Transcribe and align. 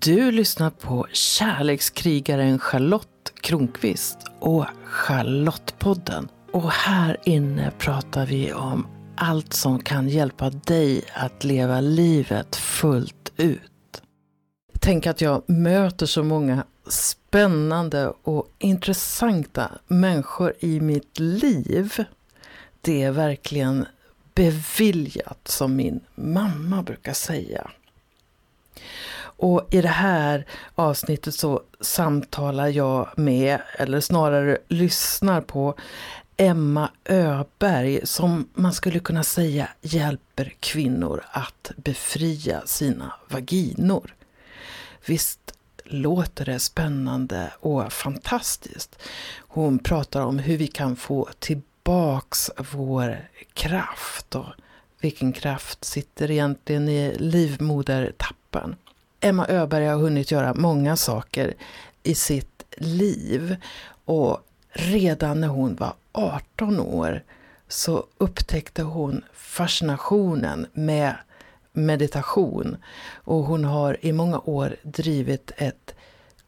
Du 0.00 0.30
lyssnar 0.30 0.70
på 0.70 1.06
kärlekskrigaren 1.12 2.58
Charlotte 2.58 3.32
Kronqvist 3.40 4.18
och 4.38 4.66
Charlottepodden. 4.84 6.28
Och 6.52 6.70
här 6.70 7.16
inne 7.24 7.72
pratar 7.78 8.26
vi 8.26 8.52
om 8.52 8.86
allt 9.16 9.52
som 9.52 9.78
kan 9.78 10.08
hjälpa 10.08 10.50
dig 10.50 11.04
att 11.14 11.44
leva 11.44 11.80
livet 11.80 12.56
fullt 12.56 13.32
ut. 13.36 14.02
Tänk 14.78 15.06
att 15.06 15.20
jag 15.20 15.42
möter 15.46 16.06
så 16.06 16.22
många 16.22 16.64
spännande 16.86 18.12
och 18.22 18.48
intressanta 18.58 19.70
människor 19.86 20.52
i 20.60 20.80
mitt 20.80 21.18
liv. 21.18 22.04
Det 22.80 23.02
är 23.02 23.10
verkligen 23.10 23.86
beviljat, 24.34 25.48
som 25.48 25.76
min 25.76 26.00
mamma 26.14 26.82
brukar 26.82 27.12
säga. 27.12 27.70
Och 29.36 29.68
i 29.70 29.80
det 29.80 29.88
här 29.88 30.46
avsnittet 30.74 31.34
så 31.34 31.62
samtalar 31.80 32.68
jag 32.68 33.08
med, 33.16 33.58
eller 33.78 34.00
snarare 34.00 34.58
lyssnar 34.68 35.40
på, 35.40 35.74
Emma 36.36 36.90
Öberg 37.04 38.06
som 38.06 38.48
man 38.54 38.72
skulle 38.72 38.98
kunna 38.98 39.24
säga 39.24 39.68
hjälper 39.80 40.52
kvinnor 40.60 41.24
att 41.30 41.72
befria 41.76 42.62
sina 42.66 43.12
vaginor. 43.28 44.14
Visst 45.06 45.54
låter 45.84 46.44
det 46.44 46.58
spännande 46.58 47.52
och 47.60 47.92
fantastiskt. 47.92 48.98
Hon 49.38 49.78
pratar 49.78 50.20
om 50.20 50.38
hur 50.38 50.56
vi 50.56 50.66
kan 50.66 50.96
få 50.96 51.28
tillbaks 51.38 52.50
vår 52.72 53.28
kraft 53.52 54.34
och 54.34 54.46
vilken 55.00 55.32
kraft 55.32 55.84
sitter 55.84 56.30
egentligen 56.30 56.88
i 56.88 57.16
livmodertappen. 57.18 58.76
Emma 59.24 59.46
Öberg 59.48 59.86
har 59.86 59.96
hunnit 59.96 60.30
göra 60.30 60.54
många 60.54 60.96
saker 60.96 61.54
i 62.02 62.14
sitt 62.14 62.64
liv 62.76 63.56
och 64.04 64.38
redan 64.72 65.40
när 65.40 65.48
hon 65.48 65.76
var 65.76 65.94
18 66.12 66.80
år 66.80 67.22
så 67.68 68.06
upptäckte 68.18 68.82
hon 68.82 69.24
fascinationen 69.32 70.66
med 70.72 71.16
meditation 71.72 72.76
och 73.14 73.44
hon 73.44 73.64
har 73.64 73.96
i 74.00 74.12
många 74.12 74.38
år 74.38 74.76
drivit 74.82 75.52
ett 75.56 75.94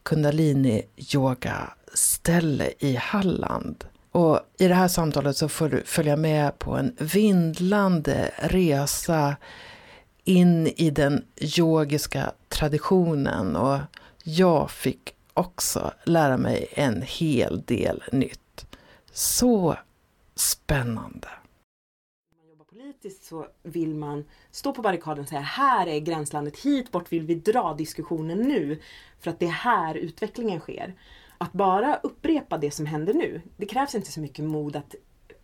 kundalini 0.03 0.83
yoga 1.15 1.73
ställe 1.95 2.73
i 2.79 2.97
Halland. 2.97 3.85
Och 4.13 4.41
i 4.59 4.69
det 4.69 4.75
här 4.75 4.89
samtalet 4.89 5.37
så 5.37 5.49
får 5.49 5.69
du 5.69 5.83
följa 5.85 6.17
med 6.17 6.59
på 6.59 6.77
en 6.77 6.97
vindlande 6.99 8.31
resa 8.39 9.37
in 10.27 10.67
i 10.67 10.91
den 10.91 11.25
yogiska 11.59 12.33
traditionen 12.49 13.57
och 13.57 13.79
jag 14.25 14.71
fick 14.71 15.15
också 15.35 15.93
lära 16.05 16.37
mig 16.37 16.67
en 16.71 17.03
hel 17.03 17.63
del 17.63 18.03
nytt. 18.13 18.67
Så 19.13 19.77
spännande! 20.35 21.29
När 22.31 22.39
man 22.39 22.51
jobbar 22.51 22.65
politiskt 22.65 23.25
så 23.25 23.47
vill 23.63 23.95
man 23.95 24.25
stå 24.51 24.73
på 24.73 24.83
barrikaden 24.83 25.23
och 25.23 25.29
säga 25.29 25.41
här 25.41 25.87
är 25.87 26.01
gränslandet, 26.01 26.59
hit 26.59 26.91
bort 26.93 27.13
vill 27.13 27.23
vi 27.23 27.35
dra 27.35 27.75
diskussionen 27.75 28.39
nu. 28.39 28.81
För 29.21 29.31
att 29.31 29.39
det 29.39 29.47
är 29.47 29.51
här 29.51 29.95
utvecklingen 29.95 30.61
sker. 30.61 30.95
Att 31.39 31.53
bara 31.53 31.97
upprepa 32.03 32.59
det 32.59 32.71
som 32.71 32.87
händer 32.87 33.15
nu, 33.15 33.41
det 33.57 33.67
krävs 33.67 33.95
inte 33.95 34.13
så 34.13 34.21
mycket 34.21 34.45
mod 34.45 34.77
att 34.77 34.95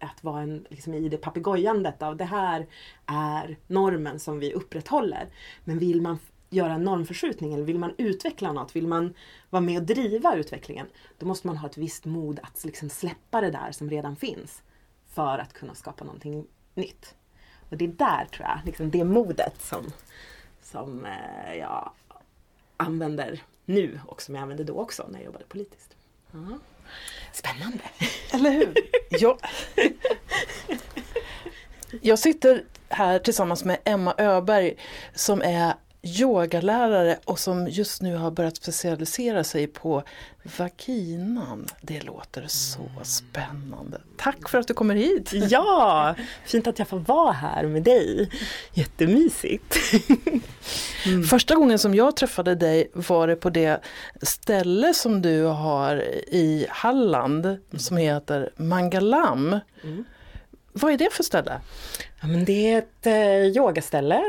att 0.03 0.25
vara 0.25 0.42
en, 0.42 0.67
liksom 0.70 0.95
i 0.95 1.08
det 1.08 1.17
papegojandet 1.17 2.03
av 2.03 2.17
det 2.17 2.25
här 2.25 2.67
är 3.06 3.56
normen 3.67 4.20
som 4.20 4.39
vi 4.39 4.53
upprätthåller. 4.53 5.27
Men 5.64 5.78
vill 5.78 6.03
man 6.03 6.19
göra 6.50 6.72
en 6.72 6.84
normförskjutning 6.84 7.55
eller 7.55 7.64
vill 7.64 7.78
man 7.78 7.94
utveckla 7.98 8.53
något, 8.53 8.77
vill 8.77 8.86
man 8.86 9.14
vara 9.50 9.61
med 9.61 9.81
och 9.81 9.86
driva 9.86 10.34
utvecklingen, 10.34 10.86
då 11.19 11.27
måste 11.27 11.47
man 11.47 11.56
ha 11.56 11.69
ett 11.69 11.77
visst 11.77 12.05
mod 12.05 12.41
att 12.42 12.64
liksom 12.64 12.91
släppa 12.91 13.41
det 13.41 13.50
där 13.50 13.72
som 13.72 13.91
redan 13.91 14.17
finns 14.17 14.62
för 15.06 15.39
att 15.39 15.53
kunna 15.53 15.75
skapa 15.75 16.05
någonting 16.05 16.47
nytt. 16.75 17.15
Och 17.71 17.76
det 17.76 17.84
är 17.84 17.88
där 17.88 18.25
tror 18.32 18.49
jag, 18.49 18.59
liksom 18.65 18.91
det 18.91 19.05
modet 19.05 19.62
som, 19.62 19.84
som 20.62 21.05
eh, 21.05 21.55
jag 21.59 21.91
använder 22.76 23.43
nu 23.65 24.00
och 24.06 24.22
som 24.22 24.34
jag 24.34 24.43
använde 24.43 24.65
då 24.65 24.75
också 24.75 25.06
när 25.09 25.19
jag 25.19 25.26
jobbade 25.26 25.44
politiskt. 25.44 25.97
Mm. 26.34 26.60
Spännande! 27.32 27.84
Eller 28.32 28.50
hur? 28.50 28.75
Jag, 29.10 29.38
Jag 32.00 32.19
sitter 32.19 32.64
här 32.88 33.19
tillsammans 33.19 33.64
med 33.64 33.78
Emma 33.84 34.14
Öberg 34.19 34.76
som 35.14 35.42
är 35.42 35.75
yogalärare 36.02 37.18
och 37.24 37.38
som 37.38 37.68
just 37.68 38.02
nu 38.02 38.16
har 38.16 38.30
börjat 38.30 38.56
specialisera 38.56 39.44
sig 39.44 39.66
på 39.66 40.02
vaginan. 40.58 41.66
Det 41.80 42.00
låter 42.00 42.46
så 42.48 42.90
spännande. 43.02 44.00
Tack 44.16 44.48
för 44.48 44.58
att 44.58 44.68
du 44.68 44.74
kommer 44.74 44.94
hit! 44.94 45.30
Ja, 45.50 46.14
fint 46.44 46.66
att 46.66 46.78
jag 46.78 46.88
får 46.88 46.98
vara 46.98 47.32
här 47.32 47.66
med 47.66 47.82
dig. 47.82 48.30
Jättemysigt! 48.72 49.76
Mm. 51.06 51.24
Första 51.24 51.54
gången 51.54 51.78
som 51.78 51.94
jag 51.94 52.16
träffade 52.16 52.54
dig 52.54 52.90
var 52.92 53.26
det 53.26 53.36
på 53.36 53.50
det 53.50 53.80
ställe 54.22 54.94
som 54.94 55.22
du 55.22 55.42
har 55.42 55.96
i 56.28 56.66
Halland 56.70 57.58
som 57.76 57.96
heter 57.96 58.50
Mangalam. 58.56 59.60
Mm. 59.84 60.04
Vad 60.72 60.92
är 60.92 60.98
det 60.98 61.12
för 61.12 61.22
ställe? 61.22 61.60
Ja, 62.20 62.26
men 62.26 62.44
det 62.44 62.72
är 62.72 62.78
ett 62.78 63.06
eh, 63.06 63.56
yogaställe 63.56 64.22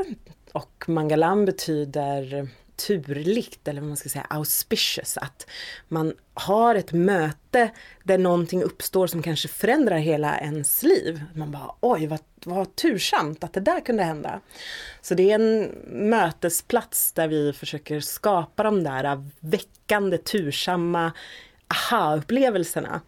och 0.53 0.83
Mangalam 0.87 1.45
betyder 1.45 2.47
turligt 2.75 3.67
eller 3.67 3.81
vad 3.81 3.87
man 3.87 3.97
ska 3.97 4.09
säga 4.09 4.25
auspicious. 4.29 5.17
Att 5.17 5.47
man 5.87 6.13
har 6.33 6.75
ett 6.75 6.91
möte 6.91 7.71
där 8.03 8.17
någonting 8.17 8.63
uppstår 8.63 9.07
som 9.07 9.21
kanske 9.21 9.47
förändrar 9.47 9.97
hela 9.97 10.39
ens 10.39 10.83
liv. 10.83 11.23
Man 11.35 11.51
bara 11.51 11.75
oj 11.79 12.07
vad, 12.07 12.19
vad 12.45 12.75
tursamt 12.75 13.43
att 13.43 13.53
det 13.53 13.59
där 13.59 13.79
kunde 13.79 14.03
hända. 14.03 14.39
Så 15.01 15.15
det 15.15 15.31
är 15.31 15.35
en 15.35 15.71
mötesplats 16.09 17.11
där 17.11 17.27
vi 17.27 17.53
försöker 17.53 17.99
skapa 17.99 18.63
de 18.63 18.83
där 18.83 19.29
väckande, 19.39 20.17
tursamma 20.17 21.11
aha-upplevelserna. 21.67 23.01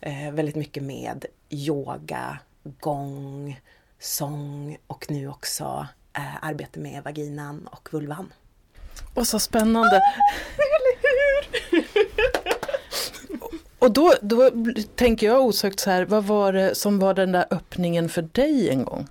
Eh, 0.00 0.32
väldigt 0.32 0.56
mycket 0.56 0.82
med 0.82 1.24
yoga, 1.50 2.38
gång, 2.80 3.60
sång 3.98 4.78
och 4.86 5.06
nu 5.10 5.28
också 5.28 5.86
eh, 6.16 6.44
arbete 6.44 6.80
med 6.80 7.04
vaginan 7.04 7.68
och 7.72 7.88
vulvan. 7.92 8.32
Och 9.14 9.26
så 9.26 9.38
spännande! 9.38 10.00
Och 13.82 13.92
då, 13.92 14.14
då 14.20 14.50
tänker 14.94 15.26
jag 15.26 15.44
osökt 15.44 15.80
så 15.80 15.90
här, 15.90 16.04
vad 16.04 16.24
var 16.24 16.52
det 16.52 16.74
som 16.74 16.98
var 16.98 17.14
den 17.14 17.32
där 17.32 17.46
öppningen 17.50 18.08
för 18.08 18.22
dig 18.22 18.70
en 18.70 18.84
gång? 18.84 19.08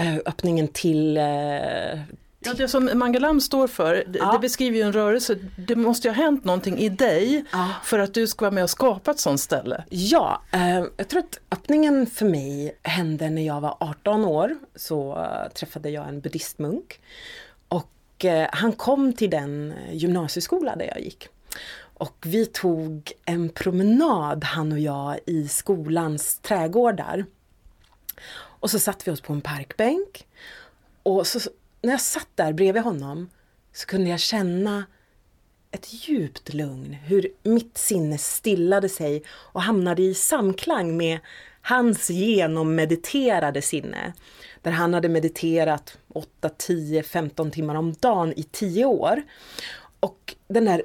Uh, 0.00 0.16
öppningen 0.26 0.68
till, 0.68 1.18
uh, 1.18 2.00
Ja, 2.40 2.54
det 2.54 2.68
som 2.68 2.90
Mangalam 2.94 3.40
står 3.40 3.66
för, 3.66 4.04
ja. 4.14 4.32
det 4.32 4.38
beskriver 4.38 4.76
ju 4.76 4.82
en 4.82 4.92
rörelse. 4.92 5.38
Det 5.56 5.76
måste 5.76 6.08
ju 6.08 6.14
ha 6.14 6.22
hänt 6.22 6.44
någonting 6.44 6.78
i 6.78 6.88
dig 6.88 7.44
ja. 7.52 7.70
för 7.84 7.98
att 7.98 8.14
du 8.14 8.26
ska 8.26 8.44
vara 8.44 8.54
med 8.54 8.64
och 8.64 8.70
skapa 8.70 9.10
ett 9.10 9.20
sånt 9.20 9.40
ställe. 9.40 9.84
Ja, 9.88 10.42
eh, 10.52 10.84
jag 10.96 11.08
tror 11.08 11.20
att 11.20 11.38
öppningen 11.50 12.06
för 12.06 12.26
mig 12.26 12.78
hände 12.82 13.30
när 13.30 13.46
jag 13.46 13.60
var 13.60 13.76
18 13.80 14.24
år. 14.24 14.58
Så 14.74 15.16
uh, 15.16 15.52
träffade 15.54 15.90
jag 15.90 16.08
en 16.08 16.20
buddhistmunk. 16.20 17.00
Och 17.68 18.24
uh, 18.24 18.46
han 18.52 18.72
kom 18.72 19.12
till 19.12 19.30
den 19.30 19.74
gymnasieskola 19.92 20.76
där 20.76 20.86
jag 20.86 21.00
gick. 21.00 21.28
Och 21.80 22.16
vi 22.26 22.46
tog 22.46 23.12
en 23.24 23.48
promenad 23.48 24.44
han 24.44 24.72
och 24.72 24.78
jag 24.78 25.18
i 25.26 25.48
skolans 25.48 26.38
trädgårdar. 26.38 27.24
Och 28.34 28.70
så 28.70 28.78
satt 28.78 29.08
vi 29.08 29.12
oss 29.12 29.20
på 29.20 29.32
en 29.32 29.40
parkbänk. 29.40 30.26
Och 31.02 31.26
så 31.26 31.40
när 31.82 31.90
jag 31.90 32.00
satt 32.00 32.28
där 32.34 32.52
bredvid 32.52 32.82
honom 32.82 33.30
så 33.72 33.86
kunde 33.86 34.10
jag 34.10 34.20
känna 34.20 34.84
ett 35.70 36.08
djupt 36.08 36.54
lugn, 36.54 36.92
hur 36.92 37.28
mitt 37.42 37.78
sinne 37.78 38.18
stillade 38.18 38.88
sig 38.88 39.22
och 39.28 39.62
hamnade 39.62 40.02
i 40.02 40.14
samklang 40.14 40.96
med 40.96 41.18
hans 41.62 42.10
genommediterade 42.10 43.62
sinne. 43.62 44.12
Där 44.62 44.70
han 44.70 44.94
hade 44.94 45.08
mediterat 45.08 45.98
8, 46.08 46.48
10, 46.48 47.02
15 47.02 47.50
timmar 47.50 47.74
om 47.74 47.92
dagen 47.92 48.32
i 48.36 48.42
10 48.42 48.84
år. 48.84 49.22
Och 50.00 50.34
den 50.48 50.64
där 50.64 50.82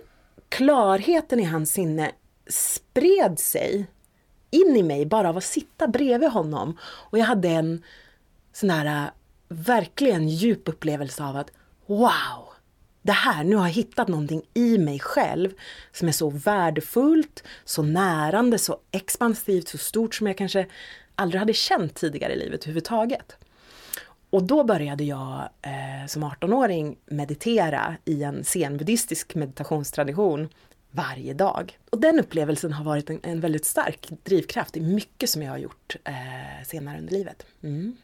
klarheten 0.49 1.39
i 1.39 1.43
hans 1.43 1.71
sinne 1.71 2.11
spred 2.47 3.39
sig 3.39 3.85
in 4.51 4.75
i 4.75 4.83
mig 4.83 5.05
bara 5.05 5.29
av 5.29 5.37
att 5.37 5.43
sitta 5.43 5.87
bredvid 5.87 6.29
honom. 6.29 6.77
Och 6.83 7.17
jag 7.17 7.25
hade 7.25 7.49
en 7.49 7.83
sån 8.53 8.69
där 8.69 9.11
verkligen 9.53 10.29
djup 10.29 10.69
upplevelse 10.69 11.23
av 11.23 11.37
att 11.37 11.51
wow! 11.85 12.53
Det 13.01 13.11
här, 13.11 13.43
nu 13.43 13.55
har 13.55 13.67
jag 13.67 13.73
hittat 13.73 14.07
någonting 14.07 14.41
i 14.53 14.77
mig 14.77 14.99
själv 14.99 15.49
som 15.91 16.07
är 16.07 16.11
så 16.11 16.29
värdefullt, 16.29 17.43
så 17.65 17.83
närande, 17.83 18.59
så 18.59 18.77
expansivt, 18.91 19.67
så 19.67 19.77
stort 19.77 20.15
som 20.15 20.27
jag 20.27 20.37
kanske 20.37 20.67
aldrig 21.15 21.39
hade 21.39 21.53
känt 21.53 21.95
tidigare 21.95 22.33
i 22.33 22.39
livet 22.39 22.63
överhuvudtaget. 22.63 23.37
Och 24.29 24.43
då 24.43 24.63
började 24.63 25.03
jag 25.03 25.49
eh, 25.61 26.07
som 26.07 26.23
18-åring 26.23 26.97
meditera 27.05 27.97
i 28.05 28.23
en 28.23 28.43
zenbuddhistisk 28.43 29.35
meditationstradition 29.35 30.49
varje 30.91 31.33
dag. 31.33 31.79
Och 31.89 31.99
den 31.99 32.19
upplevelsen 32.19 32.73
har 32.73 32.85
varit 32.85 33.09
en, 33.09 33.19
en 33.23 33.39
väldigt 33.39 33.65
stark 33.65 34.09
drivkraft 34.23 34.77
i 34.77 34.81
mycket 34.81 35.29
som 35.29 35.41
jag 35.41 35.51
har 35.51 35.57
gjort 35.57 35.95
eh, 36.03 36.65
senare 36.65 36.97
under 36.97 37.13
livet. 37.13 37.45
Mm. 37.63 37.95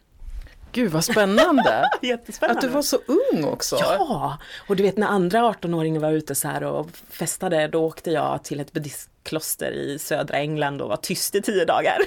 Gud 0.72 0.92
vad 0.92 1.04
spännande! 1.04 1.90
Jättespännande! 2.02 2.58
Att 2.58 2.62
du 2.62 2.68
var 2.68 2.82
så 2.82 2.98
ung 3.06 3.44
också! 3.44 3.76
Ja! 3.80 4.38
Och 4.68 4.76
du 4.76 4.82
vet 4.82 4.96
när 4.96 5.06
andra 5.06 5.52
18-åringar 5.52 6.00
var 6.00 6.10
ute 6.10 6.34
så 6.34 6.48
här 6.48 6.62
och 6.62 6.88
festade, 7.10 7.68
då 7.68 7.84
åkte 7.84 8.10
jag 8.10 8.44
till 8.44 8.60
ett 8.60 8.72
buddhistkloster 8.72 9.72
i 9.72 9.98
södra 9.98 10.36
England 10.36 10.80
och 10.82 10.88
var 10.88 10.96
tyst 10.96 11.34
i 11.34 11.42
tio 11.42 11.64
dagar. 11.64 11.98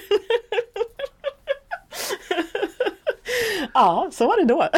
ja, 3.73 4.09
så 4.11 4.27
var 4.27 4.37
det 4.37 4.45
då. 4.45 4.69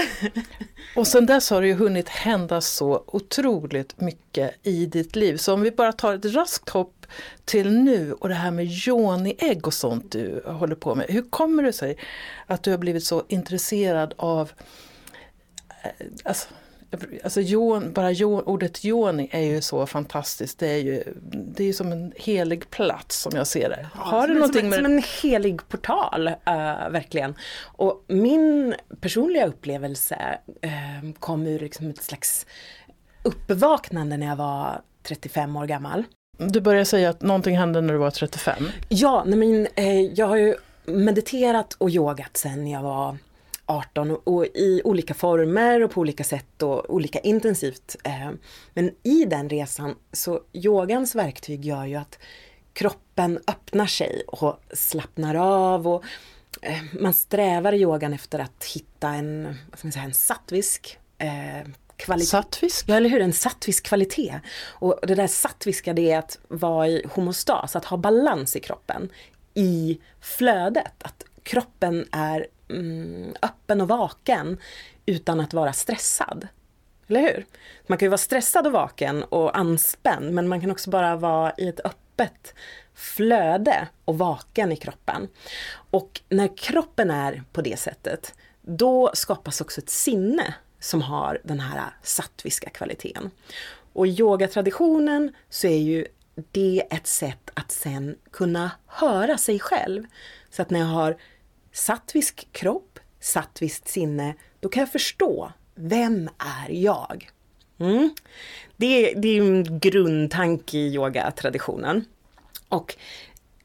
Och 0.95 1.07
sen 1.07 1.25
dess 1.25 1.49
har 1.49 1.61
det 1.61 1.67
ju 1.67 1.73
hunnit 1.73 2.09
hända 2.09 2.61
så 2.61 3.03
otroligt 3.07 4.01
mycket 4.01 4.55
i 4.63 4.85
ditt 4.85 5.15
liv. 5.15 5.37
Så 5.37 5.53
om 5.53 5.61
vi 5.61 5.71
bara 5.71 5.93
tar 5.93 6.13
ett 6.13 6.25
raskt 6.25 6.69
hopp 6.69 6.94
till 7.45 7.71
nu 7.71 8.13
och 8.13 8.29
det 8.29 8.35
här 8.35 8.51
med 8.51 8.65
yoni-ägg 8.65 9.67
och 9.67 9.73
sånt 9.73 10.11
du 10.11 10.43
håller 10.45 10.75
på 10.75 10.95
med. 10.95 11.05
Hur 11.09 11.21
kommer 11.29 11.63
det 11.63 11.73
sig 11.73 11.97
att 12.45 12.63
du 12.63 12.71
har 12.71 12.77
blivit 12.77 13.03
så 13.03 13.23
intresserad 13.27 14.13
av 14.17 14.51
eh, 15.83 16.07
alltså, 16.23 16.47
Alltså 17.23 17.41
jon, 17.41 17.93
bara 17.93 18.11
jon, 18.11 18.43
ordet 18.43 18.85
yoni 18.85 19.29
är 19.31 19.41
ju 19.41 19.61
så 19.61 19.85
fantastiskt. 19.85 20.59
Det 20.59 20.67
är 20.67 20.77
ju, 20.77 21.03
det 21.31 21.63
är 21.63 21.67
ju 21.67 21.73
som 21.73 21.91
en 21.91 22.13
helig 22.15 22.69
plats 22.69 23.21
som 23.21 23.31
jag 23.35 23.47
ser 23.47 23.69
det. 23.69 23.87
Har 23.93 24.21
ja, 24.21 24.27
det 24.27 24.33
någonting 24.33 24.61
som, 24.61 24.69
med... 24.69 24.77
som 24.77 24.85
en 24.85 25.03
helig 25.21 25.67
portal, 25.67 26.27
uh, 26.27 26.89
verkligen. 26.89 27.35
Och 27.63 28.03
min 28.07 28.75
personliga 29.01 29.47
upplevelse 29.47 30.39
uh, 30.65 31.11
kom 31.19 31.47
ur 31.47 31.59
liksom 31.59 31.89
ett 31.89 32.03
slags 32.03 32.45
uppvaknande 33.23 34.17
när 34.17 34.27
jag 34.27 34.35
var 34.35 34.81
35 35.03 35.55
år 35.55 35.65
gammal. 35.65 36.03
Du 36.37 36.61
började 36.61 36.85
säga 36.85 37.09
att 37.09 37.21
någonting 37.21 37.57
hände 37.57 37.81
när 37.81 37.93
du 37.93 37.99
var 37.99 38.11
35. 38.11 38.69
Ja, 38.89 39.23
nej 39.27 39.39
men, 39.39 39.67
eh, 39.75 40.01
jag 40.01 40.27
har 40.27 40.37
ju 40.37 40.55
mediterat 40.85 41.73
och 41.73 41.89
yogat 41.89 42.37
sen 42.37 42.67
jag 42.67 42.83
var 42.83 43.17
18 43.65 44.11
och 44.11 44.45
i 44.45 44.81
olika 44.83 45.13
former 45.13 45.83
och 45.83 45.91
på 45.91 46.01
olika 46.01 46.23
sätt 46.23 46.61
och 46.61 46.93
olika 46.93 47.19
intensivt. 47.19 47.95
Eh, 48.03 48.31
men 48.73 48.91
i 49.03 49.25
den 49.25 49.49
resan 49.49 49.95
så 50.11 50.41
yogans 50.53 51.15
verktyg 51.15 51.65
gör 51.65 51.85
ju 51.85 51.95
att 51.95 52.19
kroppen 52.73 53.39
öppnar 53.47 53.85
sig 53.85 54.23
och 54.27 54.59
slappnar 54.73 55.35
av 55.35 55.87
och 55.87 56.03
eh, 56.61 56.83
man 56.99 57.13
strävar 57.13 57.73
i 57.73 57.81
yogan 57.81 58.13
efter 58.13 58.39
att 58.39 58.65
hitta 58.75 59.09
en, 59.09 59.43
vad 59.69 59.79
ska 59.79 59.87
man 59.87 59.91
säga, 59.91 60.05
en 60.05 60.13
sattvisk 60.13 60.97
eh, 61.17 61.67
kvalitet. 61.97 62.25
Sattvisk? 62.25 62.85
Ja, 62.89 62.95
eller 62.95 63.09
hur? 63.09 63.21
En 63.21 63.33
sattvisk 63.33 63.85
kvalitet. 63.85 64.39
Och 64.67 64.99
det 65.03 65.15
där 65.15 65.27
sattviska 65.27 65.93
det 65.93 66.11
är 66.11 66.19
att 66.19 66.39
vara 66.47 66.87
i 66.87 67.05
homostas, 67.13 67.75
att 67.75 67.85
ha 67.85 67.97
balans 67.97 68.55
i 68.55 68.59
kroppen. 68.59 69.09
I 69.53 69.99
flödet, 70.21 71.03
att 71.03 71.23
kroppen 71.43 72.07
är 72.11 72.47
mm, 72.69 73.35
öppen 73.41 73.81
och 73.81 73.87
vaken 73.87 74.57
utan 75.05 75.39
att 75.39 75.53
vara 75.53 75.73
stressad. 75.73 76.47
Eller 77.07 77.21
hur? 77.21 77.45
Man 77.87 77.97
kan 77.97 78.05
ju 78.05 78.09
vara 78.09 78.17
stressad 78.17 78.67
och 78.67 78.73
vaken 78.73 79.23
och 79.23 79.57
anspänd 79.57 80.31
men 80.31 80.47
man 80.47 80.61
kan 80.61 80.71
också 80.71 80.89
bara 80.89 81.15
vara 81.15 81.53
i 81.57 81.67
ett 81.67 81.79
öppet 81.85 82.53
flöde 82.93 83.87
och 84.05 84.17
vaken 84.17 84.71
i 84.71 84.75
kroppen. 84.75 85.27
Och 85.91 86.21
när 86.29 86.57
kroppen 86.57 87.11
är 87.11 87.43
på 87.51 87.61
det 87.61 87.79
sättet, 87.79 88.33
då 88.61 89.11
skapas 89.13 89.61
också 89.61 89.81
ett 89.81 89.89
sinne 89.89 90.53
som 90.79 91.01
har 91.01 91.41
den 91.43 91.59
här 91.59 91.83
sattviska 92.03 92.69
kvaliteten. 92.69 93.31
Och 93.93 94.07
i 94.07 94.09
yogatraditionen 94.09 95.31
så 95.49 95.67
är 95.67 95.77
ju 95.77 96.05
det 96.51 96.87
ett 96.91 97.07
sätt 97.07 97.49
att 97.53 97.71
sen 97.71 98.15
kunna 98.31 98.71
höra 98.87 99.37
sig 99.37 99.59
själv. 99.59 100.03
Så 100.49 100.61
att 100.61 100.69
när 100.69 100.79
jag 100.79 100.87
har 100.87 101.17
sattvisk 101.71 102.47
kropp, 102.51 102.99
sattviskt 103.19 103.87
sinne, 103.87 104.35
då 104.59 104.69
kan 104.69 104.81
jag 104.81 104.91
förstå, 104.91 105.51
vem 105.75 106.29
är 106.37 106.69
jag? 106.69 107.29
Mm. 107.77 108.15
Det, 108.77 109.13
det 109.13 109.27
är 109.27 109.41
en 109.41 109.79
grundtanke 109.79 110.77
i 110.77 110.93
yogatraditionen. 110.93 112.05
Och 112.69 112.95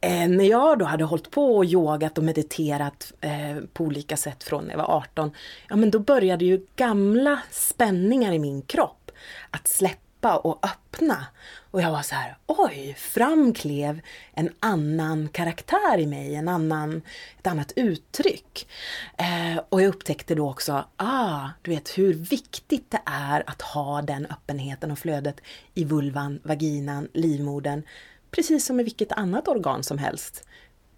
eh, 0.01 0.29
när 0.29 0.45
jag 0.45 0.79
då 0.79 0.85
hade 0.85 1.05
hållit 1.05 1.31
på 1.31 1.57
och 1.57 1.65
yogat 1.65 2.19
och 2.19 2.25
mediterat 2.25 3.13
eh, 3.21 3.57
på 3.73 3.85
olika 3.85 4.17
sätt 4.17 4.45
från 4.45 4.65
när 4.65 4.71
jag 4.71 4.79
var 4.79 4.97
18, 4.97 5.31
ja 5.69 5.77
men 5.77 5.91
då 5.91 5.99
började 5.99 6.45
ju 6.45 6.67
gamla 6.77 7.41
spänningar 7.51 8.33
i 8.33 8.39
min 8.39 8.63
kropp 8.63 9.11
att 9.51 9.69
släppa 9.69 10.37
och 10.37 10.67
öppna. 10.67 11.27
Och 11.71 11.83
jag 11.83 11.91
var 11.91 12.03
så 12.03 12.15
här, 12.15 12.37
oj, 12.47 12.95
fram 12.99 13.55
klev 13.55 14.01
en 14.35 14.53
annan 14.61 15.29
karaktär 15.29 15.99
i 15.99 16.07
mig, 16.07 16.35
en 16.35 16.49
annan, 16.49 17.03
ett 17.39 17.47
annat 17.47 17.73
uttryck. 17.77 18.69
Eh, 19.17 19.63
och 19.69 19.83
jag 19.83 19.89
upptäckte 19.89 20.35
då 20.35 20.51
också, 20.51 20.85
ah, 20.97 21.49
du 21.63 21.71
vet 21.71 21.99
hur 21.99 22.15
viktigt 22.15 22.91
det 22.91 23.01
är 23.05 23.45
att 23.47 23.63
ha 23.63 24.03
den 24.03 24.27
öppenheten 24.27 24.91
och 24.91 24.99
flödet 24.99 25.41
i 25.75 25.85
vulvan, 25.85 26.41
vaginan, 26.43 27.09
livmodern, 27.13 27.83
precis 28.31 28.67
som 28.67 28.81
i 28.81 28.83
vilket 28.83 29.13
annat 29.13 29.49
organ 29.49 29.83
som 29.83 29.99
helst. 29.99 30.45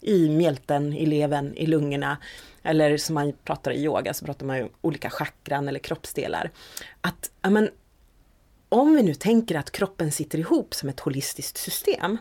I 0.00 0.29
mjälten, 0.29 0.93
i 0.93 1.06
levern, 1.06 1.55
i 1.55 1.67
lungorna. 1.67 2.19
Eller 2.62 2.96
som 2.96 3.14
man 3.14 3.32
pratar 3.44 3.73
i 3.73 3.84
yoga 3.84 4.14
så 4.14 4.25
pratar 4.25 4.46
man 4.46 4.56
ju 4.56 4.69
olika 4.81 5.11
chakran 5.11 5.69
eller 5.69 5.79
kroppsdelar. 5.79 6.50
Att, 7.00 7.31
ja 7.43 7.50
men, 7.50 7.70
om 8.69 8.94
vi 8.94 9.02
nu 9.02 9.14
tänker 9.14 9.55
att 9.55 9.70
kroppen 9.70 10.12
sitter 10.12 10.38
ihop 10.38 10.75
som 10.75 10.88
ett 10.88 11.00
holistiskt 11.00 11.58
system, 11.58 12.19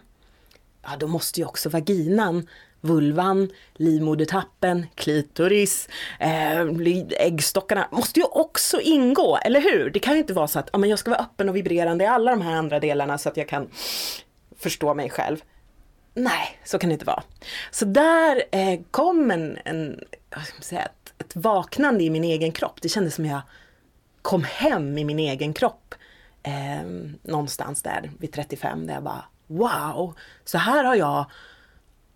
ja 0.84 0.90
då 1.00 1.08
måste 1.08 1.40
ju 1.40 1.46
också 1.46 1.70
vaginan, 1.70 2.48
vulvan, 2.82 3.50
livmodertappen, 3.74 4.86
klitoris, 4.96 5.90
eh, 6.20 6.62
äggstockarna 7.20 7.88
måste 7.92 8.20
ju 8.20 8.26
också 8.26 8.82
ingå, 8.82 9.38
eller 9.38 9.62
hur? 9.62 9.90
Det 9.90 10.00
kan 10.00 10.14
ju 10.14 10.20
inte 10.20 10.34
vara 10.34 10.48
så 10.48 10.60
att 10.60 10.70
ja, 10.74 10.80
men 10.80 10.90
jag 10.90 11.00
ska 11.00 11.12
vara 11.12 11.22
öppen 11.22 11.50
och 11.50 11.56
vibrerande 11.56 12.04
i 12.04 12.08
alla 12.08 12.32
de 12.32 12.42
här 12.42 12.56
andra 12.56 12.80
delarna 12.80 13.18
så 13.18 13.30
att 13.30 13.38
jag 13.38 13.48
kan 13.48 13.70
förstå 14.62 14.94
mig 14.94 15.10
själv. 15.10 15.44
Nej, 16.14 16.60
så 16.64 16.80
kan 16.80 16.90
det 16.90 16.94
inte 16.94 17.06
vara. 17.06 17.24
Så 17.72 17.86
där 17.86 18.44
eh, 18.52 18.80
kom 18.92 19.32
en, 19.32 19.58
en 19.66 20.04
vad 20.36 20.46
ska 20.46 20.56
man 20.56 20.64
säga, 20.64 20.82
ett, 20.82 21.14
ett 21.18 21.36
vaknande 21.36 22.04
i 22.04 22.10
min 22.10 22.24
egen 22.24 22.52
kropp. 22.52 22.82
Det 22.82 22.90
kändes 22.90 23.16
som 23.16 23.26
jag 23.26 23.42
kom 24.22 24.44
hem 24.44 24.98
i 24.98 25.06
min 25.06 25.20
egen 25.20 25.54
kropp 25.54 25.96
eh, 26.44 26.84
någonstans 27.22 27.82
där 27.82 28.12
vid 28.20 28.34
35 28.34 28.88
där 28.88 28.94
jag 28.94 29.04
bara 29.04 29.26
wow, 29.48 30.16
så 30.46 30.58
här 30.58 30.84
har 30.84 30.96
jag 30.96 31.26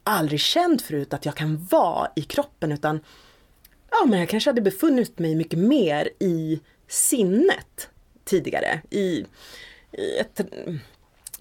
aldrig 0.03 0.39
känt 0.39 0.81
förut 0.81 1.13
att 1.13 1.25
jag 1.25 1.35
kan 1.35 1.65
vara 1.65 2.11
i 2.15 2.21
kroppen 2.21 2.71
utan 2.71 2.99
ja, 3.91 4.05
men 4.05 4.19
jag 4.19 4.29
kanske 4.29 4.49
hade 4.49 4.61
befunnit 4.61 5.19
mig 5.19 5.35
mycket 5.35 5.59
mer 5.59 6.09
i 6.19 6.59
sinnet 6.87 7.89
tidigare. 8.23 8.81
I, 8.89 9.25
i 9.91 10.17
ett 10.19 10.41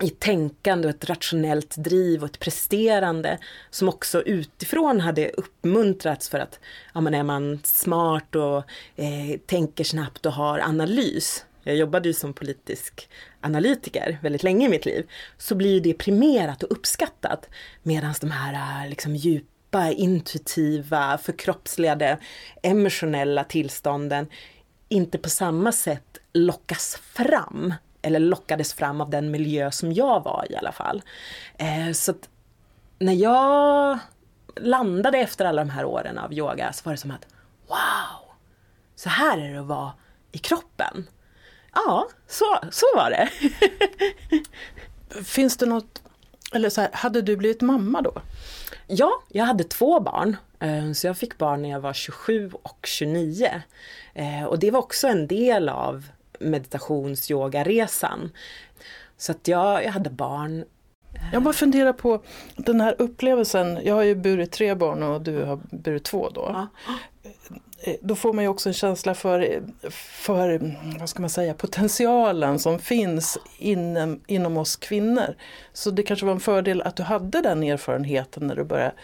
i 0.02 0.10
tänkande 0.10 0.88
och 0.88 0.94
ett 0.94 1.10
rationellt 1.10 1.76
driv 1.76 2.22
och 2.22 2.28
ett 2.28 2.38
presterande 2.38 3.38
som 3.70 3.88
också 3.88 4.22
utifrån 4.22 5.00
hade 5.00 5.28
uppmuntrats 5.30 6.28
för 6.28 6.38
att 6.38 6.60
ja, 6.94 7.00
men 7.00 7.14
är 7.14 7.22
man 7.22 7.60
smart 7.64 8.34
och 8.34 8.56
eh, 8.96 9.38
tänker 9.46 9.84
snabbt 9.84 10.26
och 10.26 10.32
har 10.32 10.58
analys 10.58 11.44
jag 11.64 11.76
jobbade 11.76 12.08
ju 12.08 12.14
som 12.14 12.32
politisk 12.32 13.08
analytiker 13.40 14.18
väldigt 14.22 14.42
länge 14.42 14.66
i 14.66 14.68
mitt 14.68 14.86
liv, 14.86 15.06
så 15.38 15.54
blir 15.54 15.80
det 15.80 15.94
primerat 15.94 16.62
och 16.62 16.72
uppskattat. 16.72 17.48
Medan 17.82 18.14
de 18.20 18.30
här 18.30 18.82
eh, 18.84 18.90
liksom, 18.90 19.16
djupa, 19.16 19.90
intuitiva, 19.90 21.18
förkroppsligade, 21.18 22.18
emotionella 22.62 23.44
tillstånden 23.44 24.26
inte 24.88 25.18
på 25.18 25.28
samma 25.28 25.72
sätt 25.72 26.18
lockas 26.32 26.96
fram. 26.96 27.74
Eller 28.04 28.20
lockades 28.20 28.74
fram 28.74 29.00
av 29.00 29.10
den 29.10 29.30
miljö 29.30 29.70
som 29.70 29.92
jag 29.92 30.24
var 30.24 30.46
i 30.50 30.56
alla 30.56 30.72
fall. 30.72 31.02
Eh, 31.58 31.92
så 31.92 32.10
att 32.10 32.28
när 32.98 33.12
jag 33.12 33.98
landade 34.56 35.18
efter 35.18 35.44
alla 35.44 35.64
de 35.64 35.70
här 35.70 35.84
åren 35.84 36.18
av 36.18 36.32
yoga 36.32 36.72
så 36.72 36.82
var 36.84 36.92
det 36.92 36.98
som 36.98 37.10
att 37.10 37.26
wow, 37.68 38.34
så 38.96 39.08
här 39.08 39.38
är 39.38 39.52
det 39.52 39.60
att 39.60 39.66
vara 39.66 39.92
i 40.32 40.38
kroppen. 40.38 41.08
Ja, 41.74 42.08
så, 42.28 42.58
så 42.70 42.86
var 42.96 43.10
det. 43.10 43.28
Finns 45.24 45.56
det 45.56 45.66
något, 45.66 46.02
eller 46.52 46.70
så 46.70 46.80
här, 46.80 46.90
hade 46.92 47.22
du 47.22 47.36
blivit 47.36 47.60
mamma 47.60 48.02
då? 48.02 48.22
Ja, 48.86 49.22
jag 49.28 49.44
hade 49.44 49.64
två 49.64 50.00
barn. 50.00 50.36
Eh, 50.60 50.92
så 50.92 51.06
jag 51.06 51.18
fick 51.18 51.38
barn 51.38 51.62
när 51.62 51.70
jag 51.70 51.80
var 51.80 51.92
27 51.92 52.50
och 52.62 52.78
29. 52.82 53.62
Eh, 54.14 54.44
och 54.44 54.58
det 54.58 54.70
var 54.70 54.78
också 54.78 55.08
en 55.08 55.26
del 55.26 55.68
av 55.68 56.06
meditations-yogaresan. 56.44 58.30
Så 59.16 59.32
att 59.32 59.48
jag, 59.48 59.84
jag 59.84 59.92
hade 59.92 60.10
barn. 60.10 60.64
Jag 61.32 61.42
bara 61.42 61.54
funderar 61.54 61.92
på 61.92 62.22
den 62.56 62.80
här 62.80 62.94
upplevelsen. 62.98 63.80
Jag 63.84 63.94
har 63.94 64.02
ju 64.02 64.14
burit 64.14 64.52
tre 64.52 64.74
barn 64.74 65.02
och 65.02 65.20
du 65.20 65.42
har 65.42 65.60
burit 65.70 66.04
två 66.04 66.28
då. 66.28 66.50
Ja. 66.52 66.68
eh, 67.82 67.94
då 68.02 68.14
får 68.14 68.32
man 68.32 68.44
ju 68.44 68.48
också 68.48 68.68
en 68.68 68.74
känsla 68.74 69.14
för, 69.14 69.62
för 69.90 70.76
vad 70.98 71.08
ska 71.08 71.20
man 71.20 71.30
säga, 71.30 71.54
potentialen 71.54 72.58
som 72.58 72.78
finns 72.78 73.38
inom, 73.58 74.20
inom 74.26 74.56
oss 74.56 74.76
kvinnor. 74.76 75.36
Så 75.72 75.90
det 75.90 76.02
kanske 76.02 76.26
var 76.26 76.32
en 76.32 76.40
fördel 76.40 76.82
att 76.82 76.96
du 76.96 77.02
hade 77.02 77.40
den 77.40 77.62
erfarenheten 77.62 78.46
när 78.46 78.56
du 78.56 78.64
började 78.64 78.94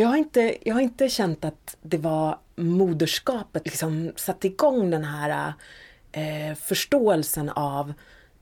jag 0.00 0.08
har, 0.08 0.16
inte, 0.16 0.56
jag 0.68 0.74
har 0.74 0.80
inte 0.80 1.08
känt 1.08 1.44
att 1.44 1.76
det 1.82 1.98
var 1.98 2.38
moderskapet 2.56 3.64
liksom 3.64 4.12
satte 4.16 4.46
igång 4.46 4.90
den 4.90 5.04
här 5.04 5.52
eh, 6.14 6.54
förståelsen 6.54 7.48
av 7.48 7.92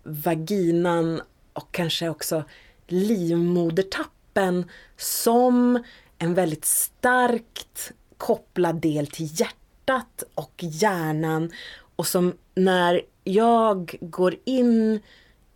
vaginan 0.03 1.23
och 1.53 1.73
kanske 1.73 2.09
också 2.09 2.45
livmodertappen 2.87 4.71
som 4.97 5.85
en 6.19 6.35
väldigt 6.35 6.65
starkt 6.65 7.93
kopplad 8.17 8.81
del 8.81 9.07
till 9.07 9.41
hjärtat 9.41 10.25
och 10.35 10.53
hjärnan 10.57 11.51
och 11.97 12.07
som 12.07 12.35
när 12.55 13.01
jag 13.25 13.97
går 14.01 14.37
in 14.45 15.01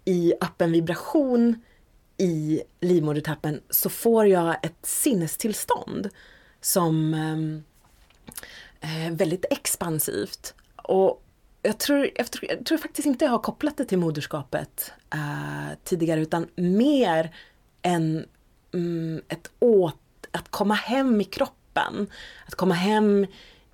i 0.04 0.34
öppen 0.40 0.72
vibration 0.72 1.62
i 2.16 2.62
livmodertappen 2.80 3.60
så 3.70 3.88
får 3.88 4.26
jag 4.26 4.64
ett 4.64 4.86
sinnestillstånd 4.86 6.08
som 6.60 7.14
ehm, 7.14 7.64
eh, 8.80 9.12
väldigt 9.12 9.44
expansivt. 9.50 10.54
Och 10.76 11.22
jag 11.66 11.78
tror, 11.78 12.10
jag, 12.14 12.30
tror, 12.30 12.50
jag 12.50 12.66
tror, 12.66 12.78
faktiskt 12.78 13.06
inte 13.06 13.24
jag 13.24 13.32
har 13.32 13.38
kopplat 13.38 13.76
det 13.76 13.84
till 13.84 13.98
moderskapet 13.98 14.92
eh, 15.14 15.78
tidigare 15.84 16.20
utan 16.20 16.48
mer 16.54 17.34
än 17.82 18.26
mm, 18.74 19.22
ett 19.28 19.50
åt, 19.58 19.96
att 20.30 20.48
komma 20.50 20.74
hem 20.74 21.20
i 21.20 21.24
kroppen. 21.24 22.06
Att 22.46 22.54
komma 22.54 22.74
hem 22.74 23.26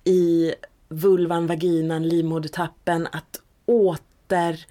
i 0.03 0.53
vulvan, 0.89 1.47
vaginan, 1.47 2.07
livmodertappen. 2.07 3.07
Att 3.11 3.41
återta 3.65 4.69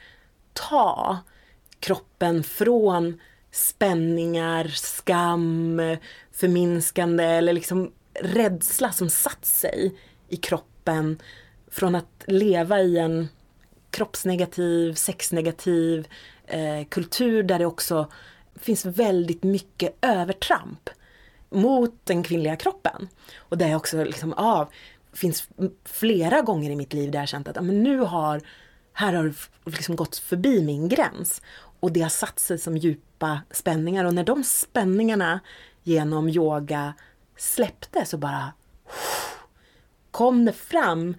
kroppen 1.80 2.42
från 2.42 3.20
spänningar, 3.50 4.68
skam, 4.68 5.80
förminskande 6.32 7.24
eller 7.24 7.52
liksom 7.52 7.92
rädsla 8.14 8.92
som 8.92 9.10
satt 9.10 9.46
sig 9.46 9.94
i 10.28 10.36
kroppen 10.36 11.18
från 11.72 11.94
att 11.94 12.24
leva 12.26 12.80
i 12.80 12.98
en 12.98 13.28
kroppsnegativ, 13.90 14.94
sexnegativ 14.94 16.08
eh, 16.46 16.84
kultur 16.88 17.42
där 17.42 17.58
det 17.58 17.66
också 17.66 18.08
finns 18.56 18.84
väldigt 18.84 19.42
mycket 19.42 19.96
övertramp 20.00 20.90
mot 21.50 21.94
den 22.04 22.22
kvinnliga 22.22 22.56
kroppen. 22.56 23.08
Och 23.36 23.58
där 23.58 23.68
jag 23.68 23.76
också 23.76 24.04
liksom, 24.04 24.34
ah, 24.36 24.68
finns 25.12 25.48
flera 25.84 26.40
gånger 26.40 26.70
i 26.70 26.76
mitt 26.76 26.92
liv 26.92 27.10
där 27.10 27.18
jag 27.18 27.28
känt 27.28 27.48
att 27.48 27.58
ah, 27.58 27.62
men 27.62 27.82
nu 27.82 27.98
har, 27.98 28.40
här 28.92 29.12
har 29.12 29.24
det 29.24 29.34
liksom 29.64 29.96
gått 29.96 30.16
förbi 30.16 30.62
min 30.62 30.88
gräns. 30.88 31.42
Och 31.80 31.92
det 31.92 32.00
har 32.00 32.08
satt 32.08 32.38
sig 32.38 32.58
som 32.58 32.76
djupa 32.76 33.40
spänningar 33.50 34.04
och 34.04 34.14
när 34.14 34.24
de 34.24 34.44
spänningarna 34.44 35.40
genom 35.82 36.28
yoga 36.28 36.94
släppte 37.36 38.04
så 38.06 38.18
bara 38.18 38.52
kom 40.10 40.44
det 40.44 40.52
fram 40.52 41.14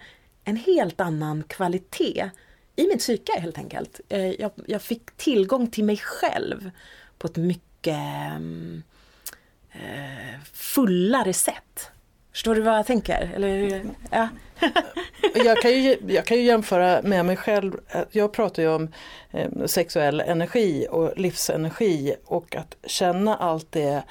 en 0.45 0.57
helt 0.57 1.01
annan 1.01 1.43
kvalitet 1.43 2.29
i 2.75 2.87
mitt 2.87 2.99
psyke 2.99 3.39
helt 3.39 3.57
enkelt. 3.57 4.01
Eh, 4.09 4.31
jag, 4.31 4.51
jag 4.67 4.81
fick 4.81 5.11
tillgång 5.17 5.67
till 5.67 5.83
mig 5.83 5.97
själv 5.97 6.71
på 7.17 7.27
ett 7.27 7.35
mycket 7.35 7.97
mm, 8.35 8.83
eh, 9.71 10.39
fullare 10.53 11.33
sätt. 11.33 11.91
Förstår 12.31 12.55
du 12.55 12.61
vad 12.61 12.77
jag 12.77 12.85
tänker? 12.85 13.31
Eller, 13.35 13.81
ja. 14.11 14.27
jag, 15.35 15.61
kan 15.61 15.71
ju, 15.71 15.97
jag 16.07 16.25
kan 16.25 16.37
ju 16.37 16.43
jämföra 16.43 17.01
med 17.01 17.25
mig 17.25 17.35
själv. 17.35 17.73
Jag 18.11 18.33
pratar 18.33 18.63
ju 18.63 18.69
om 18.69 18.87
eh, 19.31 19.65
sexuell 19.65 20.19
energi 20.19 20.87
och 20.89 21.17
livsenergi 21.17 22.15
och 22.25 22.55
att 22.55 22.75
känna 22.85 23.35
allt 23.35 23.71
det 23.71 24.03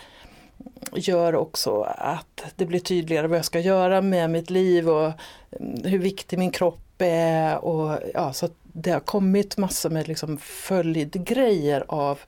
gör 0.92 1.35
också 1.35 1.83
att 1.83 2.45
det 2.57 2.66
blir 2.66 2.81
tydligare 2.81 3.26
vad 3.26 3.38
jag 3.38 3.45
ska 3.45 3.61
göra 3.61 4.00
med 4.00 4.31
mitt 4.31 4.50
liv 4.50 4.88
och 4.88 5.12
mm, 5.61 5.85
hur 5.85 5.99
viktig 5.99 6.38
min 6.38 6.50
kropp 6.50 6.78
är. 6.99 7.64
Och, 7.64 7.99
ja, 8.14 8.33
så 8.33 8.49
det 8.62 8.90
har 8.90 9.00
kommit 9.00 9.57
massor 9.57 9.90
med 9.90 10.09
liksom 10.09 10.38
följdgrejer 10.38 11.85
av 11.88 12.19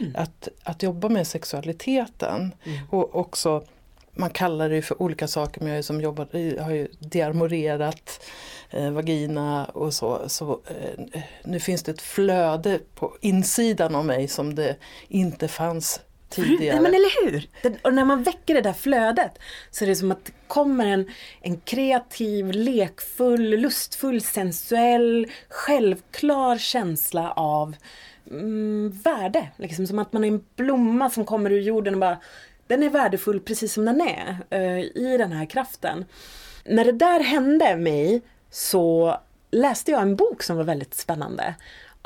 mm. 0.00 0.12
att, 0.16 0.48
att 0.62 0.82
jobba 0.82 1.08
med 1.08 1.26
sexualiteten. 1.26 2.54
Mm. 2.64 2.78
Och 2.90 3.16
också 3.16 3.64
man 4.14 4.30
kallar 4.30 4.68
det 4.68 4.82
för 4.82 5.02
olika 5.02 5.28
saker 5.28 5.60
men 5.60 5.68
jag, 5.68 5.78
är 5.78 5.82
som 5.82 6.00
jobbat, 6.00 6.32
har 6.32 6.70
ju 6.70 6.88
dearmorerat 6.98 8.20
eh, 8.70 8.90
vagina 8.90 9.64
och 9.64 9.94
så. 9.94 10.28
så 10.28 10.60
eh, 10.66 11.20
nu 11.44 11.60
finns 11.60 11.82
det 11.82 11.92
ett 11.92 12.00
flöde 12.00 12.80
på 12.94 13.16
insidan 13.20 13.94
av 13.94 14.04
mig 14.04 14.28
som 14.28 14.54
det 14.54 14.76
inte 15.08 15.48
fanns 15.48 16.00
tidigare. 16.32 16.74
Nej, 16.74 16.82
men 16.82 16.94
eller 16.94 17.24
hur! 17.24 17.48
och 17.82 17.94
när 17.94 18.04
man 18.04 18.22
väcker 18.22 18.54
det 18.54 18.60
där 18.60 18.72
flödet 18.72 19.38
så 19.70 19.84
är 19.84 19.88
det 19.88 19.96
som 19.96 20.12
att 20.12 20.24
det 20.24 20.32
kommer 20.46 20.86
en, 20.86 21.10
en 21.40 21.60
kreativ, 21.60 22.50
lekfull, 22.50 23.50
lustfull, 23.50 24.20
sensuell, 24.20 25.26
självklar 25.48 26.58
känsla 26.58 27.30
av 27.30 27.76
mm, 28.30 28.90
värde. 29.04 29.48
Liksom 29.56 29.86
som 29.86 29.98
att 29.98 30.12
man 30.12 30.24
är 30.24 30.28
en 30.28 30.44
blomma 30.56 31.10
som 31.10 31.24
kommer 31.24 31.52
ur 31.52 31.60
jorden 31.60 31.94
och 31.94 32.00
bara 32.00 32.18
den 32.66 32.82
är 32.82 32.90
värdefull 32.90 33.40
precis 33.40 33.72
som 33.72 33.84
den 33.84 34.00
är 34.00 34.38
uh, 34.54 34.80
i 34.80 35.16
den 35.18 35.32
här 35.32 35.46
kraften. 35.46 36.04
När 36.64 36.84
det 36.84 36.92
där 36.92 37.20
hände 37.20 37.76
mig 37.76 38.22
så 38.50 39.16
läste 39.50 39.90
jag 39.90 40.02
en 40.02 40.16
bok 40.16 40.42
som 40.42 40.56
var 40.56 40.64
väldigt 40.64 40.94
spännande 40.94 41.54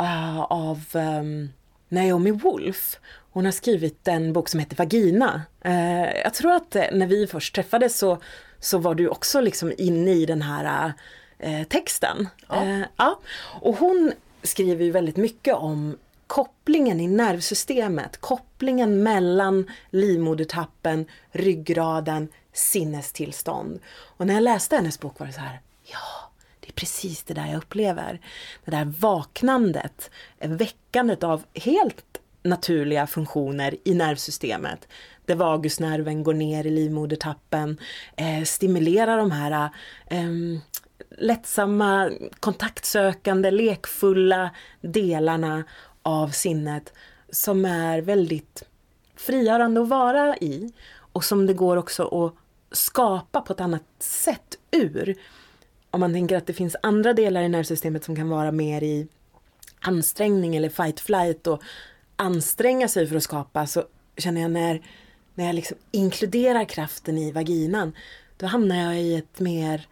uh, 0.00 0.40
av 0.40 0.83
um, 0.92 1.49
Naomi 1.97 2.31
Wolf. 2.31 2.99
Hon 3.33 3.45
har 3.45 3.53
skrivit 3.53 4.09
en 4.09 4.33
bok 4.33 4.49
som 4.49 4.61
heter 4.61 4.76
Vagina. 4.76 5.43
Uh, 5.67 6.21
jag 6.25 6.35
tror 6.35 6.53
att 6.53 6.75
när 6.75 7.07
vi 7.07 7.26
först 7.26 7.55
träffades 7.55 7.99
så, 7.99 8.19
så 8.61 8.79
var 8.79 8.95
du 8.95 9.09
också 9.09 9.41
liksom 9.41 9.73
inne 9.79 10.11
i 10.11 10.26
den 10.26 10.43
här 10.43 10.93
texten. 11.69 12.29
Ja. 12.49 12.83
ja. 12.97 13.21
Och 13.61 13.76
hon 13.76 14.12
skriver 14.43 14.85
ju 14.85 14.91
väldigt 14.91 15.17
mycket 15.17 15.55
om 15.55 15.97
kopplingen 16.26 17.00
i 17.00 17.09
nervsystemet, 17.09 18.21
kopplingen 18.21 19.03
mellan 19.03 19.71
livmodertappen, 19.91 21.07
ryggraden, 21.33 22.29
sinnestillstånd. 22.53 23.81
Och 24.17 24.26
när 24.26 24.35
jag 24.35 24.43
läste 24.43 24.76
hennes 24.76 25.00
bok 25.00 25.19
var 25.19 25.26
det 25.26 25.33
så 25.33 25.41
här, 25.41 25.61
ja, 25.83 26.25
precis 26.76 27.23
det 27.23 27.35
där 27.35 27.47
jag 27.47 27.56
upplever. 27.56 28.21
Det 28.64 28.71
där 28.71 28.85
vaknandet, 28.85 30.11
väckandet 30.40 31.25
av 31.25 31.42
helt 31.54 32.21
naturliga 32.42 33.06
funktioner 33.06 33.76
i 33.85 33.95
nervsystemet. 33.95 34.88
Där 35.25 35.35
vagusnerven 35.35 36.23
går 36.23 36.35
ner 36.35 36.66
i 36.66 36.71
livmodertappen, 36.71 37.78
eh, 38.16 38.42
stimulerar 38.45 39.18
de 39.18 39.30
här 39.30 39.71
eh, 40.06 40.30
lättsamma, 41.18 42.11
kontaktsökande, 42.40 43.50
lekfulla 43.50 44.50
delarna 44.80 45.64
av 46.02 46.28
sinnet 46.28 46.92
som 47.30 47.64
är 47.64 48.02
väldigt 48.02 48.62
frigörande 49.16 49.80
att 49.80 49.88
vara 49.88 50.37
i 50.37 50.73
och 51.12 51.25
som 51.25 51.47
det 51.47 51.54
går 51.54 51.76
också 51.76 52.26
att 52.26 52.35
skapa 52.76 53.40
på 53.40 53.52
ett 53.52 53.61
annat 53.61 53.83
sätt 53.99 54.59
ur. 54.71 55.16
Om 55.97 56.00
man 56.00 56.12
tänker 56.12 56.37
att 56.37 56.47
det 56.47 56.53
finns 56.53 56.76
andra 56.83 57.12
delar 57.12 57.43
i 57.43 57.49
nervsystemet 57.49 58.05
som 58.05 58.17
kan 58.17 58.29
vara 58.29 58.53
mer 58.53 58.83
i 58.83 59.09
ansträngning 59.81 60.57
eller 60.57 60.69
fight 60.69 61.00
flight 61.00 61.47
och 61.47 61.62
anstränga 62.17 62.88
sig 62.88 63.07
för 63.07 63.17
att 63.17 63.23
skapa 63.23 63.67
så 63.67 63.85
känner 64.17 64.41
jag 64.41 64.50
när, 64.50 64.83
när 65.35 65.47
jag 65.47 65.55
liksom 65.55 65.76
inkluderar 65.91 66.65
kraften 66.65 67.19
i 67.19 67.33
vaginan 67.33 67.97
då 68.37 68.47
hamnar 68.47 68.76
jag 68.76 69.00
i 69.00 69.15
ett 69.15 69.41
mer 69.41 69.87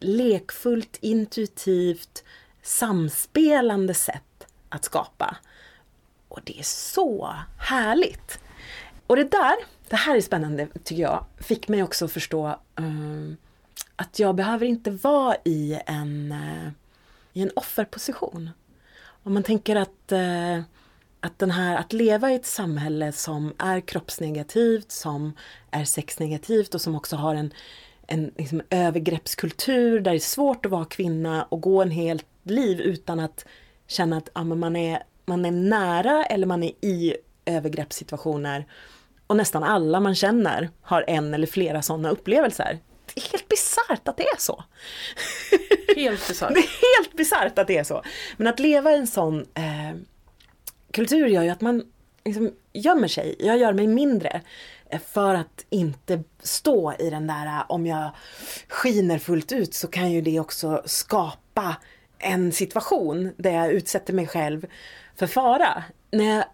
lekfullt, 0.00 0.98
intuitivt, 1.00 2.24
samspelande 2.62 3.94
sätt 3.94 4.46
att 4.68 4.84
skapa. 4.84 5.36
Och 6.28 6.40
det 6.44 6.58
är 6.58 6.64
så 6.64 7.34
härligt! 7.58 8.38
Och 9.06 9.16
det 9.16 9.30
där, 9.30 9.54
det 9.88 9.96
här 9.96 10.16
är 10.16 10.20
spännande 10.20 10.68
tycker 10.84 11.02
jag, 11.02 11.24
fick 11.40 11.68
mig 11.68 11.82
också 11.82 12.04
att 12.04 12.12
förstå 12.12 12.58
um, 12.76 13.36
att 13.96 14.18
jag 14.18 14.34
behöver 14.34 14.66
inte 14.66 14.90
vara 14.90 15.36
i 15.44 15.80
en, 15.86 16.32
eh, 16.32 16.68
i 17.32 17.42
en 17.42 17.50
offerposition. 17.56 18.50
Om 19.22 19.34
man 19.34 19.42
tänker 19.42 19.76
att, 19.76 20.12
eh, 20.12 20.58
att, 21.20 21.38
den 21.38 21.50
här, 21.50 21.76
att 21.76 21.92
leva 21.92 22.32
i 22.32 22.34
ett 22.34 22.46
samhälle 22.46 23.12
som 23.12 23.54
är 23.58 23.80
kroppsnegativt, 23.80 24.92
som 24.92 25.32
är 25.70 25.84
sexnegativt 25.84 26.74
och 26.74 26.80
som 26.80 26.94
också 26.94 27.16
har 27.16 27.34
en, 27.34 27.52
en 28.06 28.32
liksom, 28.36 28.62
övergreppskultur 28.70 30.00
där 30.00 30.10
det 30.10 30.16
är 30.16 30.20
svårt 30.20 30.66
att 30.66 30.72
vara 30.72 30.84
kvinna 30.84 31.42
och 31.42 31.60
gå 31.60 31.82
en 31.82 31.90
helt 31.90 32.26
liv 32.42 32.80
utan 32.80 33.20
att 33.20 33.44
känna 33.86 34.16
att 34.16 34.28
ja, 34.34 34.44
man 34.44 34.76
är 34.76 35.02
man 35.26 35.44
är 35.44 35.50
nära 35.50 36.24
eller 36.24 36.46
man 36.46 36.62
är 36.62 36.72
i 36.80 37.16
övergreppssituationer. 37.44 38.66
Och 39.26 39.36
nästan 39.36 39.62
alla 39.62 40.00
man 40.00 40.14
känner 40.14 40.70
har 40.80 41.04
en 41.06 41.34
eller 41.34 41.46
flera 41.46 41.82
sådana 41.82 42.10
upplevelser 42.10 42.78
helt 43.20 43.48
bisarrt 43.48 44.08
att 44.08 44.16
det 44.16 44.22
är 44.28 44.38
så. 44.40 44.64
Helt 45.96 46.28
bisarrt. 46.28 46.54
Det 46.54 46.60
är 46.60 46.98
helt 47.04 47.16
bisarrt 47.16 47.58
att 47.58 47.66
det 47.66 47.78
är 47.78 47.84
så. 47.84 48.02
Men 48.36 48.46
att 48.46 48.60
leva 48.60 48.92
i 48.92 48.96
en 48.98 49.06
sån 49.06 49.40
eh, 49.54 49.96
kultur 50.92 51.26
gör 51.26 51.42
ju 51.42 51.48
att 51.50 51.60
man 51.60 51.84
liksom 52.24 52.52
gömmer 52.72 53.08
sig. 53.08 53.36
Jag 53.38 53.58
gör 53.58 53.72
mig 53.72 53.86
mindre. 53.86 54.40
eh, 54.90 55.00
För 55.12 55.34
att 55.34 55.64
inte 55.70 56.22
stå 56.42 56.94
i 56.98 57.10
den 57.10 57.26
där, 57.26 57.46
eh, 57.46 57.64
om 57.68 57.86
jag 57.86 58.10
skiner 58.68 59.18
fullt 59.18 59.52
ut 59.52 59.74
så 59.74 59.88
kan 59.88 60.10
ju 60.12 60.20
det 60.20 60.40
också 60.40 60.82
skapa 60.86 61.76
en 62.18 62.52
situation 62.52 63.32
där 63.36 63.50
jag 63.52 63.72
utsätter 63.72 64.12
mig 64.12 64.26
själv 64.26 64.66
för 65.16 65.26
fara. 65.26 65.84
När 66.10 66.36
jag 66.36 66.44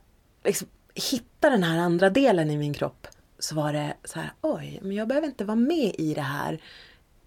liksom 0.44 0.68
hittade 1.10 1.54
den 1.54 1.62
här 1.62 1.78
andra 1.78 2.10
delen 2.10 2.50
i 2.50 2.56
min 2.56 2.74
kropp 2.74 3.06
så 3.38 3.54
var 3.54 3.72
det 3.72 3.94
så 4.04 4.20
här, 4.20 4.32
oj, 4.40 4.78
men 4.82 4.96
jag 4.96 5.08
behöver 5.08 5.26
inte 5.26 5.44
vara 5.44 5.56
med 5.56 5.94
i 5.98 6.14
det 6.14 6.20
här 6.20 6.62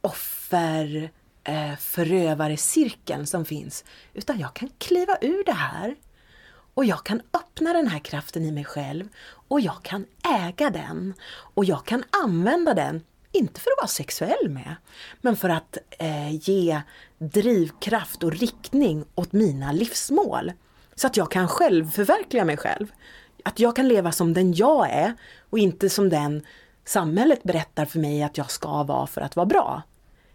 offer, 0.01 1.12
eh, 1.44 1.75
förövarcirkeln 1.75 3.27
som 3.27 3.46
finns. 3.46 3.84
Utan 4.13 4.39
jag 4.39 4.53
kan 4.53 4.70
kliva 4.77 5.18
ur 5.22 5.44
det 5.44 5.53
här 5.53 5.96
och 6.74 6.86
jag 6.86 7.03
kan 7.03 7.22
öppna 7.34 7.74
den 7.74 7.88
här 7.88 8.00
kraften 8.00 8.46
i 8.46 8.51
mig 8.51 8.65
själv 8.65 9.08
och 9.48 9.62
jag 9.62 9.84
kan 9.84 10.06
äga 10.24 10.70
den. 10.70 11.13
Och 11.30 11.65
jag 11.65 11.86
kan 11.86 12.03
använda 12.24 12.74
den, 12.74 13.03
inte 13.32 13.62
för 13.62 13.72
att 13.72 13.82
vara 13.82 13.88
sexuell 13.88 14.50
med, 14.50 14.75
men 15.22 15.36
för 15.36 15.50
att 15.50 15.77
eh, 16.00 16.36
ge 16.50 16.82
drivkraft 17.18 18.24
och 18.24 18.32
riktning 18.32 19.06
åt 19.15 19.34
mina 19.34 19.72
livsmål. 19.72 20.51
Så 20.96 21.08
att 21.08 21.18
jag 21.18 21.32
kan 21.32 21.48
själv 21.48 21.91
förverkliga 21.91 22.46
mig 22.46 22.58
själv. 22.58 22.88
Att 23.46 23.60
jag 23.60 23.76
kan 23.76 23.88
leva 23.88 24.12
som 24.12 24.34
den 24.34 24.54
jag 24.54 24.90
är 24.90 25.14
och 25.50 25.60
inte 25.60 25.90
som 25.90 26.10
den 26.10 26.46
samhället 26.86 27.44
berättar 27.44 27.86
för 27.86 28.00
mig 28.00 28.24
att 28.24 28.38
jag 28.38 28.52
ska 28.52 28.84
vara 28.84 29.08
för 29.08 29.22
att 29.22 29.36
vara 29.36 29.46
bra. 29.46 29.82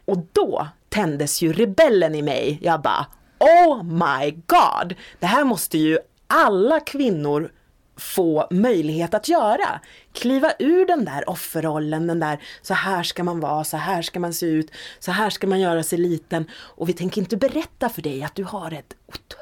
Och 0.04 0.18
då 0.32 0.68
tändes 0.88 1.42
ju 1.42 1.52
rebellen 1.52 2.14
i 2.14 2.22
mig. 2.22 2.58
Jag 2.62 2.80
bara 2.82 3.06
Oh 3.38 3.82
my 3.82 4.30
god! 4.30 4.94
Det 5.18 5.26
här 5.26 5.44
måste 5.44 5.78
ju 5.78 5.98
alla 6.26 6.80
kvinnor 6.80 7.52
få 7.96 8.46
möjlighet 8.50 9.14
att 9.14 9.28
göra. 9.28 9.80
Kliva 10.12 10.52
ur 10.58 10.86
den 10.86 11.04
där 11.04 11.30
offerrollen, 11.30 12.06
den 12.06 12.20
där 12.20 12.38
så 12.62 12.74
här 12.74 13.02
ska 13.02 13.24
man 13.24 13.40
vara, 13.40 13.64
så 13.64 13.76
här 13.76 14.02
ska 14.02 14.20
man 14.20 14.34
se 14.34 14.46
ut, 14.46 14.70
så 14.98 15.12
här 15.12 15.30
ska 15.30 15.46
man 15.46 15.60
göra 15.60 15.82
sig 15.82 15.98
liten. 15.98 16.50
Och 16.52 16.88
vi 16.88 16.92
tänker 16.92 17.20
inte 17.20 17.36
berätta 17.36 17.88
för 17.88 18.02
dig 18.02 18.22
att 18.22 18.34
du 18.34 18.44
har 18.44 18.72
ett 18.72 18.96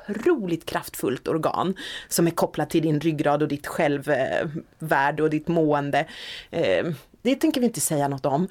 otroligt 0.09 0.67
kraftfullt 0.67 1.29
organ 1.29 1.75
som 2.09 2.27
är 2.27 2.31
kopplat 2.31 2.71
till 2.71 2.83
din 2.83 3.01
ryggrad 3.01 3.43
och 3.43 3.49
ditt 3.49 3.67
självvärde 3.67 5.23
och 5.23 5.31
ditt 5.31 5.49
mående. 5.49 6.07
Ehm, 6.51 6.95
det 7.23 7.35
tänker 7.35 7.61
vi 7.61 7.67
inte 7.67 7.81
säga 7.81 8.09
något 8.09 8.27
om. 8.27 8.49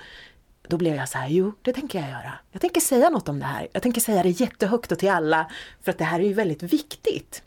Då 0.67 0.77
blev 0.77 0.95
jag 0.95 1.09
så 1.09 1.17
här, 1.17 1.27
jo 1.29 1.53
det 1.61 1.73
tänker 1.73 1.99
jag 1.99 2.09
göra. 2.09 2.33
Jag 2.51 2.61
tänker 2.61 2.81
säga 2.81 3.09
något 3.09 3.29
om 3.29 3.39
det 3.39 3.45
här. 3.45 3.67
Jag 3.73 3.83
tänker 3.83 4.01
säga 4.01 4.23
det 4.23 4.29
jättehögt 4.29 4.91
och 4.91 4.99
till 4.99 5.09
alla 5.09 5.51
för 5.81 5.91
att 5.91 5.97
det 5.97 6.03
här 6.03 6.19
är 6.19 6.23
ju 6.23 6.33
väldigt 6.33 6.63
viktigt. 6.63 7.43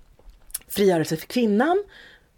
Frigörelse 0.69 1.17
för 1.17 1.27
kvinnan 1.27 1.85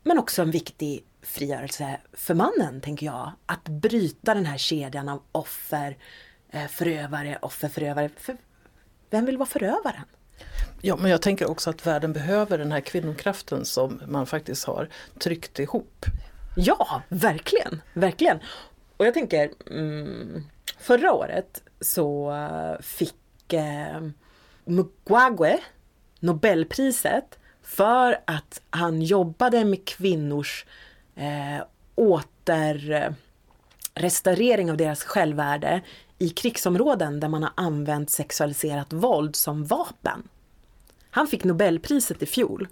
men 0.02 0.18
också 0.18 0.42
en 0.42 0.50
viktig 0.50 1.04
frigörelse 1.22 2.00
för 2.12 2.34
mannen, 2.34 2.80
tänker 2.80 3.06
jag. 3.06 3.32
Att 3.46 3.68
bryta 3.68 4.34
den 4.34 4.46
här 4.46 4.58
kedjan 4.58 5.08
av 5.08 5.22
offer, 5.32 5.96
eh, 6.50 6.66
förövare, 6.66 7.38
offer, 7.42 7.68
förövare. 7.68 8.10
För 8.16 8.36
vem 9.10 9.24
vill 9.24 9.38
vara 9.38 9.48
förövaren? 9.48 10.04
Ja, 10.80 10.96
men 10.96 11.10
jag 11.10 11.22
tänker 11.22 11.50
också 11.50 11.70
att 11.70 11.86
världen 11.86 12.12
behöver 12.12 12.58
den 12.58 12.72
här 12.72 12.80
kvinnokraften 12.80 13.64
som 13.64 14.00
man 14.06 14.26
faktiskt 14.26 14.64
har 14.64 14.88
tryckt 15.18 15.58
ihop. 15.58 16.04
Ja, 16.56 17.02
verkligen, 17.08 17.82
verkligen. 17.94 18.38
Och 18.96 19.06
jag 19.06 19.14
tänker, 19.14 19.50
mm, 19.70 20.44
förra 20.78 21.12
året 21.12 21.62
så 21.80 22.32
eh, 22.32 22.82
fick 22.82 23.52
eh, 23.52 24.00
Mukwege 24.64 25.60
Nobelpriset 26.20 27.38
för 27.68 28.18
att 28.24 28.60
han 28.70 29.02
jobbade 29.02 29.64
med 29.64 29.84
kvinnors 29.84 30.64
eh, 31.16 31.58
återrestaurering 31.94 34.68
eh, 34.68 34.72
av 34.72 34.76
deras 34.76 35.04
självvärde 35.04 35.80
i 36.18 36.28
krigsområden 36.28 37.20
där 37.20 37.28
man 37.28 37.42
har 37.42 37.52
använt 37.54 38.10
sexualiserat 38.10 38.92
våld 38.92 39.36
som 39.36 39.64
vapen. 39.64 40.28
Han 41.10 41.26
fick 41.26 41.44
Nobelpriset 41.44 42.22
i 42.22 42.26
fjol. 42.26 42.68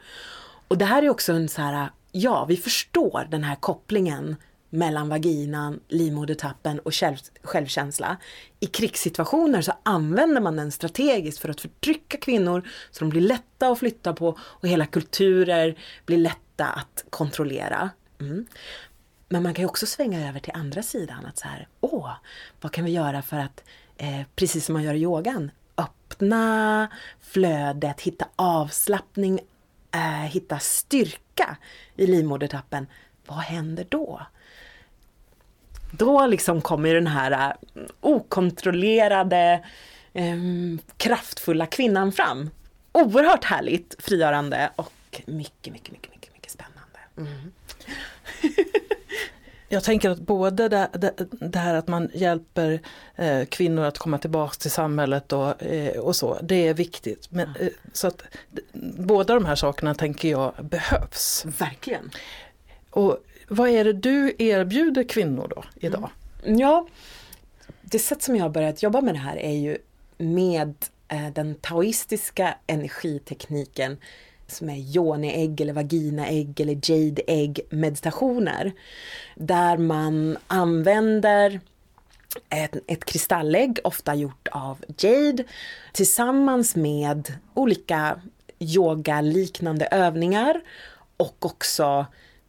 Och 0.68 0.78
det 0.78 0.84
här 0.84 1.02
är 1.02 1.10
också 1.10 1.32
en 1.32 1.48
så 1.48 1.62
här, 1.62 1.90
ja 2.12 2.44
vi 2.44 2.56
förstår 2.56 3.26
den 3.30 3.44
här 3.44 3.56
kopplingen 3.56 4.36
mellan 4.70 5.08
vaginan, 5.08 5.80
livmodertappen 5.88 6.78
och 6.78 6.94
själv, 6.94 7.16
självkänsla. 7.42 8.16
I 8.60 8.66
krigssituationer 8.66 9.62
så 9.62 9.72
använder 9.82 10.40
man 10.40 10.56
den 10.56 10.72
strategiskt 10.72 11.38
för 11.38 11.48
att 11.48 11.60
förtrycka 11.60 12.16
kvinnor 12.16 12.68
så 12.90 13.00
de 13.04 13.10
blir 13.10 13.20
lätta 13.20 13.68
att 13.68 13.78
flytta 13.78 14.12
på 14.12 14.38
och 14.40 14.68
hela 14.68 14.86
kulturer 14.86 15.78
blir 16.06 16.18
lätta 16.18 16.66
att 16.66 17.04
kontrollera. 17.10 17.90
Mm. 18.20 18.46
Men 19.28 19.42
man 19.42 19.54
kan 19.54 19.62
ju 19.62 19.68
också 19.68 19.86
svänga 19.86 20.28
över 20.28 20.40
till 20.40 20.52
andra 20.54 20.82
sidan 20.82 21.26
att 21.26 21.38
så 21.38 21.48
här, 21.48 21.68
åh, 21.80 22.12
vad 22.60 22.72
kan 22.72 22.84
vi 22.84 22.90
göra 22.90 23.22
för 23.22 23.36
att, 23.36 23.64
eh, 23.96 24.22
precis 24.36 24.66
som 24.66 24.72
man 24.72 24.82
gör 24.82 24.94
i 24.94 25.02
yogan, 25.02 25.50
öppna 25.76 26.88
flödet, 27.20 28.00
hitta 28.00 28.28
avslappning, 28.36 29.40
eh, 29.94 30.22
hitta 30.22 30.58
styrka 30.58 31.56
i 31.96 32.06
livmodertappen. 32.06 32.86
Vad 33.26 33.38
händer 33.38 33.86
då? 33.88 34.26
Då 35.98 36.26
liksom 36.26 36.60
kommer 36.60 36.94
den 36.94 37.06
här 37.06 37.30
eh, 37.74 37.82
okontrollerade, 38.00 39.64
eh, 40.12 40.36
kraftfulla 40.96 41.66
kvinnan 41.66 42.12
fram. 42.12 42.50
Oerhört 42.92 43.44
härligt, 43.44 43.96
frigörande 43.98 44.70
och 44.76 44.92
mycket, 45.26 45.72
mycket, 45.72 45.92
mycket, 45.92 46.10
mycket, 46.12 46.32
mycket 46.32 46.50
spännande. 46.50 46.98
Mm. 47.16 47.52
Jag 49.68 49.84
tänker 49.84 50.10
att 50.10 50.20
både 50.20 50.68
det, 50.68 50.88
det, 50.92 51.12
det 51.30 51.58
här 51.58 51.74
att 51.74 51.88
man 51.88 52.10
hjälper 52.14 52.80
eh, 53.16 53.44
kvinnor 53.44 53.84
att 53.84 53.98
komma 53.98 54.18
tillbaka 54.18 54.54
till 54.54 54.70
samhället 54.70 55.32
och, 55.32 55.62
eh, 55.62 55.98
och 55.98 56.16
så, 56.16 56.38
det 56.42 56.68
är 56.68 56.74
viktigt. 56.74 57.26
Men, 57.30 57.48
eh, 57.60 57.68
så 57.92 58.06
att 58.06 58.22
båda 58.98 59.34
de 59.34 59.44
här 59.44 59.54
sakerna 59.54 59.94
tänker 59.94 60.28
jag 60.30 60.52
behövs. 60.60 61.44
Verkligen. 61.58 62.10
Och 62.90 63.18
vad 63.48 63.68
är 63.68 63.84
det 63.84 63.92
du 63.92 64.34
erbjuder 64.38 65.04
kvinnor 65.04 65.52
då 65.56 65.64
idag? 65.76 66.10
Mm. 66.44 66.58
Ja, 66.58 66.86
det 67.80 67.98
sätt 67.98 68.22
som 68.22 68.36
jag 68.36 68.44
har 68.44 68.50
börjat 68.50 68.82
jobba 68.82 69.00
med 69.00 69.14
det 69.14 69.18
här 69.18 69.36
är 69.36 69.54
ju 69.54 69.78
med 70.18 70.74
eh, 71.08 71.28
den 71.34 71.54
taoistiska 71.54 72.54
energitekniken 72.66 73.96
som 74.46 74.70
är 74.70 74.76
yoni-ägg 74.76 75.60
eller 75.60 75.72
vagina-ägg 75.72 76.60
eller 76.60 76.78
jade-ägg 76.90 77.60
meditationer. 77.70 78.72
Där 79.34 79.76
man 79.76 80.38
använder 80.46 81.60
ett, 82.48 82.76
ett 82.86 83.04
kristallägg, 83.04 83.78
ofta 83.84 84.14
gjort 84.14 84.48
av 84.52 84.84
jade, 84.98 85.44
tillsammans 85.92 86.76
med 86.76 87.32
olika 87.54 88.20
yoga-liknande 88.58 89.86
övningar 89.86 90.60
och 91.16 91.46
också 91.46 92.06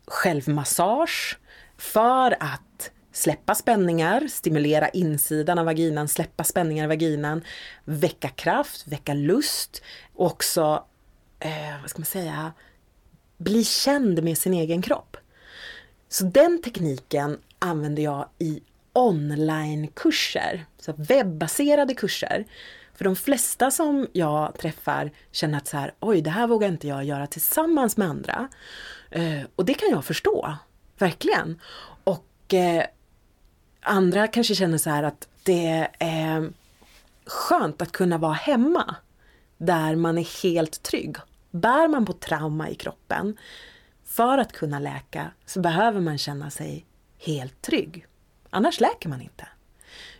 självmassage 0.07 1.37
för 1.77 2.37
att 2.39 2.91
släppa 3.11 3.55
spänningar, 3.55 4.27
stimulera 4.27 4.89
insidan 4.89 5.59
av 5.59 5.65
vaginan, 5.65 6.07
släppa 6.07 6.43
spänningar 6.43 6.83
i 6.83 6.87
vaginan, 6.87 7.43
väcka 7.85 8.29
kraft, 8.29 8.87
väcka 8.87 9.13
lust 9.13 9.81
och 10.13 10.25
också 10.25 10.85
eh, 11.39 11.81
vad 11.81 11.89
ska 11.89 11.99
man 11.99 12.05
säga, 12.05 12.53
bli 13.37 13.63
känd 13.63 14.23
med 14.23 14.37
sin 14.37 14.53
egen 14.53 14.81
kropp. 14.81 15.17
Så 16.09 16.23
den 16.23 16.61
tekniken 16.61 17.39
använder 17.59 18.03
jag 18.03 18.29
i 18.39 18.61
onlinekurser, 18.93 20.65
så 20.79 20.93
webbaserade 20.97 21.93
kurser. 21.93 22.45
För 22.93 23.05
de 23.05 23.15
flesta 23.15 23.71
som 23.71 24.07
jag 24.13 24.57
träffar 24.57 25.11
känner 25.31 25.57
att 25.57 25.67
så 25.67 25.77
här, 25.77 25.93
oj, 25.99 26.21
det 26.21 26.29
här 26.29 26.47
vågar 26.47 26.67
inte 26.67 26.87
jag 26.87 27.03
göra 27.03 27.27
tillsammans 27.27 27.97
med 27.97 28.07
andra. 28.07 28.49
Eh, 29.09 29.41
och 29.55 29.65
det 29.65 29.73
kan 29.73 29.89
jag 29.89 30.05
förstå, 30.05 30.57
verkligen. 30.97 31.61
Och 32.03 32.53
eh, 32.53 32.85
andra 33.81 34.27
kanske 34.27 34.55
känner 34.55 34.77
så 34.77 34.89
här 34.89 35.03
att 35.03 35.27
det 35.43 35.87
är 35.99 36.51
skönt 37.25 37.81
att 37.81 37.91
kunna 37.91 38.17
vara 38.17 38.33
hemma 38.33 38.95
där 39.57 39.95
man 39.95 40.17
är 40.17 40.43
helt 40.43 40.83
trygg. 40.83 41.17
Bär 41.51 41.87
man 41.87 42.05
på 42.05 42.13
trauma 42.13 42.69
i 42.69 42.75
kroppen, 42.75 43.37
för 44.05 44.37
att 44.37 44.51
kunna 44.51 44.79
läka 44.79 45.31
så 45.45 45.59
behöver 45.59 46.01
man 46.01 46.17
känna 46.17 46.49
sig 46.49 46.85
helt 47.17 47.61
trygg. 47.61 48.05
Annars 48.49 48.79
läker 48.79 49.09
man 49.09 49.21
inte. 49.21 49.47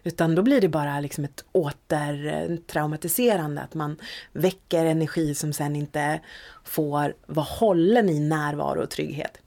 Utan 0.07 0.35
då 0.35 0.41
blir 0.41 0.61
det 0.61 0.69
bara 0.69 0.99
liksom 0.99 1.23
ett 1.23 1.45
återtraumatiserande, 1.51 3.61
att 3.61 3.73
man 3.73 3.97
väcker 4.31 4.85
energi 4.85 5.35
som 5.35 5.53
sen 5.53 5.75
inte 5.75 6.21
får 6.63 7.13
vara 7.25 7.45
hållen 7.45 8.09
i 8.09 8.19
närvaro 8.19 8.83
och 8.83 8.89
trygghet. 8.89 9.37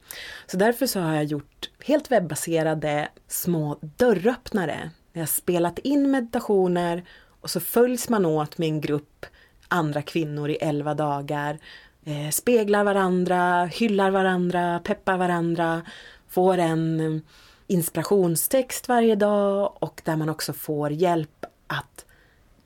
Så 0.47 0.57
därför 0.57 0.87
så 0.87 1.01
har 1.01 1.15
jag 1.15 1.25
gjort 1.25 1.71
helt 1.85 2.11
webbaserade 2.11 3.09
små 3.29 3.79
dörröppnare 3.81 4.91
Jag 5.13 5.21
har 5.21 5.27
spelat 5.27 5.79
in 5.79 6.11
meditationer 6.11 7.05
och 7.41 7.51
så 7.51 7.61
följs 7.61 8.09
man 8.09 8.27
åt 8.27 8.59
med 8.59 8.69
en 8.69 8.81
grupp 8.81 9.27
andra 9.69 10.03
kvinnor 10.03 10.51
i 10.51 10.55
elva 10.55 10.95
dagar. 10.95 11.59
Eh, 12.05 12.31
speglar 12.31 12.85
varandra, 12.85 13.65
hyllar 13.65 14.11
varandra, 14.11 14.81
peppar 14.85 15.17
varandra. 15.17 15.83
Får 16.29 16.59
en 16.59 17.23
inspirationstext 17.71 18.89
varje 18.89 19.15
dag 19.15 19.77
och 19.83 20.03
där 20.05 20.17
man 20.17 20.29
också 20.29 20.53
får 20.53 20.91
hjälp 20.91 21.45
att 21.67 22.05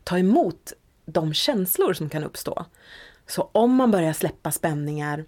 ta 0.05 0.19
emot 0.19 0.73
de 1.07 1.35
känslor 1.35 1.93
som 1.93 2.09
kan 2.09 2.25
uppstå. 2.25 2.64
Så 3.27 3.51
om 3.53 3.75
man 3.75 3.90
börjar 3.90 4.12
släppa 4.12 4.51
spänningar 4.51 5.25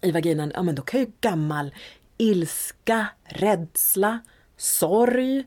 i 0.00 0.10
vaginan, 0.10 0.52
ja 0.54 0.62
men 0.62 0.74
då 0.74 0.82
kan 0.82 1.00
ju 1.00 1.06
gammal 1.20 1.74
ilska, 2.16 3.06
rädsla, 3.24 4.18
sorg, 4.56 5.44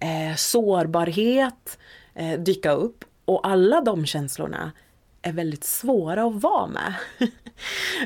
eh, 0.00 0.36
sårbarhet 0.36 1.78
eh, 2.14 2.40
dyka 2.40 2.70
upp. 2.70 3.04
Och 3.24 3.48
alla 3.48 3.80
de 3.80 4.06
känslorna 4.06 4.72
är 5.22 5.32
väldigt 5.32 5.64
svåra 5.64 6.24
att 6.24 6.42
vara 6.42 6.66
med. 6.66 6.94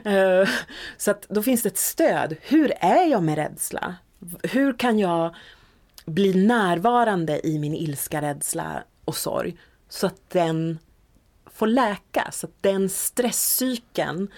Eh, 0.05 0.49
så 0.97 1.11
att 1.11 1.29
då 1.29 1.43
finns 1.43 1.63
det 1.63 1.69
ett 1.69 1.79
stöd. 1.79 2.37
Hur 2.41 2.73
är 2.81 3.11
jag 3.11 3.23
med 3.23 3.35
rädsla? 3.35 3.97
Hur 4.43 4.79
kan 4.79 4.99
jag 4.99 5.35
bli 6.07 6.47
närvarande 6.47 7.47
i 7.47 7.59
min 7.59 7.75
ilska, 7.75 8.23
rädsla 8.23 8.85
och 9.05 9.17
sorg 9.17 9.57
så 9.89 10.07
att 10.07 10.31
den 10.31 10.79
får 11.47 11.67
läka, 11.67 12.29
så 12.33 12.47
att 12.47 12.63
den 12.63 12.89
stresscykeln 12.89 14.29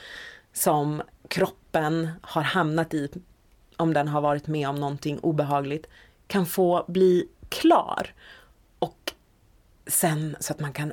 som 0.52 1.02
kroppen 1.28 2.10
har 2.22 2.42
hamnat 2.42 2.94
i 2.94 3.08
om 3.76 3.94
den 3.94 4.08
har 4.08 4.20
varit 4.20 4.46
med 4.46 4.68
om 4.68 4.76
någonting 4.76 5.18
obehagligt 5.18 5.86
kan 6.26 6.46
få 6.46 6.84
bli 6.88 7.28
klar. 7.48 8.14
Och 8.78 9.12
sen 9.86 10.36
så 10.40 10.52
att 10.52 10.60
man 10.60 10.72
kan 10.72 10.92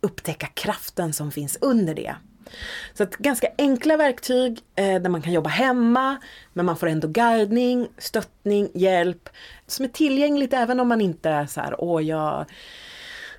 upptäcka 0.00 0.46
kraften 0.46 1.12
som 1.12 1.32
finns 1.32 1.58
under 1.60 1.94
det. 1.94 2.14
Så 2.94 3.02
att 3.02 3.16
ganska 3.16 3.48
enkla 3.58 3.96
verktyg 3.96 4.60
eh, 4.76 5.02
där 5.02 5.08
man 5.08 5.22
kan 5.22 5.32
jobba 5.32 5.50
hemma 5.50 6.16
men 6.52 6.66
man 6.66 6.76
får 6.76 6.86
ändå 6.86 7.08
guidning, 7.08 7.88
stöttning, 7.98 8.70
hjälp 8.74 9.28
som 9.66 9.84
är 9.84 9.88
tillgängligt 9.88 10.52
även 10.52 10.80
om 10.80 10.88
man 10.88 11.00
inte 11.00 11.30
är 11.30 11.46
så 11.46 11.60
här, 11.60 11.74
åh 11.78 12.02
jag 12.02 12.44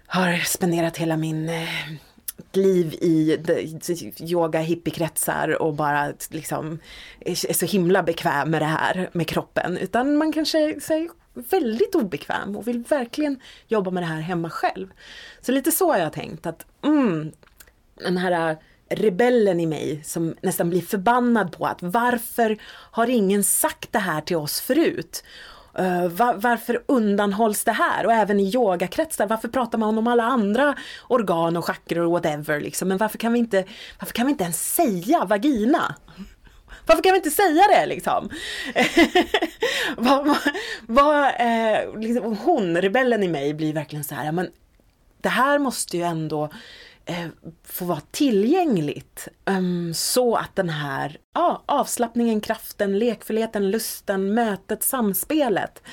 har 0.07 0.37
spenderat 0.37 0.97
hela 0.97 1.17
min 1.17 1.49
eh, 1.49 1.67
liv 2.53 2.93
i 2.93 3.37
yoga 4.19 4.59
hippiekretsar 4.59 5.61
och 5.61 5.73
bara 5.73 6.13
liksom 6.29 6.79
är 7.19 7.53
så 7.53 7.65
himla 7.65 8.03
bekväm 8.03 8.51
med 8.51 8.61
det 8.61 8.65
här 8.65 9.09
med 9.13 9.27
kroppen 9.27 9.77
utan 9.77 10.17
man 10.17 10.33
kanske 10.33 10.59
är 10.59 10.79
väldigt 11.33 11.95
obekväm 11.95 12.55
och 12.55 12.67
vill 12.67 12.83
verkligen 12.83 13.39
jobba 13.67 13.91
med 13.91 14.03
det 14.03 14.07
här 14.07 14.21
hemma 14.21 14.49
själv. 14.49 14.87
Så 15.41 15.51
lite 15.51 15.71
så 15.71 15.91
har 15.91 15.99
jag 15.99 16.13
tänkt 16.13 16.45
att 16.45 16.65
mm, 16.83 17.31
den 17.95 18.17
här 18.17 18.57
rebellen 18.91 19.59
i 19.59 19.65
mig 19.65 20.01
som 20.03 20.35
nästan 20.41 20.69
blir 20.69 20.81
förbannad 20.81 21.57
på 21.57 21.65
att 21.65 21.81
varför 21.81 22.57
har 22.91 23.07
ingen 23.09 23.43
sagt 23.43 23.91
det 23.91 23.99
här 23.99 24.21
till 24.21 24.35
oss 24.35 24.61
förut? 24.61 25.23
Eh, 25.77 26.03
uh, 26.03 26.07
var, 26.07 26.33
varför 26.33 26.83
undanhålls 26.85 27.63
det 27.63 27.71
här? 27.71 28.05
Och 28.05 28.13
även 28.13 28.39
i 28.39 28.51
yogakretsar, 28.55 29.27
varför 29.27 29.47
pratar 29.47 29.77
man 29.77 29.97
om 29.97 30.07
alla 30.07 30.23
andra 30.23 30.75
organ 31.07 31.57
och 31.57 31.65
chakror 31.65 32.05
och 32.05 32.11
whatever 32.11 32.61
liksom? 32.61 32.87
Men 32.87 32.97
varför 32.97 33.17
kan 33.17 33.33
vi 33.33 33.39
inte, 33.39 33.65
varför 33.99 34.13
kan 34.13 34.25
vi 34.25 34.31
inte 34.31 34.43
ens 34.43 34.73
säga 34.75 35.25
vagina? 35.25 35.95
Varför 36.85 37.03
kan 37.03 37.11
vi 37.11 37.17
inte 37.17 37.31
säga 37.31 37.63
det 37.67 37.85
liksom? 37.85 38.29
vad, 39.97 40.27
vad, 40.27 40.37
vad, 40.87 41.25
eh, 41.25 41.99
liksom, 41.99 42.37
hon, 42.37 42.81
rebellen 42.81 43.23
i 43.23 43.27
mig, 43.27 43.53
blir 43.53 43.73
verkligen 43.73 44.03
så 44.03 44.15
här, 44.15 44.31
men 44.31 44.49
det 45.21 45.29
här 45.29 45.59
måste 45.59 45.97
ju 45.97 46.03
ändå 46.03 46.49
eh, 47.05 47.27
få 47.63 47.85
vara 47.85 48.01
tillgängligt. 48.11 49.27
Um, 49.45 49.93
så 49.93 50.35
att 50.35 50.55
den 50.55 50.69
här 50.69 51.17
ja, 51.33 51.63
avslappningen, 51.65 52.41
kraften, 52.41 52.99
lekfullheten, 52.99 53.71
lusten, 53.71 54.33
mötet, 54.33 54.83
samspelet 54.83 55.83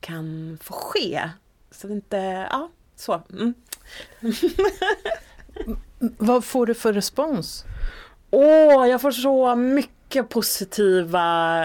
kan 0.00 0.58
få 0.62 0.74
ske. 0.74 1.30
Så 1.70 1.86
det 1.86 1.92
inte, 1.92 2.16
ja, 2.50 2.70
så. 2.96 3.22
Mm. 3.30 3.54
Vad 6.18 6.44
får 6.44 6.66
du 6.66 6.74
för 6.74 6.92
respons? 6.92 7.64
Åh, 8.30 8.88
jag 8.88 9.00
får 9.00 9.10
så 9.10 9.54
mycket 9.56 9.97
mycket 10.08 10.28
positiva, 10.28 11.64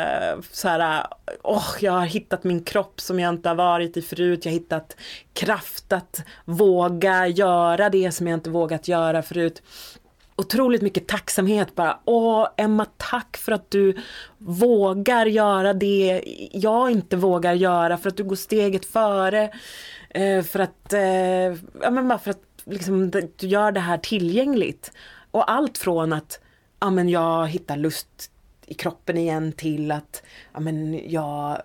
så 0.52 0.68
här, 0.68 1.08
oh, 1.44 1.76
jag 1.80 1.92
har 1.92 2.06
hittat 2.06 2.44
min 2.44 2.64
kropp 2.64 3.02
som 3.02 3.20
jag 3.20 3.30
inte 3.30 3.50
har 3.50 3.56
varit 3.56 3.98
i 3.98 4.02
förut, 4.02 4.46
jag 4.46 4.52
har 4.52 4.60
hittat 4.60 4.98
kraft 5.34 5.94
att 5.94 6.24
våga 6.46 7.28
göra 7.28 7.90
det 7.90 8.12
som 8.12 8.28
jag 8.28 8.38
inte 8.38 8.50
vågat 8.50 8.88
göra 8.88 9.22
förut. 9.22 9.64
Otroligt 10.36 10.82
mycket 10.82 11.08
tacksamhet 11.08 11.76
bara, 11.76 12.00
åh 12.06 12.48
Emma 12.58 12.86
tack 12.98 13.38
för 13.38 13.52
att 13.52 13.72
du 13.72 13.98
vågar 14.38 15.26
göra 15.26 15.74
det 15.74 16.24
jag 16.52 16.92
inte 16.92 17.16
vågar 17.16 17.54
göra, 17.54 17.98
för 17.98 18.10
att 18.10 18.18
du 18.18 18.24
går 18.24 18.36
steget 18.36 18.86
före. 18.86 19.52
Eh, 20.10 20.44
för 20.44 20.60
att, 20.60 20.94
eh, 20.94 21.02
ja 21.82 21.92
men 21.92 22.08
bara 22.08 22.20
för 22.20 22.32
att 22.32 22.44
liksom, 22.66 23.12
du 23.12 23.30
gör 23.40 23.72
det 23.72 23.80
här 23.80 23.98
tillgängligt. 23.98 24.92
Och 25.32 25.52
allt 25.52 25.78
från 25.78 26.14
att 26.14 26.40
ja, 26.80 26.90
men 26.90 27.10
jag 27.10 27.48
hittar 27.48 27.78
lust 27.78 28.30
i 28.66 28.74
kroppen 28.74 29.18
igen 29.18 29.52
till 29.52 29.92
att 29.92 30.24
ja, 30.54 30.60
men 30.60 31.10
jag 31.12 31.62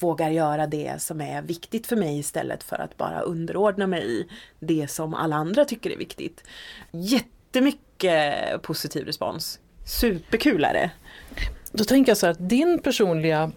vågar 0.00 0.30
göra 0.30 0.66
det 0.66 1.02
som 1.02 1.20
är 1.20 1.42
viktigt 1.42 1.86
för 1.86 1.96
mig 1.96 2.18
istället 2.18 2.62
för 2.62 2.76
att 2.76 2.96
bara 2.96 3.20
underordna 3.20 3.86
mig 3.86 4.02
i 4.02 4.26
det 4.60 4.88
som 4.90 5.14
alla 5.14 5.36
andra 5.36 5.64
tycker 5.64 5.90
är 5.90 5.96
viktigt. 5.96 6.44
Jättemycket 6.90 8.62
positiv 8.62 9.04
respons. 9.04 9.60
Superkul 9.86 10.64
är 10.64 10.72
det. 10.72 10.90
Då 11.72 11.84
tänker 11.84 12.10
jag 12.10 12.16
så 12.18 12.26
här 12.26 12.30
att 12.30 12.48
din 12.48 12.78
personliga 12.78 13.52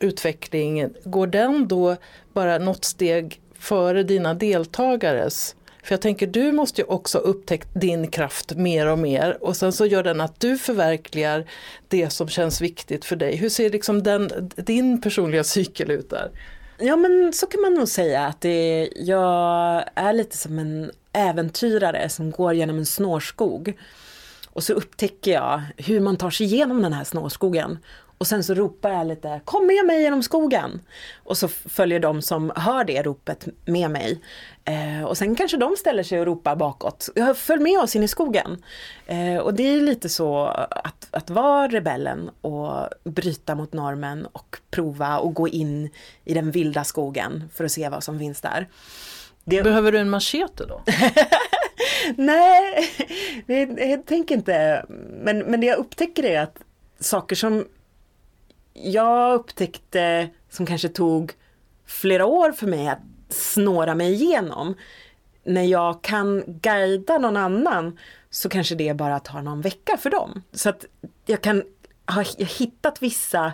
utveckling, 0.00 0.88
går 1.04 1.26
den 1.26 1.68
då 1.68 1.96
bara 2.32 2.58
något 2.58 2.84
steg 2.84 3.40
före 3.54 4.02
dina 4.02 4.34
deltagares? 4.34 5.56
För 5.90 5.94
jag 5.94 6.00
tänker 6.00 6.26
du 6.26 6.52
måste 6.52 6.80
ju 6.80 6.86
också 6.86 7.18
upptäckt 7.18 7.68
din 7.74 8.10
kraft 8.10 8.56
mer 8.56 8.86
och 8.86 8.98
mer 8.98 9.38
och 9.40 9.56
sen 9.56 9.72
så 9.72 9.86
gör 9.86 10.02
den 10.02 10.20
att 10.20 10.40
du 10.40 10.58
förverkligar 10.58 11.44
det 11.88 12.10
som 12.10 12.28
känns 12.28 12.60
viktigt 12.60 13.04
för 13.04 13.16
dig. 13.16 13.36
Hur 13.36 13.48
ser 13.48 13.70
liksom 13.70 14.02
den, 14.02 14.50
din 14.56 15.00
personliga 15.00 15.44
cykel 15.44 15.90
ut 15.90 16.10
där? 16.10 16.30
Ja 16.78 16.96
men 16.96 17.32
så 17.32 17.46
kan 17.46 17.60
man 17.60 17.74
nog 17.74 17.88
säga 17.88 18.26
att 18.26 18.40
det, 18.40 18.88
jag 18.96 19.84
är 19.94 20.12
lite 20.12 20.36
som 20.36 20.58
en 20.58 20.90
äventyrare 21.12 22.08
som 22.08 22.30
går 22.30 22.54
genom 22.54 22.78
en 22.78 22.86
snårskog. 22.86 23.78
Och 24.48 24.62
så 24.62 24.72
upptäcker 24.72 25.32
jag 25.32 25.62
hur 25.76 26.00
man 26.00 26.16
tar 26.16 26.30
sig 26.30 26.46
igenom 26.46 26.82
den 26.82 26.92
här 26.92 27.04
snårskogen. 27.04 27.78
Och 28.20 28.26
sen 28.26 28.44
så 28.44 28.54
ropar 28.54 28.90
jag 28.90 29.06
lite, 29.06 29.40
kom 29.44 29.66
med 29.66 29.86
mig 29.86 30.02
genom 30.02 30.22
skogen. 30.22 30.80
Och 31.24 31.38
så 31.38 31.48
följer 31.48 32.00
de 32.00 32.22
som 32.22 32.52
hör 32.56 32.84
det 32.84 33.02
ropet 33.02 33.48
med 33.64 33.90
mig. 33.90 34.20
Eh, 34.64 35.04
och 35.04 35.18
sen 35.18 35.34
kanske 35.34 35.56
de 35.56 35.76
ställer 35.76 36.02
sig 36.02 36.20
och 36.20 36.26
ropar 36.26 36.56
bakåt, 36.56 37.08
följ 37.36 37.62
med 37.62 37.78
oss 37.78 37.96
in 37.96 38.02
i 38.02 38.08
skogen. 38.08 38.62
Eh, 39.06 39.36
och 39.36 39.54
det 39.54 39.62
är 39.62 39.80
lite 39.80 40.08
så 40.08 40.44
att, 40.70 41.08
att 41.10 41.30
vara 41.30 41.68
rebellen 41.68 42.30
och 42.40 42.88
bryta 43.04 43.54
mot 43.54 43.72
normen 43.72 44.26
och 44.32 44.56
prova 44.70 45.18
och 45.18 45.34
gå 45.34 45.48
in 45.48 45.90
i 46.24 46.34
den 46.34 46.50
vilda 46.50 46.84
skogen 46.84 47.50
för 47.54 47.64
att 47.64 47.72
se 47.72 47.88
vad 47.88 48.04
som 48.04 48.18
finns 48.18 48.40
där. 48.40 48.68
Det... 49.44 49.62
Behöver 49.62 49.92
du 49.92 49.98
en 49.98 50.10
machete 50.10 50.66
då? 50.68 50.82
Nej, 52.16 52.90
jag 53.90 54.06
tänker 54.06 54.34
inte. 54.34 54.84
Men, 55.22 55.38
men 55.38 55.60
det 55.60 55.66
jag 55.66 55.78
upptäcker 55.78 56.24
är 56.24 56.40
att 56.40 56.56
saker 57.00 57.36
som 57.36 57.64
jag 58.82 59.34
upptäckte 59.34 60.28
som 60.50 60.66
kanske 60.66 60.88
tog 60.88 61.32
flera 61.86 62.26
år 62.26 62.52
för 62.52 62.66
mig 62.66 62.88
att 62.88 63.00
snåra 63.28 63.94
mig 63.94 64.12
igenom. 64.12 64.74
När 65.44 65.62
jag 65.62 66.02
kan 66.02 66.44
guida 66.46 67.18
någon 67.18 67.36
annan 67.36 67.98
så 68.30 68.48
kanske 68.48 68.74
det 68.74 68.94
bara 68.94 69.20
tar 69.20 69.42
någon 69.42 69.60
vecka 69.60 69.96
för 69.96 70.10
dem. 70.10 70.42
Så 70.52 70.68
att 70.68 70.84
jag 71.26 71.40
kan 71.40 71.62
ha 72.06 72.24
hittat 72.38 73.02
vissa 73.02 73.52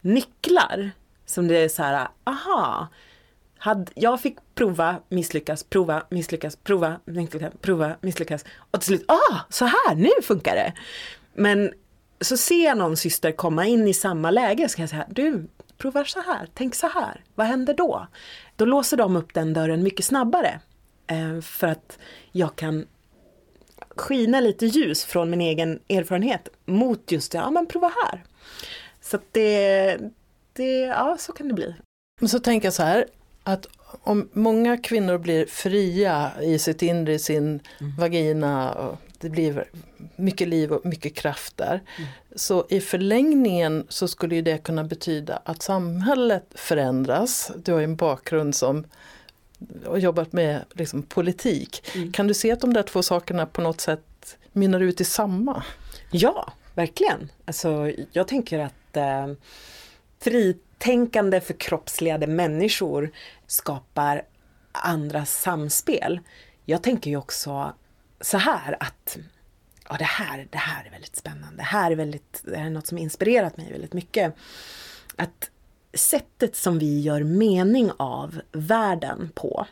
nycklar 0.00 0.90
som 1.26 1.48
det 1.48 1.58
är 1.58 1.68
så 1.68 1.82
här, 1.82 2.08
aha, 2.24 2.88
hade, 3.58 3.92
jag 3.94 4.20
fick 4.20 4.36
prova, 4.54 4.96
misslyckas, 5.08 5.64
prova, 5.64 6.02
misslyckas, 6.10 6.56
prova, 6.56 7.00
misslyckas, 7.04 7.52
prova, 7.60 7.96
misslyckas 8.00 8.44
och 8.70 8.80
till 8.80 8.86
slut, 8.86 9.04
ah, 9.08 9.38
så 9.48 9.64
här, 9.64 9.94
nu 9.94 10.10
funkar 10.22 10.54
det. 10.54 10.72
Men 11.34 11.72
så 12.20 12.36
ser 12.36 12.64
jag 12.64 12.78
någon 12.78 12.96
syster 12.96 13.32
komma 13.32 13.66
in 13.66 13.88
i 13.88 13.94
samma 13.94 14.30
läge 14.30 14.68
så 14.68 14.76
kan 14.76 14.82
jag 14.82 14.90
säga, 14.90 15.06
du, 15.08 15.46
prova 15.78 16.04
så 16.04 16.20
här, 16.20 16.48
tänk 16.54 16.74
så 16.74 16.88
här, 16.88 17.24
vad 17.34 17.46
händer 17.46 17.74
då? 17.74 18.06
Då 18.56 18.64
låser 18.64 18.96
de 18.96 19.16
upp 19.16 19.34
den 19.34 19.52
dörren 19.52 19.82
mycket 19.82 20.04
snabbare. 20.04 20.60
Eh, 21.06 21.40
för 21.40 21.66
att 21.66 21.98
jag 22.32 22.56
kan 22.56 22.86
skina 23.96 24.40
lite 24.40 24.66
ljus 24.66 25.04
från 25.04 25.30
min 25.30 25.40
egen 25.40 25.80
erfarenhet 25.88 26.48
mot 26.64 27.12
just 27.12 27.32
det, 27.32 27.38
ja 27.38 27.50
men 27.50 27.66
prova 27.66 27.92
här. 28.04 28.24
Så 29.00 29.16
att 29.16 29.32
det, 29.32 29.98
det, 30.52 30.78
ja 30.78 31.16
så 31.18 31.32
kan 31.32 31.48
det 31.48 31.54
bli. 31.54 31.74
Men 32.20 32.28
så 32.28 32.38
tänker 32.38 32.66
jag 32.66 32.74
så 32.74 32.82
här, 32.82 33.06
att 33.42 33.66
om 34.02 34.28
många 34.32 34.78
kvinnor 34.78 35.18
blir 35.18 35.46
fria 35.46 36.32
i 36.42 36.58
sitt 36.58 36.82
inre, 36.82 37.14
i 37.14 37.18
sin 37.18 37.60
mm. 37.80 37.96
vagina, 37.98 38.72
och 38.72 38.98
det 39.24 39.30
blir 39.30 39.64
mycket 40.16 40.48
liv 40.48 40.72
och 40.72 40.86
mycket 40.86 41.14
kraft 41.14 41.56
där. 41.56 41.82
Mm. 41.98 42.10
Så 42.34 42.66
i 42.68 42.80
förlängningen 42.80 43.86
så 43.88 44.08
skulle 44.08 44.40
det 44.40 44.58
kunna 44.58 44.84
betyda 44.84 45.42
att 45.44 45.62
samhället 45.62 46.46
förändras. 46.54 47.52
Du 47.56 47.72
har 47.72 47.78
ju 47.78 47.84
en 47.84 47.96
bakgrund 47.96 48.54
som 48.54 48.84
har 49.86 49.98
jobbat 49.98 50.32
med 50.32 50.64
liksom, 50.72 51.02
politik. 51.02 51.84
Mm. 51.94 52.12
Kan 52.12 52.26
du 52.26 52.34
se 52.34 52.52
att 52.52 52.60
de 52.60 52.72
där 52.72 52.82
två 52.82 53.02
sakerna 53.02 53.46
på 53.46 53.60
något 53.60 53.80
sätt 53.80 54.36
mynnar 54.52 54.80
ut 54.80 55.00
i 55.00 55.04
samma? 55.04 55.62
Ja, 56.10 56.52
verkligen. 56.74 57.30
Alltså, 57.44 57.92
jag 58.12 58.28
tänker 58.28 58.58
att 58.58 58.96
eh, 58.96 59.32
fritänkande 60.20 61.40
förkroppsligade 61.40 62.26
människor 62.26 63.10
skapar 63.46 64.22
andra 64.72 65.24
samspel. 65.24 66.20
Jag 66.64 66.82
tänker 66.82 67.10
ju 67.10 67.16
också 67.16 67.72
så 68.20 68.38
här 68.38 68.76
att 68.80 69.18
ja, 69.88 69.96
det, 69.98 70.04
här, 70.04 70.48
det 70.50 70.58
här 70.58 70.84
är 70.84 70.90
väldigt 70.90 71.16
spännande. 71.16 71.56
Det 71.56 71.62
här 71.62 71.90
är, 71.90 71.96
väldigt, 71.96 72.42
det 72.44 72.56
här 72.56 72.66
är 72.66 72.70
något 72.70 72.86
som 72.86 72.98
inspirerat 72.98 73.56
mig 73.56 73.72
väldigt 73.72 73.92
mycket. 73.92 74.34
Att 75.16 75.50
sättet 75.94 76.56
som 76.56 76.78
vi 76.78 77.00
gör 77.00 77.22
mening 77.22 77.90
av 77.96 78.40
världen 78.52 79.30
på, 79.34 79.66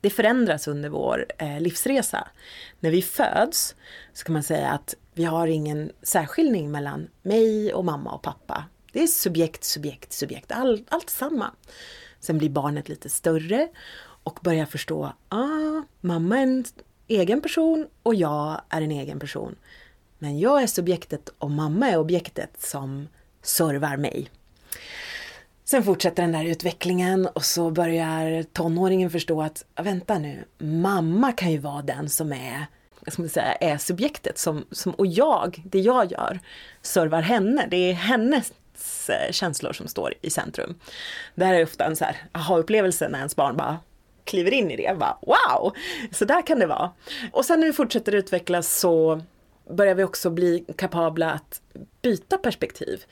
det 0.00 0.10
förändras 0.10 0.68
under 0.68 0.88
vår 0.88 1.26
eh, 1.38 1.60
livsresa. 1.60 2.28
När 2.80 2.90
vi 2.90 3.02
föds 3.02 3.74
så 4.12 4.24
kan 4.24 4.32
man 4.32 4.42
säga 4.42 4.70
att 4.70 4.94
vi 5.14 5.24
har 5.24 5.46
ingen 5.46 5.92
särskiljning 6.02 6.70
mellan 6.70 7.08
mig 7.22 7.74
och 7.74 7.84
mamma 7.84 8.12
och 8.12 8.22
pappa. 8.22 8.64
Det 8.92 9.02
är 9.02 9.06
subjekt, 9.06 9.64
subjekt, 9.64 10.12
subjekt, 10.12 10.52
all, 10.52 10.84
allt 10.88 11.10
samma. 11.10 11.50
Sen 12.20 12.38
blir 12.38 12.50
barnet 12.50 12.88
lite 12.88 13.08
större 13.08 13.68
och 14.24 14.38
börjar 14.42 14.66
förstå, 14.66 15.12
ah, 15.28 15.82
mamma 16.00 16.38
är 16.38 16.42
en 16.42 16.64
egen 17.08 17.40
person 17.40 17.86
och 18.02 18.14
jag 18.14 18.60
är 18.68 18.82
en 18.82 18.90
egen 18.90 19.18
person. 19.18 19.54
Men 20.18 20.38
jag 20.38 20.62
är 20.62 20.66
subjektet 20.66 21.28
och 21.38 21.50
mamma 21.50 21.88
är 21.88 21.98
objektet 21.98 22.50
som 22.58 23.08
servar 23.42 23.96
mig. 23.96 24.30
Sen 25.64 25.84
fortsätter 25.84 26.22
den 26.22 26.32
där 26.32 26.44
utvecklingen 26.44 27.26
och 27.26 27.44
så 27.44 27.70
börjar 27.70 28.42
tonåringen 28.42 29.10
förstå 29.10 29.42
att, 29.42 29.64
vänta 29.76 30.18
nu, 30.18 30.44
mamma 30.58 31.32
kan 31.32 31.52
ju 31.52 31.58
vara 31.58 31.82
den 31.82 32.08
som 32.08 32.32
är, 32.32 32.66
ska 33.06 33.22
man 33.22 33.28
säga, 33.28 33.52
är 33.54 33.78
subjektet 33.78 34.38
som, 34.38 34.64
som, 34.70 34.92
och 34.92 35.06
jag, 35.06 35.62
det 35.64 35.80
jag 35.80 36.12
gör, 36.12 36.40
servar 36.82 37.22
henne. 37.22 37.66
Det 37.70 37.76
är 37.76 37.92
hennes 37.92 38.52
eh, 39.08 39.32
känslor 39.32 39.72
som 39.72 39.88
står 39.88 40.14
i 40.20 40.30
centrum. 40.30 40.74
Det 41.34 41.44
här 41.44 41.54
är 41.54 41.64
ofta 41.64 41.84
en 41.84 41.96
så 41.96 42.04
här 42.04 42.16
aha-upplevelse 42.32 43.08
när 43.08 43.18
ens 43.18 43.36
barn 43.36 43.56
bara 43.56 43.78
kliver 44.24 44.50
in 44.50 44.70
i 44.70 44.76
det. 44.76 44.96
Bara, 44.98 45.18
wow, 45.20 45.72
så 46.12 46.24
där 46.24 46.46
kan 46.46 46.58
det 46.58 46.66
vara. 46.66 46.90
Och 47.32 47.44
sen 47.44 47.60
när 47.60 47.66
vi 47.66 47.72
fortsätter 47.72 48.14
utvecklas 48.14 48.78
så 48.80 49.22
börjar 49.70 49.94
vi 49.94 50.04
också 50.04 50.30
bli 50.30 50.64
kapabla 50.76 51.30
att 51.30 51.60
byta 52.02 52.38
perspektiv. 52.38 53.04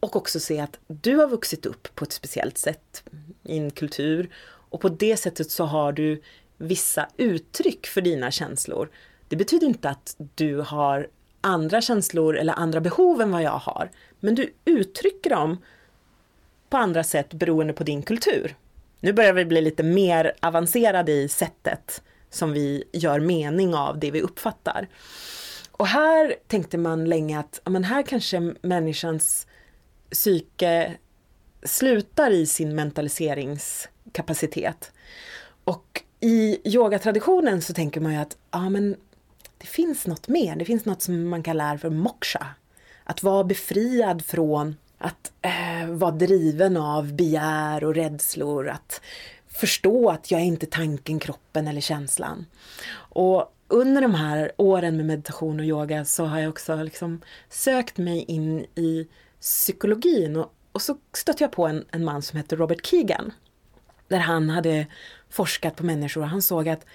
Och 0.00 0.16
också 0.16 0.40
se 0.40 0.60
att 0.60 0.78
du 0.86 1.16
har 1.16 1.28
vuxit 1.28 1.66
upp 1.66 1.94
på 1.94 2.04
ett 2.04 2.12
speciellt 2.12 2.58
sätt 2.58 3.02
i 3.44 3.58
en 3.58 3.70
kultur 3.70 4.30
och 4.70 4.80
på 4.80 4.88
det 4.88 5.16
sättet 5.16 5.50
så 5.50 5.64
har 5.64 5.92
du 5.92 6.22
vissa 6.56 7.08
uttryck 7.16 7.86
för 7.86 8.00
dina 8.00 8.30
känslor. 8.30 8.90
Det 9.28 9.36
betyder 9.36 9.66
inte 9.66 9.88
att 9.88 10.16
du 10.34 10.56
har 10.56 11.08
andra 11.40 11.80
känslor 11.80 12.36
eller 12.36 12.52
andra 12.52 12.80
behov 12.80 13.20
än 13.20 13.30
vad 13.30 13.42
jag 13.42 13.50
har. 13.58 13.90
Men 14.20 14.34
du 14.34 14.52
uttrycker 14.64 15.30
dem 15.30 15.58
på 16.70 16.76
andra 16.76 17.04
sätt 17.04 17.34
beroende 17.34 17.72
på 17.72 17.84
din 17.84 18.02
kultur. 18.02 18.56
Nu 19.00 19.12
börjar 19.12 19.32
vi 19.32 19.44
bli 19.44 19.60
lite 19.60 19.82
mer 19.82 20.32
avancerade 20.40 21.12
i 21.12 21.28
sättet 21.28 22.02
som 22.30 22.52
vi 22.52 22.84
gör 22.92 23.20
mening 23.20 23.74
av 23.74 23.98
det 23.98 24.10
vi 24.10 24.20
uppfattar. 24.20 24.88
Och 25.72 25.86
här 25.86 26.34
tänkte 26.46 26.78
man 26.78 27.04
länge 27.04 27.38
att 27.38 27.60
men 27.64 27.84
här 27.84 28.02
kanske 28.02 28.54
människans 28.62 29.46
psyke 30.10 30.94
slutar 31.62 32.30
i 32.30 32.46
sin 32.46 32.74
mentaliseringskapacitet. 32.74 34.92
Och 35.64 36.02
i 36.20 36.58
yogatraditionen 36.64 37.62
så 37.62 37.74
tänker 37.74 38.00
man 38.00 38.12
ju 38.12 38.18
att 38.18 38.36
ja, 38.50 38.70
men 38.70 38.96
det 39.58 39.66
finns 39.66 40.06
något 40.06 40.28
mer. 40.28 40.56
Det 40.56 40.64
finns 40.64 40.84
något 40.84 41.02
som 41.02 41.28
man 41.28 41.42
kallar 41.42 41.76
för 41.76 41.90
moksha. 41.90 42.46
Att 43.04 43.22
vara 43.22 43.44
befriad 43.44 44.24
från 44.24 44.76
att 44.98 45.32
eh, 45.42 45.88
vara 45.88 46.10
driven 46.10 46.76
av 46.76 47.12
begär 47.12 47.84
och 47.84 47.94
rädslor. 47.94 48.68
Att 48.68 49.00
förstå 49.46 50.10
att 50.10 50.30
jag 50.30 50.40
är 50.40 50.44
inte 50.44 50.66
tanken, 50.66 51.18
kroppen 51.18 51.68
eller 51.68 51.80
känslan. 51.80 52.46
Och 52.96 53.54
under 53.68 54.02
de 54.02 54.14
här 54.14 54.52
åren 54.56 54.96
med 54.96 55.06
meditation 55.06 55.60
och 55.60 55.66
yoga 55.66 56.04
så 56.04 56.24
har 56.24 56.40
jag 56.40 56.48
också 56.48 56.82
liksom 56.82 57.20
sökt 57.48 57.98
mig 57.98 58.24
in 58.28 58.66
i 58.74 59.08
psykologin 59.40 60.36
och, 60.36 60.54
och 60.72 60.82
så 60.82 60.96
stötte 61.12 61.44
jag 61.44 61.52
på 61.52 61.66
en, 61.66 61.84
en 61.90 62.04
man 62.04 62.22
som 62.22 62.36
heter 62.36 62.56
Robert 62.56 62.86
Keegan. 62.86 63.32
Där 64.08 64.18
han 64.18 64.50
hade 64.50 64.86
forskat 65.30 65.76
på 65.76 65.86
människor 65.86 66.20
och 66.22 66.28
han 66.28 66.42
såg 66.42 66.68
att 66.68 66.86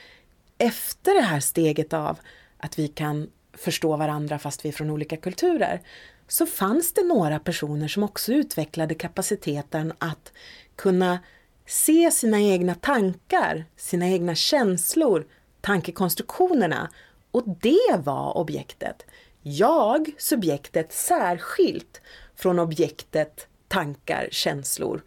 efter 0.57 1.13
det 1.13 1.21
här 1.21 1.39
steget 1.39 1.93
av 1.93 2.19
att 2.57 2.79
vi 2.79 2.87
kan 2.87 3.29
förstå 3.53 3.97
varandra 3.97 4.39
fast 4.39 4.65
vi 4.65 4.69
är 4.69 4.73
från 4.73 4.89
olika 4.89 5.17
kulturer 5.17 5.81
så 6.27 6.45
fanns 6.45 6.93
det 6.93 7.03
några 7.03 7.39
personer 7.39 7.87
som 7.87 8.03
också 8.03 8.33
utvecklade 8.33 8.95
kapaciteten 8.95 9.93
att 9.99 10.31
kunna 10.75 11.19
se 11.65 12.11
sina 12.11 12.41
egna 12.41 12.75
tankar, 12.75 13.65
sina 13.75 14.07
egna 14.07 14.35
känslor, 14.35 15.27
tankekonstruktionerna 15.61 16.89
och 17.31 17.43
det 17.61 17.97
var 17.97 18.37
objektet. 18.37 19.05
Jag, 19.41 20.09
subjektet, 20.17 20.93
särskilt 20.93 22.01
från 22.35 22.59
objektet 22.59 23.47
tankar, 23.67 24.27
känslor, 24.31 25.03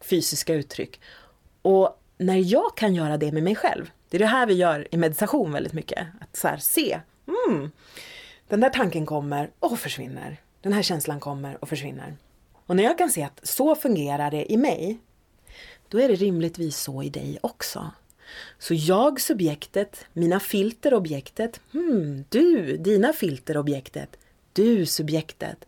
fysiska 0.00 0.54
uttryck. 0.54 1.00
Och 1.62 2.02
när 2.18 2.52
jag 2.52 2.76
kan 2.76 2.94
göra 2.94 3.16
det 3.16 3.32
med 3.32 3.42
mig 3.42 3.54
själv, 3.54 3.90
det 4.10 4.16
är 4.16 4.18
det 4.18 4.26
här 4.26 4.46
vi 4.46 4.54
gör 4.54 4.88
i 4.90 4.96
meditation 4.96 5.52
väldigt 5.52 5.72
mycket, 5.72 6.06
att 6.20 6.36
så 6.36 6.48
se, 6.58 7.00
mm, 7.26 7.70
den 8.48 8.60
där 8.60 8.70
tanken 8.70 9.06
kommer 9.06 9.50
och 9.60 9.78
försvinner. 9.78 10.40
Den 10.60 10.72
här 10.72 10.82
känslan 10.82 11.20
kommer 11.20 11.62
och 11.62 11.68
försvinner. 11.68 12.16
Och 12.66 12.76
när 12.76 12.82
jag 12.82 12.98
kan 12.98 13.10
se 13.10 13.22
att 13.22 13.40
så 13.42 13.74
fungerar 13.74 14.30
det 14.30 14.52
i 14.52 14.56
mig, 14.56 14.98
då 15.88 16.00
är 16.00 16.08
det 16.08 16.14
rimligtvis 16.14 16.76
så 16.76 17.02
i 17.02 17.08
dig 17.08 17.38
också. 17.40 17.90
Så 18.58 18.74
jag 18.74 19.20
subjektet, 19.20 20.06
mina 20.12 20.40
filter 20.40 20.94
objektet, 20.94 21.60
hmm, 21.72 22.24
du, 22.28 22.76
dina 22.76 23.12
filter 23.12 23.56
objektet, 23.56 24.16
du 24.52 24.86
subjektet. 24.86 25.64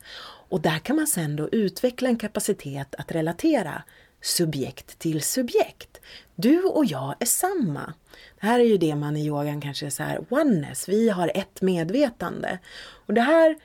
Och 0.49 0.61
där 0.61 0.79
kan 0.79 0.97
man 0.97 1.07
sen 1.07 1.37
då 1.37 1.49
utveckla 1.49 2.09
en 2.09 2.19
kapacitet 2.19 2.95
att 2.99 3.13
relatera 3.13 3.83
subjekt 4.21 4.99
till 4.99 5.23
subjekt. 5.23 6.01
Du 6.41 6.63
och 6.63 6.85
jag 6.85 7.15
är 7.21 7.27
samma. 7.27 7.95
Det 8.41 8.47
här 8.47 8.61
är 8.61 8.65
ju 8.65 8.79
det 8.79 8.95
man 8.95 9.17
i 9.17 9.27
yogan 9.27 9.61
kanske 9.61 9.91
så 9.91 10.03
här, 10.03 10.25
oneness, 10.29 10.89
vi 10.89 11.09
har 11.09 11.31
ett 11.35 11.63
medvetande. 11.63 12.59
Och 13.07 13.15
det 13.15 13.21
här 13.21 13.57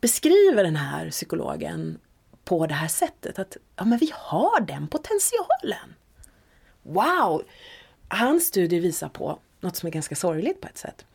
beskriver 0.00 0.64
den 0.64 0.76
här 0.76 1.10
psykologen 1.10 1.98
på 2.44 2.66
det 2.66 2.74
här 2.74 2.88
sättet 2.88 3.38
att 3.38 3.56
ja, 3.76 3.84
men 3.84 3.98
vi 3.98 4.12
har 4.14 4.60
den 4.60 4.88
potentialen. 4.88 5.94
Wow! 6.82 7.42
Hans 8.08 8.46
studie 8.46 8.80
visar 8.80 9.08
på 9.08 9.38
något 9.60 9.76
som 9.76 9.86
är 9.86 9.90
ganska 9.90 10.14
sorgligt 10.14 10.60
på 10.60 10.68
ett 10.68 10.78
sätt. 10.78 11.06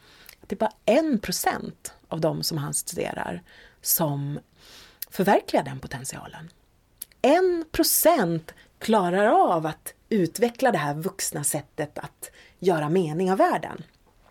Att 0.42 0.50
det 0.50 0.56
är 0.56 0.60
bara 0.60 0.74
en 0.86 1.20
procent 1.20 1.94
av 2.08 2.22
de 2.22 2.44
som 2.44 2.58
han 2.58 2.74
studerar 2.74 3.44
som 3.82 4.40
förverkligar 5.10 5.64
den 5.64 5.80
potentialen. 5.80 6.50
En 7.22 7.66
procent 7.72 8.54
klarar 8.80 9.26
av 9.26 9.66
att 9.66 9.94
utveckla 10.12 10.71
det 10.71 10.78
här 10.78 10.93
vuxna 10.93 11.43
sättet 11.43 12.00
att 12.00 12.32
göra 12.60 12.89
mening 12.89 13.32
av 13.32 13.38
världen. 13.38 13.84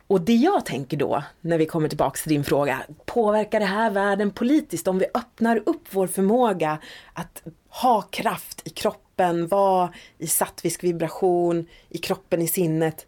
Och 0.07 0.21
det 0.21 0.35
jag 0.35 0.67
tänker 0.67 0.97
då, 0.97 1.23
när 1.41 1.59
vi 1.59 1.67
kommer 1.67 1.89
tillbaks 1.89 2.23
till 2.23 2.33
din 2.33 2.45
fråga, 2.45 2.83
påverkar 3.05 3.61
det 3.61 3.67
här 3.67 3.91
världen 3.91 4.31
politiskt 4.31 4.89
om 4.89 4.99
vi 4.99 5.07
öppnar 5.15 5.63
upp 5.67 5.83
vår 5.91 6.07
förmåga 6.07 6.79
att 7.13 7.43
ha 7.69 8.03
kraft 8.03 8.63
i 8.65 8.71
kroppen, 8.71 9.49
vara 9.49 9.93
i 10.19 10.27
sattvisk 10.27 10.85
vibration, 10.85 11.67
i 11.89 11.99
kroppen, 11.99 12.43
i 12.43 12.49
sinnet. 12.49 13.07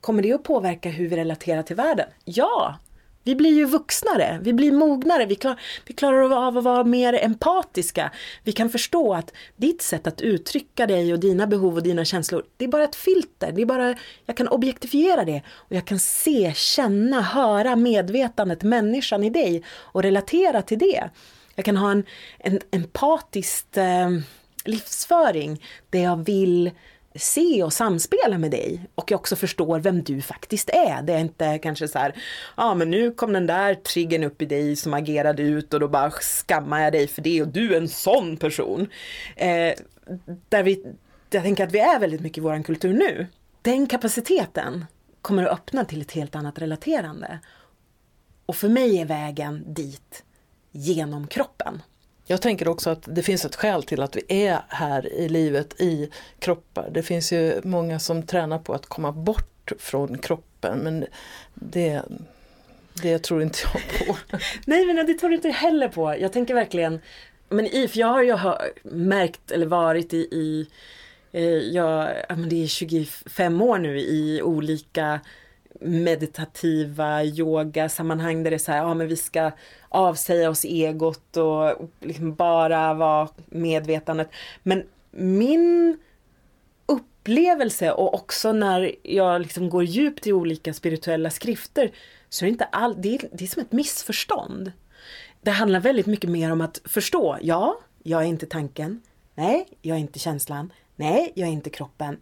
Kommer 0.00 0.22
det 0.22 0.32
att 0.32 0.42
påverka 0.42 0.88
hur 0.88 1.08
vi 1.08 1.16
relaterar 1.16 1.62
till 1.62 1.76
världen? 1.76 2.08
Ja, 2.24 2.78
vi 3.24 3.34
blir 3.34 3.50
ju 3.50 3.64
vuxnare, 3.64 4.40
vi 4.42 4.52
blir 4.52 4.72
mognare, 4.72 5.26
vi, 5.26 5.34
klar, 5.34 5.60
vi 5.86 5.94
klarar 5.94 6.46
av 6.46 6.58
att 6.58 6.64
vara 6.64 6.84
mer 6.84 7.24
empatiska. 7.24 8.10
Vi 8.44 8.52
kan 8.52 8.70
förstå 8.70 9.14
att 9.14 9.32
ditt 9.56 9.82
sätt 9.82 10.06
att 10.06 10.20
uttrycka 10.20 10.86
dig 10.86 11.12
och 11.12 11.20
dina 11.20 11.46
behov 11.46 11.74
och 11.74 11.82
dina 11.82 12.04
känslor, 12.04 12.44
det 12.56 12.64
är 12.64 12.68
bara 12.68 12.84
ett 12.84 12.96
filter. 12.96 13.52
Det 13.52 13.62
är 13.62 13.66
bara, 13.66 13.94
jag 14.26 14.36
kan 14.36 14.48
objektifiera 14.48 15.24
det 15.24 15.42
och 15.48 15.72
jag 15.76 15.84
kan 15.84 15.98
se, 15.98 16.52
känna, 16.56 17.20
höra 17.20 17.76
medvetandet, 17.76 18.62
människan 18.62 19.24
i 19.24 19.30
dig 19.30 19.62
och 19.68 20.02
relatera 20.02 20.62
till 20.62 20.78
det. 20.78 21.10
Jag 21.54 21.64
kan 21.64 21.76
ha 21.76 21.90
en, 21.90 22.04
en 22.38 22.60
empatisk 22.70 23.76
eh, 23.76 24.10
livsföring 24.64 25.64
där 25.90 26.02
jag 26.02 26.24
vill 26.24 26.70
se 27.14 27.62
och 27.62 27.72
samspela 27.72 28.38
med 28.38 28.50
dig 28.50 28.80
och 28.94 29.10
jag 29.10 29.20
också 29.20 29.36
förstår 29.36 29.78
vem 29.78 30.02
du 30.02 30.22
faktiskt 30.22 30.70
är. 30.70 31.02
Det 31.02 31.12
är 31.12 31.18
inte 31.18 31.58
kanske 31.58 31.88
så 31.88 31.98
här, 31.98 32.12
ja 32.56 32.64
ah, 32.64 32.74
men 32.74 32.90
nu 32.90 33.10
kom 33.10 33.32
den 33.32 33.46
där 33.46 33.74
triggern 33.74 34.24
upp 34.24 34.42
i 34.42 34.46
dig 34.46 34.76
som 34.76 34.94
agerade 34.94 35.42
ut 35.42 35.74
och 35.74 35.80
då 35.80 35.88
bara 35.88 36.10
skammar 36.10 36.82
jag 36.82 36.92
dig 36.92 37.06
för 37.06 37.22
det 37.22 37.42
och 37.42 37.48
du 37.48 37.74
är 37.74 37.80
en 37.80 37.88
sån 37.88 38.36
person. 38.36 38.88
Eh, 39.36 39.74
där 40.48 40.62
vi, 40.62 40.84
jag 41.30 41.42
tänker 41.42 41.64
att 41.64 41.72
vi 41.72 41.78
är 41.78 41.98
väldigt 41.98 42.20
mycket 42.20 42.38
i 42.38 42.40
våran 42.40 42.62
kultur 42.62 42.92
nu. 42.92 43.26
Den 43.62 43.86
kapaciteten 43.86 44.84
kommer 45.22 45.44
att 45.44 45.52
öppna 45.52 45.84
till 45.84 46.00
ett 46.00 46.12
helt 46.12 46.34
annat 46.34 46.58
relaterande. 46.58 47.38
Och 48.46 48.56
för 48.56 48.68
mig 48.68 48.98
är 48.98 49.04
vägen 49.04 49.74
dit 49.74 50.24
genom 50.72 51.26
kroppen. 51.26 51.82
Jag 52.32 52.42
tänker 52.42 52.68
också 52.68 52.90
att 52.90 53.02
det 53.14 53.22
finns 53.22 53.44
ett 53.44 53.56
skäl 53.56 53.82
till 53.82 54.02
att 54.02 54.16
vi 54.16 54.22
är 54.46 54.60
här 54.68 55.12
i 55.12 55.28
livet 55.28 55.80
i 55.80 56.10
kroppar. 56.38 56.90
Det 56.92 57.02
finns 57.02 57.32
ju 57.32 57.60
många 57.64 57.98
som 57.98 58.22
tränar 58.22 58.58
på 58.58 58.72
att 58.72 58.86
komma 58.86 59.12
bort 59.12 59.72
från 59.78 60.18
kroppen 60.18 60.78
men 60.78 61.06
det, 61.54 62.02
det 63.02 63.18
tror 63.18 63.42
inte 63.42 63.58
jag 63.62 64.06
på. 64.06 64.16
Nej 64.64 64.86
men 64.86 65.06
det 65.06 65.14
tror 65.14 65.32
inte 65.32 65.48
jag 65.48 65.54
heller 65.54 65.88
på. 65.88 66.16
Jag 66.20 66.32
tänker 66.32 66.54
verkligen, 66.54 67.00
men 67.48 67.66
i, 67.66 67.88
för 67.88 67.98
jag 67.98 68.06
har 68.06 68.22
ju 68.22 68.36
märkt 68.82 69.50
eller 69.50 69.66
varit 69.66 70.14
i, 70.14 70.16
i 70.16 70.66
eh, 71.32 71.44
jag, 71.44 72.10
men 72.28 72.48
det 72.48 72.62
är 72.62 72.66
25 72.66 73.62
år 73.62 73.78
nu 73.78 74.00
i 74.00 74.42
olika 74.42 75.20
meditativa 75.80 77.24
yogasammanhang 77.24 78.42
där 78.42 78.50
det 78.50 78.56
är 78.56 78.58
så 78.58 78.72
här, 78.72 78.78
ja 78.78 78.94
men 78.94 79.08
vi 79.08 79.16
ska 79.16 79.50
avsäga 79.88 80.50
oss 80.50 80.64
egot 80.64 81.36
och 81.36 81.90
liksom 82.00 82.34
bara 82.34 82.94
vara 82.94 83.28
medvetandet. 83.46 84.30
Men 84.62 84.82
min 85.10 85.98
upplevelse 86.86 87.92
och 87.92 88.14
också 88.14 88.52
när 88.52 88.94
jag 89.02 89.40
liksom 89.40 89.70
går 89.70 89.84
djupt 89.84 90.26
i 90.26 90.32
olika 90.32 90.74
spirituella 90.74 91.30
skrifter 91.30 91.92
så 92.28 92.44
är 92.44 92.46
det 92.46 92.52
inte 92.52 92.64
all, 92.64 93.02
det 93.02 93.14
är, 93.14 93.28
det 93.32 93.44
är 93.44 93.48
som 93.48 93.62
ett 93.62 93.72
missförstånd. 93.72 94.72
Det 95.42 95.50
handlar 95.50 95.80
väldigt 95.80 96.06
mycket 96.06 96.30
mer 96.30 96.52
om 96.52 96.60
att 96.60 96.80
förstå, 96.84 97.38
ja, 97.42 97.78
jag 98.02 98.22
är 98.22 98.26
inte 98.26 98.46
tanken. 98.46 99.02
Nej, 99.34 99.68
jag 99.82 99.96
är 99.96 100.00
inte 100.00 100.18
känslan. 100.18 100.72
Nej, 100.96 101.32
jag 101.34 101.48
är 101.48 101.52
inte 101.52 101.70
kroppen. 101.70 102.20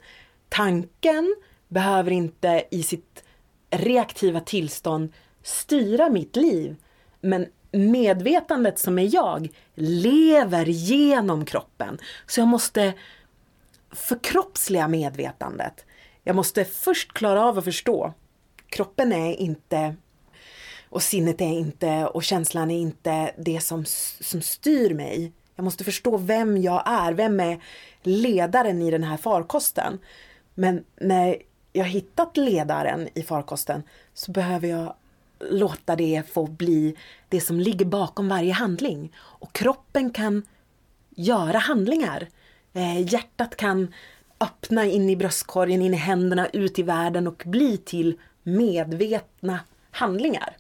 Tanken 0.49 1.37
behöver 1.69 2.11
inte 2.11 2.65
i 2.71 2.83
sitt 2.83 3.25
reaktiva 3.71 4.41
tillstånd 4.41 5.13
styra 5.43 6.09
mitt 6.09 6.37
liv. 6.37 6.77
Men 7.21 7.47
medvetandet 7.73 8.79
som 8.79 8.99
är 8.99 9.15
jag 9.15 9.49
lever 9.75 10.67
genom 10.67 11.45
kroppen. 11.45 11.99
Så 12.27 12.41
jag 12.41 12.49
måste 12.49 12.93
förkroppsliga 13.93 14.89
medvetandet. 14.89 15.85
Jag 16.25 16.37
måste 16.37 16.65
först 16.65 17.13
klara 17.13 17.45
av 17.45 17.59
att 17.59 17.65
förstå. 17.65 18.15
Kroppen 18.69 19.13
är 19.13 19.41
inte 19.41 19.97
och 20.89 21.03
sinnet 21.03 21.41
är 21.41 21.45
inte 21.45 22.07
och 22.07 22.23
känslan 22.23 22.71
är 22.71 22.79
inte 22.79 23.35
det 23.39 23.61
som, 23.61 23.85
som 24.21 24.43
styr 24.43 24.95
mig. 24.95 25.33
Jag 25.57 25.65
måste 25.65 25.85
förstå 25.85 26.17
vem 26.17 26.57
jag 26.57 26.83
är, 26.87 27.13
vem 27.13 27.41
är 27.41 27.63
ledaren 28.03 28.83
i 28.83 28.91
den 28.91 29.05
här 29.05 29.17
farkosten. 29.17 29.99
Men 30.55 30.85
när 31.01 31.37
jag 31.73 31.85
hittat 31.85 32.37
ledaren 32.37 33.09
i 33.15 33.23
farkosten 33.23 33.83
så 34.15 34.33
behöver 34.33 34.69
jag 34.69 34.95
låta 35.51 35.97
det 35.97 36.23
få 36.33 36.47
bli 36.47 36.97
det 37.29 37.41
som 37.41 37.61
ligger 37.61 37.85
bakom 37.85 38.29
varje 38.29 38.53
handling. 38.53 39.13
Och 39.17 39.53
kroppen 39.53 40.11
kan 40.11 40.43
göra 41.11 41.59
handlingar. 41.59 42.29
Eh, 42.73 43.13
hjärtat 43.13 43.57
kan 43.57 43.95
öppna 44.41 44.85
in 44.85 45.11
i 45.11 45.17
bröstkorgen, 45.17 45.83
in 45.83 45.95
i 45.95 45.97
händerna, 45.97 46.47
ut 46.47 46.79
i 46.79 46.83
världen 46.83 47.27
och 47.27 47.43
bli 47.47 47.77
till 47.77 48.19
medvetna 48.43 49.61
handlingar. 49.91 50.57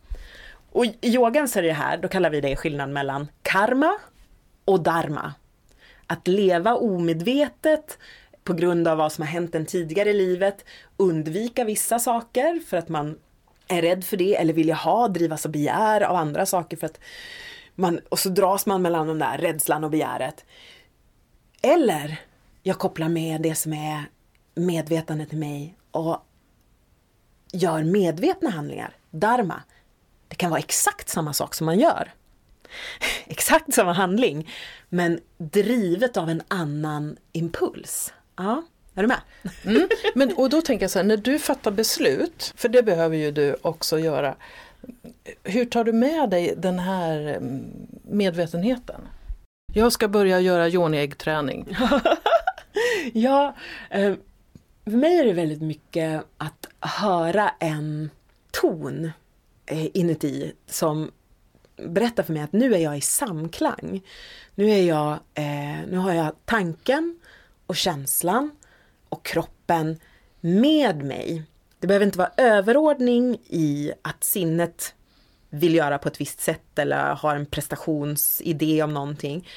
Och 0.73 0.85
i 0.85 0.96
yogan 1.03 1.49
så 1.49 1.59
är 1.59 1.62
det 1.62 1.73
här, 1.73 1.96
då 1.96 2.09
kallar 2.09 2.31
vi 2.31 2.40
det 2.40 2.57
skillnad 2.57 2.90
mellan 2.90 3.29
karma 3.42 3.99
och 4.64 4.81
dharma. 4.81 5.35
Att 6.07 6.29
leva 6.29 6.75
omedvetet 6.75 7.99
på 8.50 8.56
grund 8.56 8.88
av 8.88 8.98
vad 8.98 9.12
som 9.12 9.22
har 9.22 9.28
hänt 9.28 9.54
en 9.54 9.66
tidigare 9.66 10.10
i 10.10 10.14
livet, 10.14 10.64
undvika 10.96 11.64
vissa 11.64 11.98
saker 11.98 12.60
för 12.66 12.76
att 12.76 12.88
man 12.88 13.18
är 13.68 13.82
rädd 13.82 14.04
för 14.04 14.16
det 14.16 14.36
eller 14.36 14.52
vill 14.52 14.72
ha, 14.72 15.08
drivas 15.08 15.46
av 15.46 15.52
begär 15.52 16.00
av 16.00 16.16
andra 16.16 16.46
saker 16.46 16.76
för 16.76 16.86
att 16.86 17.00
man, 17.74 18.00
och 18.08 18.18
så 18.18 18.28
dras 18.28 18.66
man 18.66 18.82
mellan 18.82 19.06
den 19.06 19.18
där 19.18 19.38
rädslan 19.38 19.84
och 19.84 19.90
begäret. 19.90 20.44
Eller 21.62 22.20
jag 22.62 22.78
kopplar 22.78 23.08
med 23.08 23.40
det 23.40 23.54
som 23.54 23.72
är 23.72 24.04
medvetandet 24.54 25.32
i 25.32 25.36
mig 25.36 25.76
och 25.90 26.26
gör 27.52 27.82
medvetna 27.82 28.50
handlingar, 28.50 28.96
dharma. 29.10 29.62
Det 30.28 30.34
kan 30.34 30.50
vara 30.50 30.60
exakt 30.60 31.08
samma 31.08 31.32
sak 31.32 31.54
som 31.54 31.64
man 31.64 31.78
gör. 31.78 32.12
exakt 33.26 33.74
samma 33.74 33.92
handling, 33.92 34.50
men 34.88 35.20
drivet 35.38 36.16
av 36.16 36.30
en 36.30 36.42
annan 36.48 37.16
impuls. 37.32 38.12
Ja, 38.42 38.62
är 38.94 39.03
du 39.03 39.09
med? 39.09 39.20
Mm. 39.64 39.88
Men, 40.14 40.33
och 40.33 40.50
då 40.50 40.62
tänker 40.62 40.85
jag 40.85 40.90
så 40.90 40.98
här, 40.98 41.07
när 41.07 41.16
du 41.16 41.38
fattar 41.38 41.70
beslut, 41.70 42.53
för 42.57 42.68
det 42.68 42.83
behöver 42.83 43.16
ju 43.16 43.31
du 43.31 43.57
också 43.62 43.98
göra. 43.98 44.35
Hur 45.42 45.64
tar 45.64 45.85
du 45.85 45.92
med 45.92 46.31
dig 46.31 46.55
den 46.57 46.79
här 46.79 47.20
mm, 47.20 47.64
medvetenheten? 48.03 49.00
Jag 49.72 49.92
ska 49.92 50.09
börja 50.09 50.40
göra 50.40 50.68
yoni-äggträning. 50.68 51.76
ja, 53.12 53.57
eh, 53.90 54.14
för 54.85 54.90
mig 54.90 55.18
är 55.18 55.24
det 55.24 55.33
väldigt 55.33 55.62
mycket 55.62 56.24
att 56.37 56.66
höra 56.81 57.50
en 57.59 58.11
ton 58.50 59.11
eh, 59.66 59.87
inuti 59.96 60.53
som 60.66 61.11
berättar 61.76 62.22
för 62.22 62.33
mig 62.33 62.42
att 62.42 62.53
nu 62.53 62.74
är 62.74 62.79
jag 62.79 62.98
i 62.98 63.00
samklang. 63.00 64.03
Nu, 64.55 64.70
är 64.70 64.83
jag, 64.83 65.12
eh, 65.35 65.88
nu 65.90 65.96
har 65.96 66.12
jag 66.12 66.35
tanken 66.44 67.19
och 67.70 67.76
känslan 67.76 68.50
och 69.09 69.24
kroppen 69.24 70.00
med 70.40 71.04
mig. 71.04 71.42
Det 71.78 71.87
behöver 71.87 72.06
inte 72.06 72.18
vara 72.18 72.33
överordning 72.37 73.38
i 73.46 73.92
att 74.02 74.24
sinnet 74.24 74.94
vill 75.50 75.74
göra 75.74 75.98
på 75.98 76.09
ett 76.09 76.20
visst 76.20 76.40
sätt 76.40 76.78
eller 76.78 77.14
har 77.14 77.37
en 77.37 77.46
prestationsidé 77.46 78.83
om 78.83 78.94
någonting. 78.94 79.48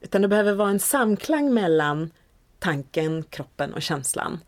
Utan 0.00 0.22
det 0.22 0.28
behöver 0.28 0.52
vara 0.52 0.70
en 0.70 0.80
samklang 0.80 1.54
mellan 1.54 2.10
tanken, 2.58 3.22
kroppen 3.22 3.74
och 3.74 3.82
känslan. 3.82 4.40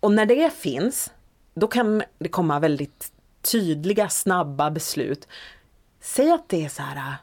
Och 0.00 0.12
när 0.12 0.26
det 0.26 0.52
finns, 0.52 1.10
då 1.54 1.66
kan 1.66 2.02
det 2.18 2.28
komma 2.28 2.60
väldigt 2.60 3.12
tydliga, 3.42 4.08
snabba 4.08 4.70
beslut. 4.70 5.28
Säg 6.00 6.30
att 6.30 6.48
det 6.48 6.64
är 6.64 6.68
så 6.68 6.82
här, 6.82 7.14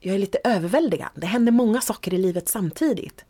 jag 0.00 0.14
är 0.14 0.18
lite 0.18 0.38
överväldigad, 0.44 1.10
det 1.14 1.26
händer 1.26 1.52
många 1.52 1.80
saker 1.80 2.14
i 2.14 2.18
livet 2.18 2.48
samtidigt. 2.48 3.24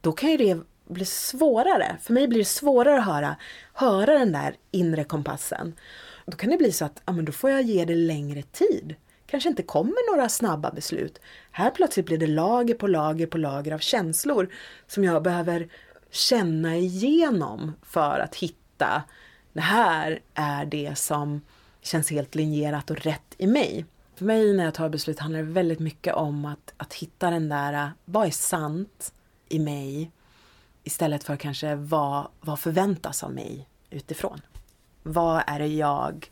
Då 0.00 0.12
kan 0.12 0.30
ju 0.30 0.36
det 0.36 0.60
blir 0.90 1.04
svårare. 1.04 1.96
För 2.02 2.12
mig 2.12 2.28
blir 2.28 2.38
det 2.38 2.44
svårare 2.44 2.98
att 2.98 3.06
höra, 3.06 3.36
höra 3.72 4.18
den 4.18 4.32
där 4.32 4.54
inre 4.70 5.04
kompassen. 5.04 5.74
Då 6.26 6.36
kan 6.36 6.50
det 6.50 6.56
bli 6.56 6.72
så 6.72 6.84
att 6.84 7.02
ja, 7.06 7.12
men 7.12 7.24
då 7.24 7.32
får 7.32 7.50
jag 7.50 7.62
ge 7.62 7.84
det 7.84 7.94
längre 7.94 8.42
tid. 8.42 8.94
Kanske 9.26 9.48
inte 9.48 9.62
kommer 9.62 10.16
några 10.16 10.28
snabba 10.28 10.70
beslut. 10.70 11.20
Här 11.50 11.70
plötsligt 11.70 12.06
blir 12.06 12.18
det 12.18 12.26
lager 12.26 12.74
på 12.74 12.86
lager 12.86 13.26
på 13.26 13.38
lager 13.38 13.72
av 13.72 13.78
känslor 13.78 14.48
som 14.86 15.04
jag 15.04 15.22
behöver 15.22 15.68
känna 16.10 16.76
igenom 16.76 17.72
för 17.82 18.18
att 18.18 18.34
hitta 18.34 19.02
det 19.52 19.60
här 19.60 20.20
är 20.34 20.64
det 20.64 20.98
som 20.98 21.40
känns 21.82 22.10
helt 22.10 22.34
linjerat 22.34 22.90
och 22.90 22.96
rätt 22.96 23.34
i 23.38 23.46
mig. 23.46 23.84
För 24.14 24.24
mig 24.24 24.52
när 24.54 24.64
jag 24.64 24.74
tar 24.74 24.88
beslut 24.88 25.18
handlar 25.18 25.42
det 25.42 25.52
väldigt 25.52 25.78
mycket 25.78 26.14
om 26.14 26.44
att, 26.44 26.74
att 26.76 26.94
hitta 26.94 27.30
den 27.30 27.48
där, 27.48 27.92
vad 28.04 28.26
är 28.26 28.30
sant 28.30 29.12
i 29.48 29.58
mig? 29.58 30.10
Istället 30.84 31.24
för 31.24 31.36
kanske 31.36 31.74
vad, 31.74 32.28
vad 32.40 32.58
förväntas 32.58 33.24
av 33.24 33.32
mig 33.32 33.68
utifrån. 33.90 34.40
Vad 35.02 35.42
är 35.46 35.58
det 35.58 35.66
jag 35.66 36.30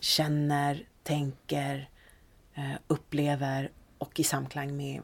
känner, 0.00 0.84
tänker, 1.02 1.88
eh, 2.54 2.72
upplever 2.86 3.70
och 3.98 4.20
i 4.20 4.24
samklang 4.24 4.76
med 4.76 5.00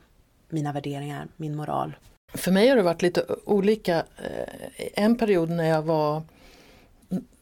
mina 0.48 0.72
värderingar, 0.72 1.28
min 1.36 1.56
moral. 1.56 1.96
För 2.34 2.52
mig 2.52 2.68
har 2.68 2.76
det 2.76 2.82
varit 2.82 3.02
lite 3.02 3.26
olika. 3.44 3.96
Eh, 3.96 5.04
en 5.04 5.16
period 5.16 5.50
när 5.50 5.68
jag 5.68 5.82
var 5.82 6.22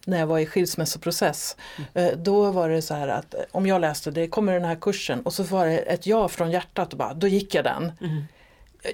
när 0.07 0.19
jag 0.19 0.27
var 0.27 0.39
i 0.39 0.47
skilsmässoprocess. 0.47 1.57
Mm. 1.95 2.23
Då 2.23 2.51
var 2.51 2.69
det 2.69 2.83
så 2.83 2.95
här 2.95 3.09
att 3.09 3.35
om 3.51 3.67
jag 3.67 3.81
läste 3.81 4.11
det 4.11 4.29
kommer 4.29 4.53
den 4.53 4.65
här 4.65 4.77
kursen 4.81 5.23
och 5.23 5.35
så 5.35 5.43
var 5.43 5.67
det 5.67 5.79
ett 5.79 6.07
ja 6.07 6.29
från 6.29 6.51
hjärtat 6.51 6.93
och 6.93 6.99
bara, 6.99 7.15
då 7.15 7.27
gick 7.27 7.55
jag 7.55 7.65
den. 7.65 7.93
Mm. 8.01 8.25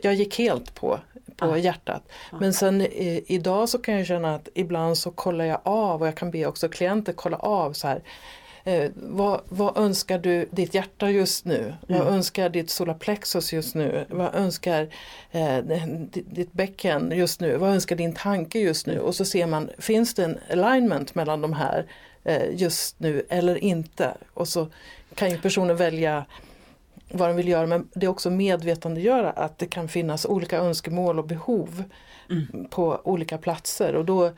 Jag 0.03 0.15
gick 0.15 0.39
helt 0.39 0.75
på 0.75 1.01
på 1.37 1.47
ah. 1.47 1.59
hjärtat. 1.59 2.03
Ah. 2.33 2.37
Men 2.41 2.53
sen 2.53 2.81
i, 2.81 3.25
idag 3.27 3.69
så 3.69 3.79
kan 3.79 3.95
jag 3.95 4.07
känna 4.07 4.35
att 4.35 4.49
ibland 4.55 4.99
så 4.99 5.11
kollar 5.11 5.45
jag 5.45 5.61
av 5.63 6.01
och 6.01 6.07
jag 6.07 6.17
kan 6.17 6.31
be 6.31 6.47
också 6.47 6.69
klienter 6.69 7.13
kolla 7.13 7.37
av 7.37 7.73
så 7.73 7.89
här. 7.89 8.03
Eh, 8.67 8.91
vad, 8.95 9.41
vad 9.49 9.79
önskar 9.79 10.19
du 10.19 10.49
ditt 10.51 10.75
hjärta 10.75 11.11
just 11.11 11.45
nu? 11.45 11.75
Mm. 11.89 12.05
Vad 12.05 12.15
önskar 12.15 12.49
ditt 12.49 12.71
solarplexus 12.71 13.53
just 13.53 13.75
nu? 13.75 14.07
Vad 14.11 14.35
önskar 14.35 14.89
eh, 15.31 15.59
ditt, 15.59 16.35
ditt 16.35 16.53
bäcken 16.53 17.13
just 17.15 17.41
nu? 17.41 17.57
Vad 17.57 17.71
önskar 17.71 17.97
din 17.97 18.15
tanke 18.15 18.59
just 18.59 18.87
nu? 18.87 18.99
Och 18.99 19.15
så 19.15 19.25
ser 19.25 19.47
man, 19.47 19.71
finns 19.79 20.15
det 20.15 20.25
en 20.25 20.39
alignment 20.51 21.15
mellan 21.15 21.41
de 21.41 21.53
här 21.53 21.87
eh, 22.25 22.55
just 22.55 23.01
nu 23.01 23.27
eller 23.29 23.65
inte? 23.65 24.15
Och 24.35 24.49
så 24.49 24.69
kan 25.15 25.31
ju 25.31 25.39
personen 25.39 25.77
välja 25.77 26.25
vad 27.11 27.29
den 27.29 27.37
vill 27.37 27.49
göra 27.49 27.67
men 27.67 27.89
det 27.95 28.07
är 28.07 28.11
också 28.11 28.31
medvetandegöra 28.31 29.31
att 29.31 29.59
det 29.59 29.67
kan 29.67 29.89
finnas 29.89 30.27
olika 30.27 30.59
önskemål 30.59 31.19
och 31.19 31.27
behov 31.27 31.85
Mm. 32.31 32.69
på 32.71 33.01
olika 33.05 33.39
platser 33.39 33.95
och 33.95 34.05
då 34.05 34.25
eh, 34.27 34.33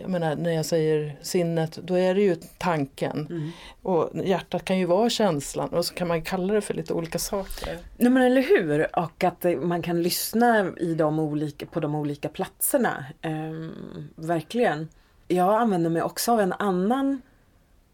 jag 0.00 0.10
menar, 0.10 0.36
när 0.36 0.50
jag 0.50 0.66
säger 0.66 1.16
sinnet, 1.22 1.78
då 1.82 1.94
är 1.94 2.14
det 2.14 2.20
ju 2.20 2.36
tanken. 2.58 3.26
Mm. 3.30 3.50
Och 3.82 4.10
hjärtat 4.24 4.64
kan 4.64 4.78
ju 4.78 4.86
vara 4.86 5.10
känslan 5.10 5.68
och 5.68 5.84
så 5.84 5.94
kan 5.94 6.08
man 6.08 6.22
kalla 6.22 6.54
det 6.54 6.60
för 6.60 6.74
lite 6.74 6.92
olika 6.92 7.18
saker. 7.18 7.78
Nej 7.96 8.10
men 8.10 8.22
eller 8.22 8.42
hur! 8.42 8.98
Och 8.98 9.24
att 9.24 9.44
man 9.62 9.82
kan 9.82 10.02
lyssna 10.02 10.72
i 10.76 10.94
de 10.94 11.18
olika, 11.18 11.66
på 11.66 11.80
de 11.80 11.94
olika 11.94 12.28
platserna. 12.28 13.04
Ehm, 13.22 14.08
verkligen. 14.16 14.88
Jag 15.28 15.54
använder 15.54 15.90
mig 15.90 16.02
också 16.02 16.32
av 16.32 16.40
en 16.40 16.52
annan 16.52 17.22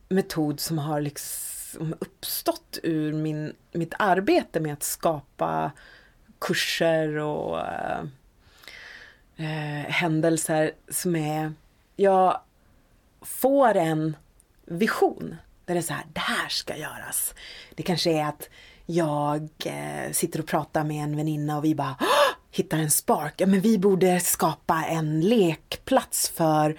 metod 0.09 0.61
som 0.61 0.79
har 0.79 1.01
liksom 1.01 1.50
Liksom 1.71 1.95
uppstått 2.01 2.79
ur 2.83 3.13
min, 3.13 3.53
mitt 3.73 3.95
arbete 3.99 4.61
med 4.61 4.73
att 4.73 4.83
skapa 4.83 5.73
kurser 6.39 7.17
och 7.17 7.61
eh, 7.61 8.01
eh, 9.37 9.91
händelser 9.91 10.73
som 10.89 11.17
är, 11.17 11.53
jag 11.97 12.41
får 13.21 13.75
en 13.77 14.17
vision 14.65 15.37
där 15.65 15.75
det 15.75 15.81
är 15.81 15.83
så 15.83 15.93
här, 15.93 16.05
det 16.13 16.21
här 16.21 16.49
ska 16.49 16.77
göras. 16.77 17.35
Det 17.75 17.83
kanske 17.83 18.11
är 18.11 18.25
att 18.25 18.49
jag 18.87 19.49
eh, 19.65 20.13
sitter 20.13 20.41
och 20.41 20.47
pratar 20.47 20.85
med 20.85 21.05
en 21.05 21.17
väninna 21.17 21.57
och 21.57 21.65
vi 21.65 21.75
bara 21.75 21.97
"Åh!" 22.01 22.37
hittar 22.51 22.79
en 22.79 22.91
spark. 22.91 23.35
Ja, 23.37 23.47
men 23.47 23.61
vi 23.61 23.79
borde 23.79 24.21
skapa 24.21 24.85
en 24.89 25.21
lekplats 25.21 26.29
för 26.29 26.77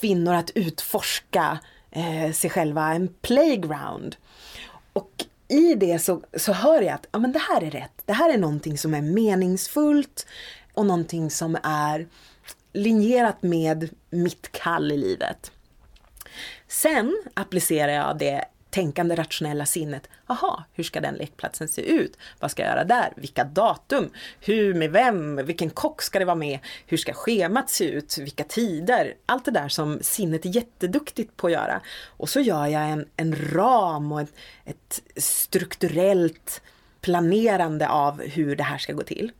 kvinnor 0.00 0.34
att 0.34 0.50
utforska 0.54 1.58
eh, 1.96 2.32
sig 2.32 2.50
själva, 2.50 2.94
en 2.94 3.08
playground. 3.08 4.16
Och 4.92 5.24
i 5.48 5.74
det 5.74 5.98
så, 5.98 6.22
så 6.36 6.52
hör 6.52 6.82
jag 6.82 6.94
att 6.94 7.06
ja, 7.12 7.18
men 7.18 7.32
det 7.32 7.38
här 7.38 7.62
är 7.62 7.70
rätt. 7.70 8.02
Det 8.04 8.12
här 8.12 8.34
är 8.34 8.38
någonting 8.38 8.78
som 8.78 8.94
är 8.94 9.02
meningsfullt 9.02 10.26
och 10.74 10.86
någonting 10.86 11.30
som 11.30 11.58
är 11.62 12.06
linjerat 12.72 13.42
med 13.42 13.88
mitt 14.10 14.52
kall 14.52 14.92
i 14.92 14.96
livet. 14.96 15.52
Sen 16.68 17.22
applicerar 17.34 17.92
jag 17.92 18.18
det 18.18 18.44
tänkande 18.76 19.14
rationella 19.14 19.66
sinnet. 19.66 20.08
Aha, 20.26 20.64
hur 20.72 20.84
ska 20.84 21.00
den 21.00 21.14
lekplatsen 21.14 21.68
se 21.68 21.82
ut? 21.82 22.16
Vad 22.40 22.50
ska 22.50 22.62
jag 22.62 22.70
göra 22.70 22.84
där? 22.84 23.12
Vilka 23.16 23.44
datum? 23.44 24.10
Hur, 24.40 24.74
med 24.74 24.90
vem? 24.90 25.36
Vilken 25.36 25.70
kock 25.70 26.02
ska 26.02 26.18
det 26.18 26.24
vara 26.24 26.36
med? 26.36 26.58
Hur 26.86 26.96
ska 26.96 27.12
schemat 27.12 27.70
se 27.70 27.84
ut? 27.84 28.18
Vilka 28.18 28.44
tider? 28.44 29.14
Allt 29.26 29.44
det 29.44 29.50
där 29.50 29.68
som 29.68 29.98
sinnet 30.02 30.44
är 30.44 30.48
jätteduktigt 30.48 31.36
på 31.36 31.46
att 31.46 31.52
göra. 31.52 31.80
Och 32.06 32.28
så 32.28 32.40
gör 32.40 32.66
jag 32.66 32.90
en, 32.90 33.08
en 33.16 33.52
ram 33.52 34.12
och 34.12 34.20
ett, 34.20 34.34
ett 34.64 35.02
strukturellt 35.16 36.62
planerande 37.00 37.88
av 37.88 38.22
hur 38.22 38.56
det 38.56 38.64
här 38.64 38.78
ska 38.78 38.92
gå 38.92 39.02
till. 39.02 39.32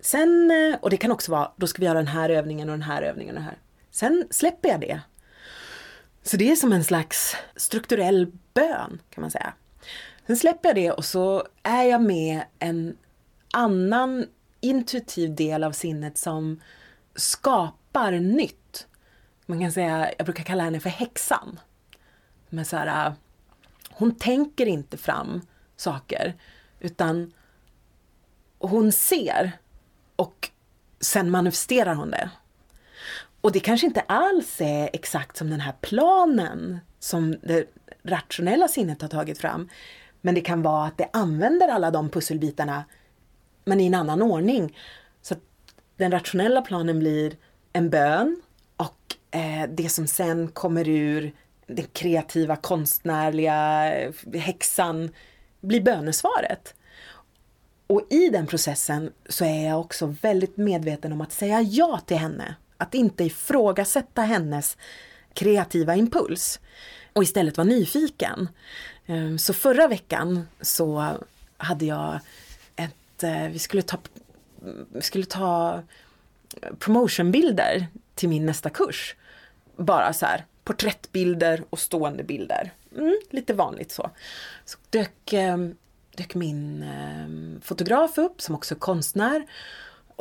Sen, 0.00 0.52
och 0.80 0.90
det 0.90 0.96
kan 0.96 1.12
också 1.12 1.32
vara, 1.32 1.52
då 1.56 1.66
ska 1.66 1.80
vi 1.80 1.86
göra 1.86 1.98
den 1.98 2.06
här 2.06 2.30
övningen 2.30 2.68
och 2.68 2.74
den 2.74 2.82
här 2.82 3.02
övningen 3.02 3.34
och 3.34 3.40
den 3.40 3.48
här. 3.48 3.58
Sen 3.90 4.26
släpper 4.30 4.68
jag 4.68 4.80
det 4.80 5.00
så 6.24 6.36
det 6.36 6.50
är 6.50 6.56
som 6.56 6.72
en 6.72 6.84
slags 6.84 7.36
strukturell 7.56 8.32
bön 8.54 9.00
kan 9.10 9.20
man 9.22 9.30
säga. 9.30 9.54
Sen 10.26 10.36
släpper 10.36 10.68
jag 10.68 10.76
det 10.76 10.90
och 10.92 11.04
så 11.04 11.46
är 11.62 11.82
jag 11.82 12.02
med 12.02 12.42
en 12.58 12.96
annan 13.52 14.26
intuitiv 14.60 15.34
del 15.34 15.64
av 15.64 15.72
sinnet 15.72 16.18
som 16.18 16.60
skapar 17.14 18.12
nytt. 18.12 18.86
Man 19.46 19.60
kan 19.60 19.72
säga, 19.72 20.12
jag 20.18 20.24
brukar 20.24 20.44
kalla 20.44 20.64
henne 20.64 20.80
för 20.80 20.90
häxan. 20.90 21.60
Men 22.48 22.64
så 22.64 22.76
här, 22.76 23.14
hon 23.90 24.14
tänker 24.14 24.66
inte 24.66 24.96
fram 24.96 25.40
saker 25.76 26.34
utan 26.80 27.32
hon 28.58 28.92
ser 28.92 29.52
och 30.16 30.50
sen 31.00 31.30
manifesterar 31.30 31.94
hon 31.94 32.10
det. 32.10 32.30
Och 33.42 33.52
det 33.52 33.60
kanske 33.60 33.86
inte 33.86 34.00
alls 34.00 34.60
är 34.60 34.90
exakt 34.92 35.36
som 35.36 35.50
den 35.50 35.60
här 35.60 35.74
planen 35.80 36.78
som 36.98 37.36
det 37.42 37.66
rationella 38.02 38.68
sinnet 38.68 39.02
har 39.02 39.08
tagit 39.08 39.38
fram. 39.38 39.68
Men 40.20 40.34
det 40.34 40.40
kan 40.40 40.62
vara 40.62 40.86
att 40.86 40.98
det 40.98 41.08
använder 41.12 41.68
alla 41.68 41.90
de 41.90 42.10
pusselbitarna 42.10 42.84
men 43.64 43.80
i 43.80 43.86
en 43.86 43.94
annan 43.94 44.22
ordning. 44.22 44.76
Så 45.22 45.34
att 45.34 45.40
den 45.96 46.10
rationella 46.10 46.62
planen 46.62 46.98
blir 46.98 47.36
en 47.72 47.90
bön 47.90 48.42
och 48.76 49.36
eh, 49.38 49.68
det 49.68 49.88
som 49.88 50.06
sen 50.06 50.48
kommer 50.48 50.88
ur 50.88 51.32
den 51.66 51.86
kreativa, 51.92 52.56
konstnärliga 52.56 53.92
eh, 53.94 54.12
häxan 54.34 55.10
blir 55.60 55.80
bönesvaret. 55.80 56.74
Och 57.86 58.06
i 58.10 58.28
den 58.28 58.46
processen 58.46 59.12
så 59.28 59.44
är 59.44 59.68
jag 59.68 59.80
också 59.80 60.06
väldigt 60.06 60.56
medveten 60.56 61.12
om 61.12 61.20
att 61.20 61.32
säga 61.32 61.60
ja 61.60 62.00
till 62.06 62.16
henne. 62.16 62.56
Att 62.82 62.94
inte 62.94 63.24
ifrågasätta 63.24 64.22
hennes 64.22 64.76
kreativa 65.34 65.96
impuls 65.96 66.60
och 67.12 67.22
istället 67.22 67.56
vara 67.56 67.68
nyfiken. 67.68 68.48
Ehm, 69.06 69.38
så 69.38 69.52
förra 69.52 69.88
veckan 69.88 70.48
så 70.60 71.16
hade 71.56 71.84
jag 71.84 72.20
ett, 72.76 73.22
eh, 73.22 73.48
vi 73.48 73.58
skulle 73.58 73.82
ta, 73.82 73.98
vi 74.92 75.02
skulle 75.02 75.24
ta 75.24 75.82
promotionbilder 76.78 77.86
till 78.14 78.28
min 78.28 78.46
nästa 78.46 78.70
kurs. 78.70 79.16
Bara 79.76 80.12
så 80.12 80.26
här, 80.26 80.44
porträttbilder 80.64 81.64
och 81.70 81.78
stående 81.78 82.24
bilder. 82.24 82.72
Mm, 82.96 83.20
lite 83.30 83.54
vanligt 83.54 83.92
så. 83.92 84.10
Så 84.64 84.78
dök, 84.90 85.32
ehm, 85.32 85.76
dök 86.16 86.34
min 86.34 86.82
ehm, 86.82 87.60
fotograf 87.64 88.18
upp 88.18 88.40
som 88.42 88.54
också 88.54 88.74
är 88.74 88.78
konstnär. 88.78 89.46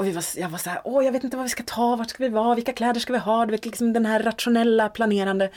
Och 0.01 0.07
vi 0.07 0.11
var, 0.11 0.23
jag 0.35 0.49
var 0.49 0.57
så 0.57 0.69
här, 0.69 0.81
åh 0.83 1.05
jag 1.05 1.11
vet 1.11 1.23
inte 1.23 1.37
vad 1.37 1.43
vi 1.43 1.49
ska 1.49 1.63
ta, 1.63 1.95
vart 1.95 2.09
ska 2.09 2.23
vi 2.23 2.29
vara, 2.29 2.55
vilka 2.55 2.73
kläder 2.73 2.99
ska 2.99 3.13
vi 3.13 3.19
ha, 3.19 3.45
du 3.45 3.51
vet 3.51 3.65
liksom 3.65 3.93
den 3.93 4.05
här 4.05 4.23
rationella 4.23 4.89
planerande. 4.89 5.49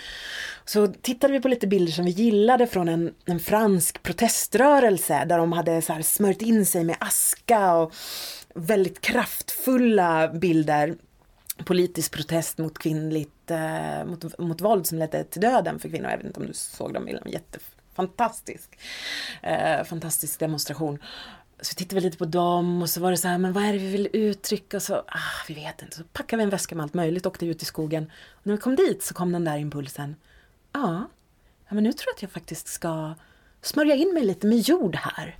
Så 0.65 0.87
tittade 0.87 1.33
vi 1.33 1.41
på 1.41 1.49
lite 1.49 1.67
bilder 1.67 1.93
som 1.93 2.05
vi 2.05 2.11
gillade 2.11 2.67
från 2.67 2.89
en, 2.89 3.15
en 3.25 3.41
fransk 3.41 4.03
proteströrelse 4.03 5.25
där 5.25 5.39
de 5.39 5.53
hade 5.53 5.83
så 5.83 5.93
här 5.93 6.03
smörjt 6.03 6.43
in 6.43 6.67
sig 6.67 6.85
med 6.85 6.97
aska 7.01 7.75
och 7.75 7.95
väldigt 8.55 9.01
kraftfulla 9.01 10.29
bilder. 10.29 10.95
Politisk 11.65 12.13
protest 12.13 12.59
mot 12.59 12.79
kvinnligt, 12.79 13.51
eh, 13.51 14.05
mot, 14.05 14.39
mot 14.39 14.61
våld 14.61 14.87
som 14.87 14.99
ledde 14.99 15.25
till 15.25 15.41
döden 15.41 15.79
för 15.79 15.89
kvinnor. 15.89 16.11
Jag 16.11 16.17
vet 16.17 16.27
inte 16.27 16.41
om 16.41 16.47
du 16.47 16.55
såg 16.55 16.95
de 16.95 17.05
bilderna, 17.05 17.31
jättefantastisk. 17.31 18.79
Eh, 19.43 19.85
fantastisk 19.85 20.39
demonstration. 20.39 20.99
Så 21.65 21.75
tittade 21.75 21.95
vi 21.95 22.01
lite 22.01 22.19
på 22.19 22.25
dem 22.25 22.83
och 22.83 22.91
så 22.91 23.01
var 23.01 23.11
det 23.11 23.17
så 23.17 23.29
här, 23.29 23.39
men 23.39 23.53
vad 23.53 23.65
är 23.65 23.73
det 23.73 23.79
vi 23.79 23.91
vill 23.91 24.09
uttrycka? 24.13 24.77
Och 24.77 24.83
så, 24.83 24.95
ah, 24.95 25.45
vi 25.49 25.55
vet 25.55 25.83
inte. 25.83 25.97
Så 25.97 26.05
packade 26.05 26.37
vi 26.37 26.45
en 26.45 26.51
väska 26.51 26.75
med 26.75 26.83
allt 26.83 26.95
möjligt 26.95 27.27
och 27.27 27.33
åkte 27.33 27.47
ut 27.47 27.63
i 27.63 27.65
skogen. 27.65 28.11
Och 28.31 28.47
när 28.47 28.55
vi 28.55 28.61
kom 28.61 28.77
dit 28.77 29.03
så 29.03 29.15
kom 29.15 29.33
den 29.33 29.45
där 29.45 29.57
impulsen. 29.57 30.17
Ja, 30.73 31.09
ja 31.69 31.75
men 31.75 31.85
nu 31.85 31.93
tror 31.93 32.09
jag 32.09 32.15
att 32.15 32.23
jag 32.23 32.31
faktiskt 32.31 32.69
ska 32.69 33.15
smörja 33.63 33.95
in 33.95 34.15
mig 34.15 34.25
lite 34.25 34.47
med 34.47 34.59
jord 34.59 34.97
här. 34.97 35.37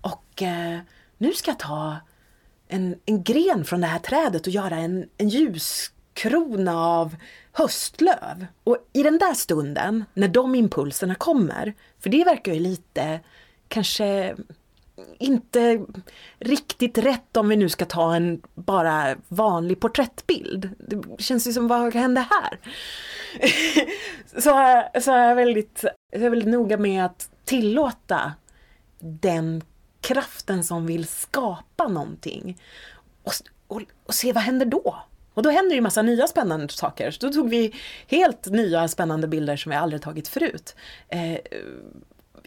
Och 0.00 0.42
eh, 0.42 0.78
nu 1.18 1.32
ska 1.32 1.50
jag 1.50 1.58
ta 1.58 1.96
en, 2.68 2.96
en 3.06 3.22
gren 3.22 3.64
från 3.64 3.80
det 3.80 3.86
här 3.86 3.98
trädet 3.98 4.46
och 4.46 4.52
göra 4.52 4.76
en, 4.76 5.08
en 5.16 5.28
ljuskrona 5.28 6.78
av 6.78 7.16
höstlöv. 7.52 8.46
Och 8.64 8.88
i 8.92 9.02
den 9.02 9.18
där 9.18 9.34
stunden, 9.34 10.04
när 10.14 10.28
de 10.28 10.54
impulserna 10.54 11.14
kommer, 11.14 11.74
för 12.00 12.10
det 12.10 12.24
verkar 12.24 12.52
ju 12.52 12.60
lite 12.60 13.20
kanske 13.68 14.36
inte 15.18 15.86
riktigt 16.38 16.98
rätt 16.98 17.36
om 17.36 17.48
vi 17.48 17.56
nu 17.56 17.68
ska 17.68 17.84
ta 17.84 18.14
en 18.14 18.42
bara 18.54 19.16
vanlig 19.28 19.80
porträttbild. 19.80 20.70
Det 20.78 21.22
känns 21.22 21.46
ju 21.46 21.52
som, 21.52 21.68
vad 21.68 21.94
hände 21.94 22.26
här? 22.30 22.58
så, 24.40 24.82
så 25.00 25.12
är 25.12 25.28
jag 25.28 25.34
väldigt, 25.34 25.84
jag 26.10 26.22
är 26.22 26.30
väldigt 26.30 26.48
noga 26.48 26.76
med 26.76 27.04
att 27.04 27.30
tillåta 27.44 28.32
den 28.98 29.62
kraften 30.00 30.64
som 30.64 30.86
vill 30.86 31.06
skapa 31.06 31.88
någonting. 31.88 32.60
Och, 33.22 33.32
och, 33.66 33.82
och 34.06 34.14
se 34.14 34.32
vad 34.32 34.42
händer 34.42 34.66
då? 34.66 35.02
Och 35.34 35.42
då 35.42 35.50
händer 35.50 35.74
ju 35.74 35.80
massa 35.80 36.02
nya 36.02 36.26
spännande 36.26 36.68
saker. 36.68 37.10
Så 37.10 37.26
då 37.26 37.32
tog 37.32 37.50
vi 37.50 37.74
helt 38.06 38.46
nya 38.46 38.88
spännande 38.88 39.28
bilder 39.28 39.56
som 39.56 39.70
vi 39.70 39.76
aldrig 39.76 40.02
tagit 40.02 40.28
förut. 40.28 40.76
Eh, 41.08 41.38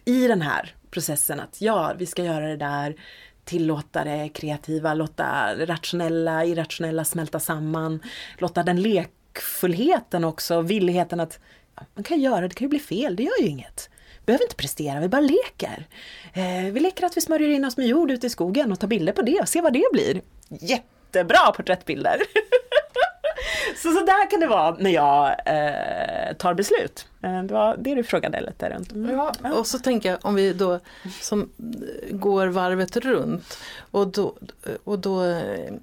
I 0.06 0.28
den 0.28 0.42
här 0.42 0.76
processen 0.96 1.40
att 1.40 1.62
ja, 1.62 1.94
vi 1.98 2.06
ska 2.06 2.24
göra 2.24 2.48
det 2.48 2.58
där, 2.58 2.96
tillåta 3.44 4.04
det 4.04 4.30
kreativa, 4.34 4.94
låta 4.94 5.56
rationella, 5.66 6.46
irrationella 6.46 7.06
smälta 7.06 7.40
samman, 7.40 8.00
låta 8.38 8.64
den 8.64 8.82
lekfullheten 8.82 10.24
också, 10.24 10.62
villigheten 10.62 11.20
att 11.20 11.40
man 11.96 12.04
kan 12.04 12.22
göra, 12.22 12.48
det 12.48 12.56
kan 12.56 12.66
ju 12.66 12.70
bli 12.70 12.80
fel, 12.80 13.16
det 13.16 13.24
gör 13.24 13.42
ju 13.42 13.48
inget. 13.48 13.90
Vi 14.20 14.26
behöver 14.26 14.44
inte 14.44 14.56
prestera, 14.56 15.00
vi 15.00 15.08
bara 15.08 15.22
leker. 15.22 15.88
Eh, 16.34 16.74
vi 16.74 16.80
leker 16.80 17.06
att 17.06 17.18
vi 17.18 17.22
smörjer 17.22 17.50
in 17.50 17.66
oss 17.66 17.78
med 17.78 17.88
jord 17.88 18.12
ute 18.12 18.28
i 18.28 18.30
skogen 18.30 18.72
och 18.72 18.80
tar 18.80 18.88
bilder 18.88 19.14
på 19.14 19.22
det 19.22 19.40
och 19.40 19.50
ser 19.50 19.62
vad 19.62 19.74
det 19.74 19.86
blir. 19.92 20.22
Jättebra 20.50 21.52
porträttbilder! 21.56 22.18
så, 23.84 23.92
så 23.92 24.06
där 24.06 24.30
kan 24.30 24.40
det 24.40 24.48
vara 24.48 24.76
när 24.80 24.92
jag 24.92 25.28
eh, 25.28 26.34
tar 26.34 26.54
beslut. 26.54 27.08
Eh, 27.26 27.44
det 27.44 27.54
var 27.54 27.78
det 27.78 27.96
du 27.96 28.04
frågade 28.04 28.42
lite 28.42 28.70
runt. 28.70 28.92
Mm. 28.92 29.16
Ja, 29.16 29.34
och 29.54 29.68
så 29.68 29.80
tänker 29.80 30.10
jag 30.10 30.20
om 30.22 30.36
vi 30.36 30.54
då 30.54 30.80
som 31.22 31.50
går 32.10 32.48
varvet 32.48 32.98
runt 32.98 33.58
och 33.92 34.08
då, 34.08 34.36
och 34.84 35.00
då 35.00 35.26
eh, 35.26 35.74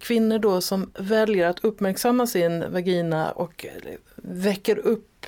kvinnor 0.00 0.38
då 0.38 0.60
som 0.60 0.90
väljer 0.98 1.48
att 1.48 1.64
uppmärksamma 1.64 2.26
sin 2.26 2.72
vagina 2.72 3.30
och 3.30 3.66
väcker 4.16 4.78
upp 4.78 5.26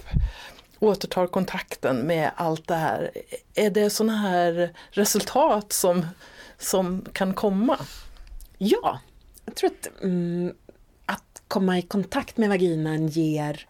återtar 0.79 1.27
kontakten 1.27 1.97
med 1.97 2.31
allt 2.37 2.68
det 2.68 2.74
här. 2.74 3.11
Är 3.55 3.70
det 3.70 3.91
sådana 3.91 4.16
här 4.16 4.70
resultat 4.91 5.72
som, 5.72 6.07
som 6.59 7.05
kan 7.12 7.35
komma? 7.35 7.79
Ja, 8.59 9.01
jag 9.45 9.55
tror 9.55 9.70
att 9.70 10.03
mm, 10.03 10.55
att 11.07 11.43
komma 11.49 11.79
i 11.79 11.83
kontakt 11.83 12.37
med 12.37 12.49
vaginan 12.49 13.07
ger 13.07 13.66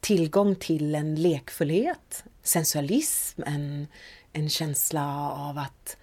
tillgång 0.00 0.54
till 0.54 0.94
en 0.94 1.14
lekfullhet, 1.14 2.24
sensualism, 2.42 3.42
en, 3.46 3.86
en 4.32 4.48
känsla 4.48 5.30
av 5.30 5.58
att 5.58 5.96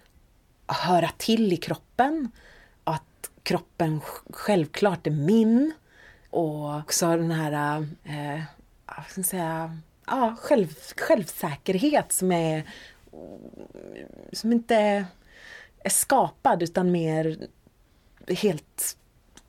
höra 0.66 1.08
till 1.16 1.52
i 1.52 1.56
kroppen, 1.56 2.30
att 2.84 3.30
kroppen 3.42 4.00
självklart 4.32 5.06
är 5.06 5.10
min 5.10 5.72
och 6.30 6.78
också 6.78 7.06
den 7.06 7.30
här, 7.30 7.86
eh, 8.04 8.42
vad 8.86 9.06
ska 9.06 9.22
säga, 9.22 9.78
ja, 10.06 10.36
själv, 10.40 10.74
självsäkerhet 10.96 12.12
som 12.12 12.32
är 12.32 12.64
som 14.32 14.52
inte 14.52 15.06
är 15.84 15.90
skapad 15.90 16.62
utan 16.62 16.90
mer 16.90 17.48
helt 18.28 18.96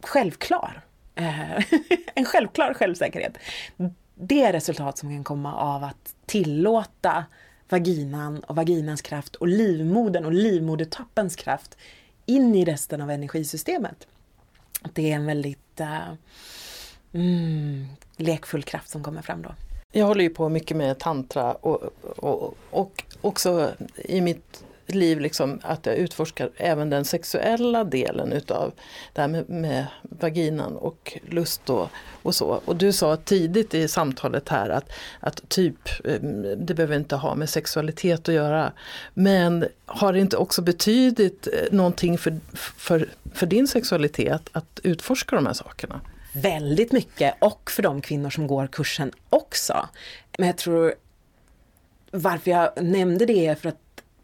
självklar. 0.02 0.82
Eh, 1.16 1.64
en 2.16 2.26
självklar 2.26 2.74
självsäkerhet. 2.74 3.38
Det 4.22 4.54
resultat 4.54 4.98
som 4.98 5.10
kan 5.10 5.24
komma 5.24 5.56
av 5.56 5.84
att 5.84 6.16
tillåta 6.26 7.26
vaginan 7.70 8.40
och 8.40 8.56
vaginans 8.56 9.02
kraft 9.02 9.36
och 9.36 9.48
livmodern 9.48 10.26
och 10.26 10.32
livmodertappens 10.32 11.36
kraft 11.36 11.78
in 12.26 12.56
i 12.56 12.66
resten 12.66 13.02
av 13.02 13.12
energisystemet. 13.12 14.08
Det 14.94 15.12
är 15.12 15.16
en 15.16 15.26
väldigt 15.26 15.82
uh, 15.82 16.14
mm, 17.14 17.88
lekfull 18.18 18.64
kraft 18.64 18.90
som 18.90 19.04
kommer 19.04 19.22
fram 19.22 19.42
då. 19.42 19.56
Jag 19.92 20.06
håller 20.06 20.24
ju 20.24 20.30
på 20.30 20.50
mycket 20.50 20.78
med 20.78 21.00
tantra 21.00 21.54
och, 21.54 21.84
och, 22.02 22.58
och 22.70 23.04
också 23.22 23.72
i 23.96 24.22
mitt 24.22 24.64
liv 24.96 25.20
liksom 25.20 25.60
att 25.64 25.86
jag 25.86 25.96
utforskar 25.96 26.50
även 26.58 26.90
den 26.90 27.06
sexuella 27.06 27.84
delen 27.84 28.34
utav 28.34 28.74
det 29.14 29.22
här 29.22 29.28
med, 29.28 29.50
med 29.50 29.86
vaginan 30.02 30.76
och 30.76 31.18
lust 31.30 31.70
och, 31.70 31.90
och, 32.22 32.36
så. 32.36 32.62
Och 32.66 32.76
du 32.76 32.94
sa 32.94 33.16
tidigt 33.16 33.74
i 33.74 33.88
samtalet 33.88 34.50
här 34.50 34.70
att, 34.70 34.92
att 35.20 35.50
typ, 35.50 36.06
eh, 36.06 36.22
det 36.58 36.74
behöver 36.74 36.96
inte 36.96 37.16
ha 37.16 37.36
med 37.36 37.50
sexualitet 37.50 38.30
att 38.30 38.36
göra. 38.36 38.72
Men 39.14 39.66
har 39.86 40.14
det 40.14 40.20
inte 40.20 40.38
också 40.38 40.62
betydit 40.62 41.48
eh, 41.48 41.54
någonting 41.72 42.18
för, 42.18 42.40
för, 42.54 43.10
för 43.34 43.46
din 43.46 43.68
sexualitet 43.68 44.50
att 44.52 44.80
utforska 44.84 45.36
de 45.36 45.46
här 45.46 45.54
sakerna? 45.54 46.02
Väldigt 46.34 46.92
mycket 46.92 47.36
och 47.40 47.72
för 47.72 47.84
de 47.84 48.02
kvinnor 48.02 48.30
som 48.30 48.48
går 48.48 48.68
kursen 48.68 49.12
också. 49.30 49.90
Men 50.38 50.48
jag 50.48 50.58
tror 50.58 50.94
varför 52.12 52.52
jag 52.52 52.84
nämnde 52.84 53.26
det 53.26 53.48
är 53.48 53.56
för 53.56 53.70
att 53.70 53.80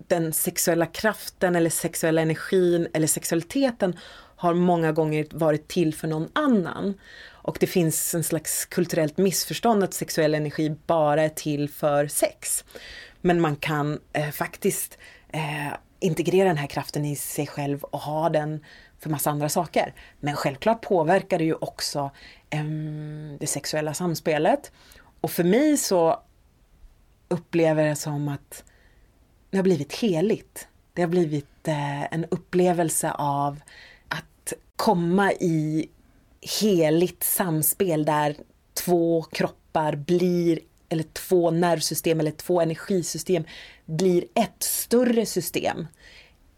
den 0.07 0.33
sexuella 0.33 0.85
kraften 0.85 1.55
eller 1.55 1.69
sexuella 1.69 2.21
energin 2.21 2.87
eller 2.93 3.07
sexualiteten 3.07 3.95
har 4.35 4.53
många 4.53 4.91
gånger 4.91 5.27
varit 5.31 5.67
till 5.67 5.93
för 5.93 6.07
någon 6.07 6.29
annan. 6.33 6.93
Och 7.31 7.57
det 7.59 7.67
finns 7.67 8.15
en 8.15 8.23
slags 8.23 8.65
kulturellt 8.65 9.17
missförstånd 9.17 9.83
att 9.83 9.93
sexuell 9.93 10.35
energi 10.35 10.75
bara 10.87 11.23
är 11.23 11.29
till 11.29 11.69
för 11.69 12.07
sex. 12.07 12.65
Men 13.21 13.41
man 13.41 13.55
kan 13.55 13.99
eh, 14.13 14.29
faktiskt 14.29 14.97
eh, 15.29 15.73
integrera 15.99 16.47
den 16.47 16.57
här 16.57 16.67
kraften 16.67 17.05
i 17.05 17.15
sig 17.15 17.47
själv 17.47 17.83
och 17.83 17.99
ha 17.99 18.29
den 18.29 18.63
för 18.99 19.09
massa 19.09 19.29
andra 19.29 19.49
saker. 19.49 19.93
Men 20.19 20.35
självklart 20.35 20.81
påverkar 20.81 21.37
det 21.37 21.45
ju 21.45 21.53
också 21.53 22.11
eh, 22.49 22.65
det 23.39 23.47
sexuella 23.47 23.93
samspelet. 23.93 24.71
Och 25.21 25.31
för 25.31 25.43
mig 25.43 25.77
så 25.77 26.23
upplever 27.27 27.83
jag 27.83 27.91
det 27.91 27.95
som 27.95 28.27
att 28.27 28.63
det 29.55 29.59
har 29.59 29.63
blivit 29.63 29.93
heligt. 29.93 30.67
Det 30.93 31.01
har 31.01 31.09
blivit 31.09 31.67
eh, 31.67 32.13
en 32.13 32.25
upplevelse 32.25 33.11
av 33.11 33.61
att 34.07 34.53
komma 34.75 35.31
i 35.31 35.89
heligt 36.61 37.23
samspel 37.23 38.05
där 38.05 38.35
två 38.73 39.21
kroppar 39.21 39.95
blir, 39.95 40.59
eller 40.89 41.03
två 41.03 41.51
nervsystem 41.51 42.19
eller 42.19 42.31
två 42.31 42.61
energisystem 42.61 43.43
blir 43.85 44.25
ett 44.33 44.63
större 44.63 45.25
system. 45.25 45.87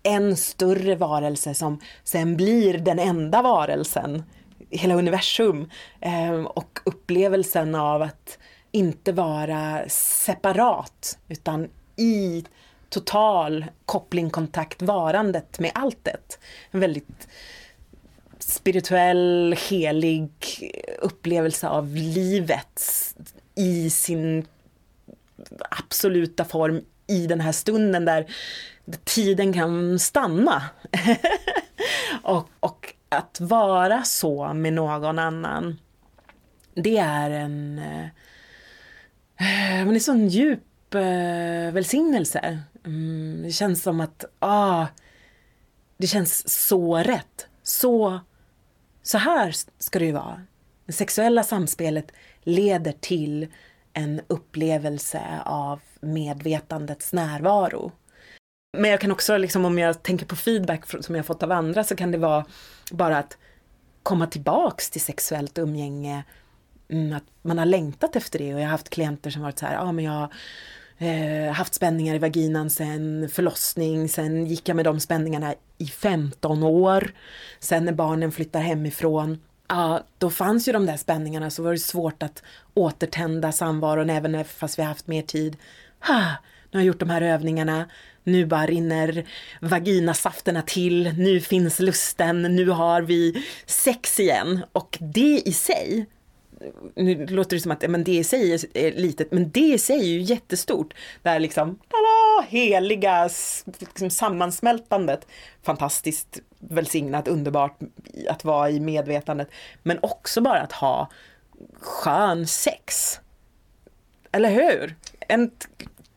En 0.03 0.37
större 0.37 0.95
varelse 0.95 1.53
som 1.53 1.79
sen 2.03 2.37
blir 2.37 2.77
den 2.77 2.99
enda 2.99 3.41
varelsen, 3.41 4.23
hela 4.69 4.95
universum. 4.95 5.69
Eh, 6.01 6.33
och 6.33 6.79
upplevelsen 6.85 7.75
av 7.75 8.01
att 8.01 8.37
inte 8.71 9.11
vara 9.11 9.89
separat 9.89 11.19
utan 11.27 11.69
i 11.95 12.43
total 12.89 13.65
koppling, 13.85 14.29
kontakt, 14.29 14.81
varandet 14.81 15.59
med 15.59 15.71
alltet. 15.75 16.39
En 16.71 16.79
väldigt 16.79 17.27
spirituell, 18.39 19.55
helig 19.69 20.29
upplevelse 21.01 21.67
av 21.67 21.95
livet 21.95 22.81
i 23.55 23.89
sin 23.89 24.45
absoluta 25.69 26.45
form 26.45 26.81
i 27.07 27.27
den 27.27 27.41
här 27.41 27.51
stunden 27.51 28.05
där 28.05 28.25
tiden 29.03 29.53
kan 29.53 29.99
stanna. 29.99 30.63
och, 32.23 32.49
och, 32.59 32.93
att 33.09 33.39
vara 33.39 34.03
så 34.03 34.53
med 34.53 34.73
någon 34.73 35.19
annan, 35.19 35.79
det 36.73 36.97
är 36.97 37.29
en... 37.29 37.79
Eh, 37.79 38.05
eh, 39.37 39.85
men 39.85 39.89
det 39.89 39.95
är 39.95 39.99
sån 39.99 40.27
djup 40.27 40.95
eh, 40.95 41.73
välsignelse. 41.73 42.59
Mm, 42.87 43.43
det 43.43 43.51
känns 43.51 43.83
som 43.83 44.01
att, 44.01 44.25
ah, 44.39 44.85
det 45.97 46.07
känns 46.07 46.49
så 46.67 46.97
rätt. 46.97 47.47
Så, 47.63 48.19
så 49.03 49.17
här 49.17 49.55
ska 49.77 49.99
det 49.99 50.05
ju 50.05 50.11
vara. 50.11 50.41
Det 50.85 50.93
sexuella 50.93 51.43
samspelet 51.43 52.11
leder 52.43 52.91
till 52.91 53.47
en 53.93 54.21
upplevelse 54.27 55.21
av 55.45 55.79
medvetandets 55.99 57.13
närvaro. 57.13 57.91
Men 58.77 58.91
jag 58.91 59.01
kan 59.01 59.11
också, 59.11 59.37
liksom, 59.37 59.65
om 59.65 59.79
jag 59.79 60.03
tänker 60.03 60.25
på 60.25 60.35
feedback 60.35 61.03
som 61.03 61.15
jag 61.15 61.25
fått 61.25 61.43
av 61.43 61.51
andra, 61.51 61.83
så 61.83 61.95
kan 61.95 62.11
det 62.11 62.17
vara 62.17 62.45
bara 62.91 63.17
att 63.17 63.37
komma 64.03 64.27
tillbaks 64.27 64.89
till 64.89 65.01
sexuellt 65.01 65.57
umgänge. 65.57 66.23
Mm, 66.89 67.13
att 67.13 67.23
man 67.41 67.57
har 67.57 67.65
längtat 67.65 68.15
efter 68.15 68.39
det 68.39 68.53
och 68.53 68.59
jag 68.59 68.65
har 68.65 68.71
haft 68.71 68.89
klienter 68.89 69.29
som 69.29 69.41
varit 69.41 69.59
så 69.59 69.65
här, 69.65 69.73
ja 69.73 69.81
ah, 69.81 69.91
men 69.91 70.05
jag 70.05 70.29
eh, 70.97 71.53
haft 71.53 71.73
spänningar 71.73 72.15
i 72.15 72.19
vaginan 72.19 72.69
sen 72.69 73.29
förlossning, 73.29 74.09
sen 74.09 74.45
gick 74.45 74.69
jag 74.69 74.75
med 74.75 74.85
de 74.85 74.99
spänningarna 74.99 75.53
i 75.77 75.85
15 75.85 76.63
år. 76.63 77.11
Sen 77.59 77.85
när 77.85 77.93
barnen 77.93 78.31
flyttar 78.31 78.59
hemifrån, 78.59 79.39
ja, 79.67 80.03
då 80.17 80.29
fanns 80.29 80.67
ju 80.67 80.71
de 80.71 80.85
där 80.85 80.97
spänningarna 80.97 81.49
så 81.49 81.63
var 81.63 81.71
det 81.71 81.79
svårt 81.79 82.23
att 82.23 82.43
återtända 82.73 83.51
samvaron 83.51 84.09
även 84.09 84.45
fast 84.45 84.79
vi 84.79 84.83
haft 84.83 85.07
mer 85.07 85.21
tid. 85.21 85.57
Ha, 86.07 86.19
nu 86.71 86.77
har 86.77 86.79
jag 86.79 86.85
gjort 86.85 86.99
de 86.99 87.09
här 87.09 87.21
övningarna, 87.21 87.85
nu 88.23 88.45
bara 88.45 88.65
rinner 88.65 89.25
vaginasafterna 89.61 90.61
till, 90.61 91.13
nu 91.17 91.39
finns 91.39 91.79
lusten, 91.79 92.41
nu 92.41 92.69
har 92.69 93.01
vi 93.01 93.43
sex 93.65 94.19
igen. 94.19 94.63
Och 94.71 94.97
det 95.01 95.41
i 95.45 95.53
sig 95.53 96.07
nu 96.95 97.25
låter 97.25 97.55
det 97.55 97.61
som 97.61 97.71
att 97.71 97.89
men 97.89 98.03
det 98.03 98.17
i 98.17 98.23
sig 98.23 98.53
är 98.73 98.91
litet, 98.91 99.31
men 99.31 99.51
det 99.51 99.59
i 99.59 99.77
sig 99.77 99.99
är 99.99 100.03
ju 100.03 100.21
jättestort. 100.21 100.93
Det 101.23 101.29
här 101.29 101.39
liksom, 101.39 101.75
tada, 101.75 102.47
heliga 102.47 103.29
liksom 103.79 104.09
sammansmältandet. 104.09 105.27
Fantastiskt 105.63 106.39
välsignat, 106.59 107.27
underbart 107.27 107.79
att 108.29 108.45
vara 108.45 108.69
i 108.69 108.79
medvetandet. 108.79 109.49
Men 109.83 109.99
också 110.01 110.41
bara 110.41 110.61
att 110.61 110.71
ha 110.71 111.09
skön 111.79 112.47
sex. 112.47 113.19
Eller 114.31 114.49
hur? 114.49 114.95
En, 115.19 115.51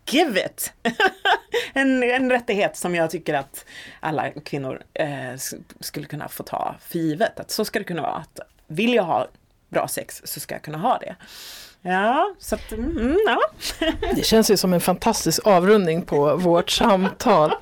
give 0.07 0.47
it! 0.47 0.73
en, 1.73 2.03
en 2.03 2.31
rättighet 2.31 2.77
som 2.77 2.95
jag 2.95 3.11
tycker 3.11 3.35
att 3.35 3.65
alla 4.01 4.31
kvinnor 4.31 4.83
eh, 4.95 5.35
skulle 5.81 6.07
kunna 6.07 6.29
få 6.29 6.43
ta 6.43 6.75
för 6.81 6.99
givet. 6.99 7.41
Att 7.41 7.51
så 7.51 7.65
ska 7.65 7.79
det 7.79 7.85
kunna 7.85 8.03
vara. 8.03 8.15
Att 8.15 8.41
vill 8.67 8.95
jag 8.95 9.03
ha 9.03 9.29
bra 9.71 9.89
sex 9.89 10.23
så 10.25 10.41
ska 10.41 10.55
jag 10.55 10.63
kunna 10.63 10.79
ha 10.79 10.99
det. 10.99 11.17
Ja, 11.83 12.35
så 12.39 12.55
att, 12.55 12.73
mm, 12.73 13.19
ja. 13.27 13.41
Det 14.15 14.27
känns 14.27 14.51
ju 14.51 14.57
som 14.57 14.73
en 14.73 14.81
fantastisk 14.81 15.47
avrundning 15.47 16.03
på 16.03 16.37
vårt 16.37 16.71
samtal. 16.81 17.53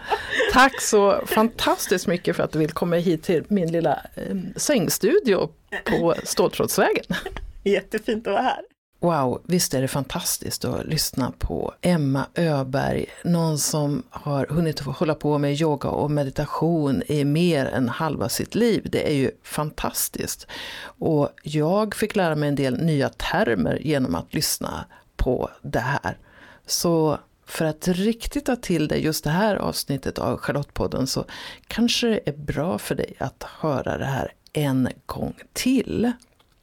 Tack 0.53 0.81
så 0.81 1.27
fantastiskt 1.27 2.07
mycket 2.07 2.37
för 2.37 2.43
att 2.43 2.53
du 2.53 2.59
vill 2.59 2.73
komma 2.73 2.97
hit 2.97 3.23
till 3.23 3.45
min 3.49 3.73
lilla 3.73 4.03
eh, 4.15 4.37
sängstudio 4.57 5.49
på 5.85 6.15
Ståltrådsvägen. 6.25 7.05
Jättefint 7.65 8.27
att 8.27 8.33
vara 8.33 8.43
här. 8.43 8.61
Wow, 9.01 9.43
visst 9.45 9.75
är 9.75 9.83
det 9.83 9.89
fantastiskt 9.89 10.65
att 10.65 10.87
lyssna 10.87 11.33
på 11.39 11.75
Emma 11.81 12.27
Öberg, 12.35 13.07
någon 13.25 13.59
som 13.59 14.03
har 14.11 14.47
hunnit 14.47 14.81
hålla 14.81 15.15
på 15.15 15.39
med 15.39 15.61
yoga 15.61 15.89
och 15.89 16.11
meditation 16.11 17.03
i 17.07 17.25
mer 17.25 17.67
än 17.67 17.89
halva 17.89 18.29
sitt 18.29 18.55
liv. 18.55 18.89
Det 18.93 19.11
är 19.11 19.15
ju 19.15 19.31
fantastiskt. 19.43 20.47
Och 20.83 21.29
jag 21.43 21.95
fick 21.95 22.17
lära 22.17 22.35
mig 22.35 22.49
en 22.49 22.55
del 22.55 22.77
nya 22.77 23.09
termer 23.09 23.79
genom 23.83 24.15
att 24.15 24.35
lyssna 24.35 24.85
på 25.17 25.51
det 25.63 25.81
här. 25.81 26.19
Så 26.67 27.19
för 27.47 27.65
att 27.65 27.89
riktigt 27.89 28.47
ta 28.47 28.57
till 28.57 28.89
dig 28.89 29.05
just 29.05 29.25
det 29.25 29.31
här 29.31 29.57
avsnittet 29.57 30.19
av 30.19 30.39
Charlottepodden 30.39 31.07
så 31.07 31.25
kanske 31.67 32.09
det 32.09 32.29
är 32.29 32.37
bra 32.37 32.79
för 32.79 32.95
dig 32.95 33.15
att 33.19 33.43
höra 33.43 33.99
det 33.99 34.05
här 34.05 34.33
en 34.53 34.89
gång 35.07 35.35
till. 35.53 36.13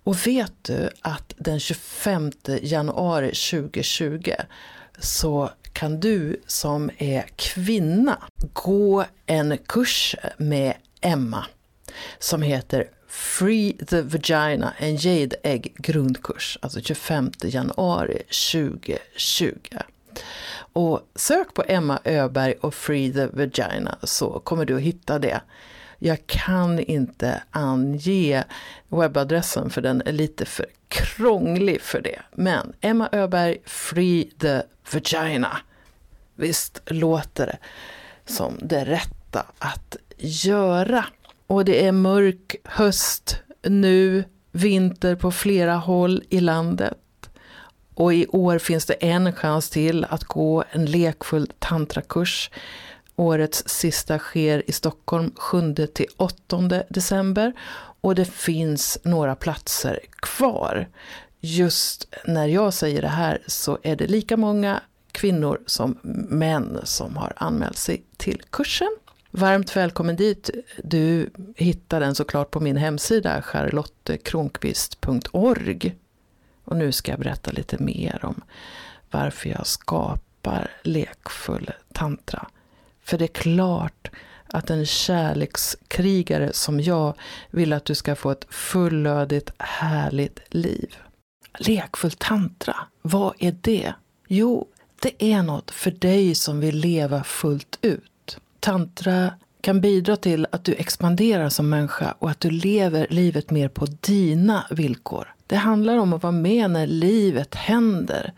Och 0.06 0.28
vet 0.28 0.54
du 0.62 0.90
att 1.02 1.34
den 1.38 1.60
25 1.60 2.32
januari 2.62 3.28
2020 3.28 4.32
så 5.00 5.50
kan 5.74 6.00
du 6.00 6.42
som 6.48 6.92
är 6.98 7.26
kvinna 7.36 8.18
gå 8.54 9.06
en 9.26 9.58
kurs 9.58 10.16
med 10.38 10.74
Emma 11.02 11.46
som 12.20 12.42
heter 12.42 12.90
Free 13.08 13.74
the 13.74 14.02
Vagina, 14.02 14.74
en 14.78 14.96
Jade 14.96 15.36
Egg 15.44 15.74
grundkurs, 15.78 16.58
alltså 16.62 16.82
25 16.82 17.32
januari 17.44 18.22
2020. 18.52 19.58
Och 20.56 21.02
sök 21.16 21.54
på 21.54 21.64
Emma 21.68 22.00
Öberg 22.04 22.54
och 22.54 22.74
Free 22.74 23.14
the 23.14 23.26
Vagina 23.26 23.98
så 24.04 24.40
kommer 24.40 24.66
du 24.66 24.76
att 24.76 24.82
hitta 24.82 25.20
det. 25.20 25.42
Jag 26.00 26.28
kan 26.28 26.80
inte 26.80 27.44
ange 27.52 28.44
webbadressen 28.88 29.70
för 29.70 29.82
den 29.82 30.02
är 30.06 30.12
lite 30.12 30.46
för 30.46 30.66
krånglig 30.88 31.82
för 31.82 32.02
det. 32.02 32.22
Men 32.34 32.74
Emma 32.82 33.10
Öberg, 33.12 33.58
Free 33.66 34.32
the 34.40 34.62
Vagina. 34.94 35.58
Visst 36.36 36.82
låter 36.86 37.46
det 37.46 37.58
som 38.26 38.60
det 38.62 38.86
rätta 38.86 39.46
att 39.60 39.96
göra. 40.18 41.06
Och 41.48 41.66
det 41.66 41.86
är 41.86 41.92
mörk 41.92 42.56
höst 42.64 43.40
nu, 43.64 44.24
vinter 44.52 45.16
på 45.16 45.32
flera 45.32 45.76
håll 45.76 46.24
i 46.30 46.40
landet. 46.40 46.98
Och 47.94 48.14
i 48.14 48.28
år 48.28 48.58
finns 48.58 48.86
det 48.86 48.94
en 48.94 49.34
chans 49.34 49.70
till 49.70 50.06
att 50.06 50.24
gå 50.24 50.64
en 50.72 50.86
lekfull 50.86 51.52
tantrakurs 51.60 52.52
Årets 53.16 53.70
sista 53.70 54.20
sker 54.20 54.70
i 54.70 54.72
Stockholm 54.72 55.32
7-8 55.36 56.84
december 56.90 57.54
och 58.02 58.16
det 58.16 58.26
finns 58.26 58.98
några 59.04 59.36
platser 59.36 60.00
kvar. 60.20 60.88
Just 61.40 62.08
när 62.26 62.48
jag 62.48 62.74
säger 62.74 63.02
det 63.02 63.08
här 63.08 63.42
så 63.48 63.80
är 63.84 63.96
det 63.96 64.08
lika 64.08 64.38
många 64.38 64.82
kvinnor 65.12 65.62
som 65.66 65.98
män 66.30 66.80
som 66.84 67.18
har 67.18 67.34
anmält 67.36 67.78
sig 67.78 68.04
till 68.18 68.42
kursen. 68.50 68.98
Varmt 69.32 69.76
välkommen 69.76 70.16
dit. 70.16 70.50
Du 70.84 71.30
hittar 71.56 72.00
den 72.00 72.16
såklart 72.16 72.52
på 72.52 72.60
min 72.60 72.78
hemsida 72.78 73.42
charlottekronqvist.org. 73.42 75.96
Och 76.64 76.76
nu 76.76 76.92
ska 76.92 77.12
jag 77.12 77.20
berätta 77.20 77.52
lite 77.52 77.84
mer 77.84 78.26
om 78.26 78.42
varför 79.12 79.50
jag 79.50 79.68
skapar 79.68 80.72
lekfull 80.84 81.72
tantra. 81.94 82.48
För 83.06 83.18
det 83.18 83.26
är 83.26 83.42
klart 83.42 84.12
att 84.48 84.70
en 84.70 84.86
kärlekskrigare 84.86 86.54
som 86.54 86.80
jag 86.80 87.14
vill 87.52 87.74
att 87.74 87.86
du 87.86 87.96
ska 87.96 88.16
få 88.16 88.32
ett 88.32 88.46
fullödigt, 88.50 89.52
härligt 89.58 90.40
liv. 90.50 90.96
Lekfull 91.60 92.12
tantra, 92.12 92.76
vad 93.02 93.34
är 93.40 93.56
det? 93.62 93.94
Jo, 94.28 94.68
det 95.02 95.24
är 95.32 95.44
något 95.44 95.72
för 95.72 95.92
dig 95.92 96.36
som 96.36 96.60
vill 96.60 96.78
leva 96.78 97.24
fullt 97.24 97.80
ut. 97.82 98.38
Tantra 98.60 99.34
kan 99.62 99.82
bidra 99.82 100.16
till 100.16 100.48
att 100.52 100.64
du 100.64 100.74
expanderar 100.74 101.50
som 101.50 101.70
människa 101.70 102.16
och 102.20 102.30
att 102.30 102.40
du 102.40 102.50
lever 102.50 103.08
livet 103.10 103.52
mer 103.52 103.68
på 103.68 103.86
dina 103.86 104.66
villkor. 104.72 105.34
Det 105.48 105.56
handlar 105.56 105.98
om 105.98 106.14
att 106.14 106.24
vara 106.24 106.32
med 106.32 106.72
när 106.72 106.88
livet 106.88 107.56
händer. 107.56 108.34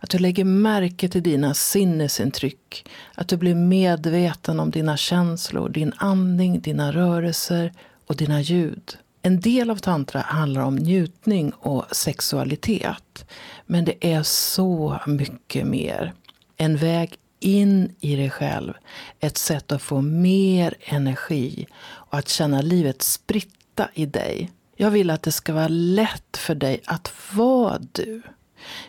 Att 0.00 0.10
du 0.10 0.18
lägger 0.18 0.44
märke 0.44 1.08
till 1.08 1.22
dina 1.22 1.54
sinnesintryck. 1.54 2.88
Att 3.14 3.28
du 3.28 3.36
blir 3.36 3.54
medveten 3.54 4.60
om 4.60 4.70
dina 4.70 4.96
känslor, 4.96 5.68
din 5.68 5.92
andning, 5.96 6.60
dina 6.60 6.92
rörelser 6.92 7.72
och 8.06 8.16
dina 8.16 8.40
ljud. 8.40 8.96
En 9.22 9.40
del 9.40 9.70
av 9.70 9.76
tantra 9.76 10.20
handlar 10.20 10.62
om 10.62 10.76
njutning 10.76 11.50
och 11.50 11.84
sexualitet. 11.92 13.24
Men 13.66 13.84
det 13.84 14.12
är 14.12 14.22
så 14.22 15.00
mycket 15.06 15.66
mer. 15.66 16.12
En 16.56 16.76
väg 16.76 17.14
in 17.40 17.94
i 18.00 18.16
dig 18.16 18.30
själv. 18.30 18.72
Ett 19.20 19.38
sätt 19.38 19.72
att 19.72 19.82
få 19.82 20.00
mer 20.00 20.74
energi 20.80 21.66
och 21.82 22.18
att 22.18 22.28
känna 22.28 22.62
livet 22.62 23.02
spritta 23.02 23.88
i 23.94 24.06
dig. 24.06 24.50
Jag 24.76 24.90
vill 24.90 25.10
att 25.10 25.22
det 25.22 25.32
ska 25.32 25.52
vara 25.52 25.68
lätt 25.68 26.36
för 26.36 26.54
dig 26.54 26.80
att 26.86 27.12
vara 27.32 27.78
du. 27.92 28.22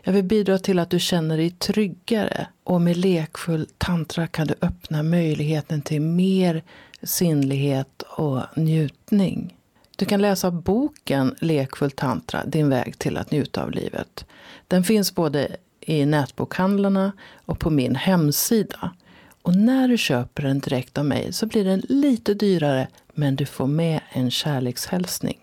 Jag 0.03 0.13
vill 0.13 0.23
bidra 0.23 0.57
till 0.57 0.79
att 0.79 0.89
du 0.89 0.99
känner 0.99 1.37
dig 1.37 1.49
tryggare 1.51 2.47
och 2.63 2.81
med 2.81 2.97
lekfull 2.97 3.67
tantra 3.77 4.27
kan 4.27 4.47
du 4.47 4.55
öppna 4.61 5.03
möjligheten 5.03 5.81
till 5.81 6.01
mer 6.01 6.63
sinnlighet 7.03 8.01
och 8.01 8.41
njutning. 8.55 9.57
Du 9.97 10.05
kan 10.05 10.21
läsa 10.21 10.51
boken 10.51 11.35
Lekfull 11.39 11.91
tantra, 11.91 12.45
din 12.45 12.69
väg 12.69 12.99
till 12.99 13.17
att 13.17 13.31
njuta 13.31 13.63
av 13.63 13.71
livet. 13.71 14.25
Den 14.67 14.83
finns 14.83 15.15
både 15.15 15.55
i 15.79 16.05
nätbokhandlarna 16.05 17.11
och 17.45 17.59
på 17.59 17.69
min 17.69 17.95
hemsida. 17.95 18.91
Och 19.41 19.55
när 19.55 19.87
du 19.87 19.97
köper 19.97 20.43
den 20.43 20.59
direkt 20.59 20.97
av 20.97 21.05
mig 21.05 21.33
så 21.33 21.45
blir 21.45 21.65
den 21.65 21.81
lite 21.89 22.33
dyrare 22.33 22.87
men 23.13 23.35
du 23.35 23.45
får 23.45 23.67
med 23.67 24.01
en 24.09 24.31
kärlekshälsning. 24.31 25.39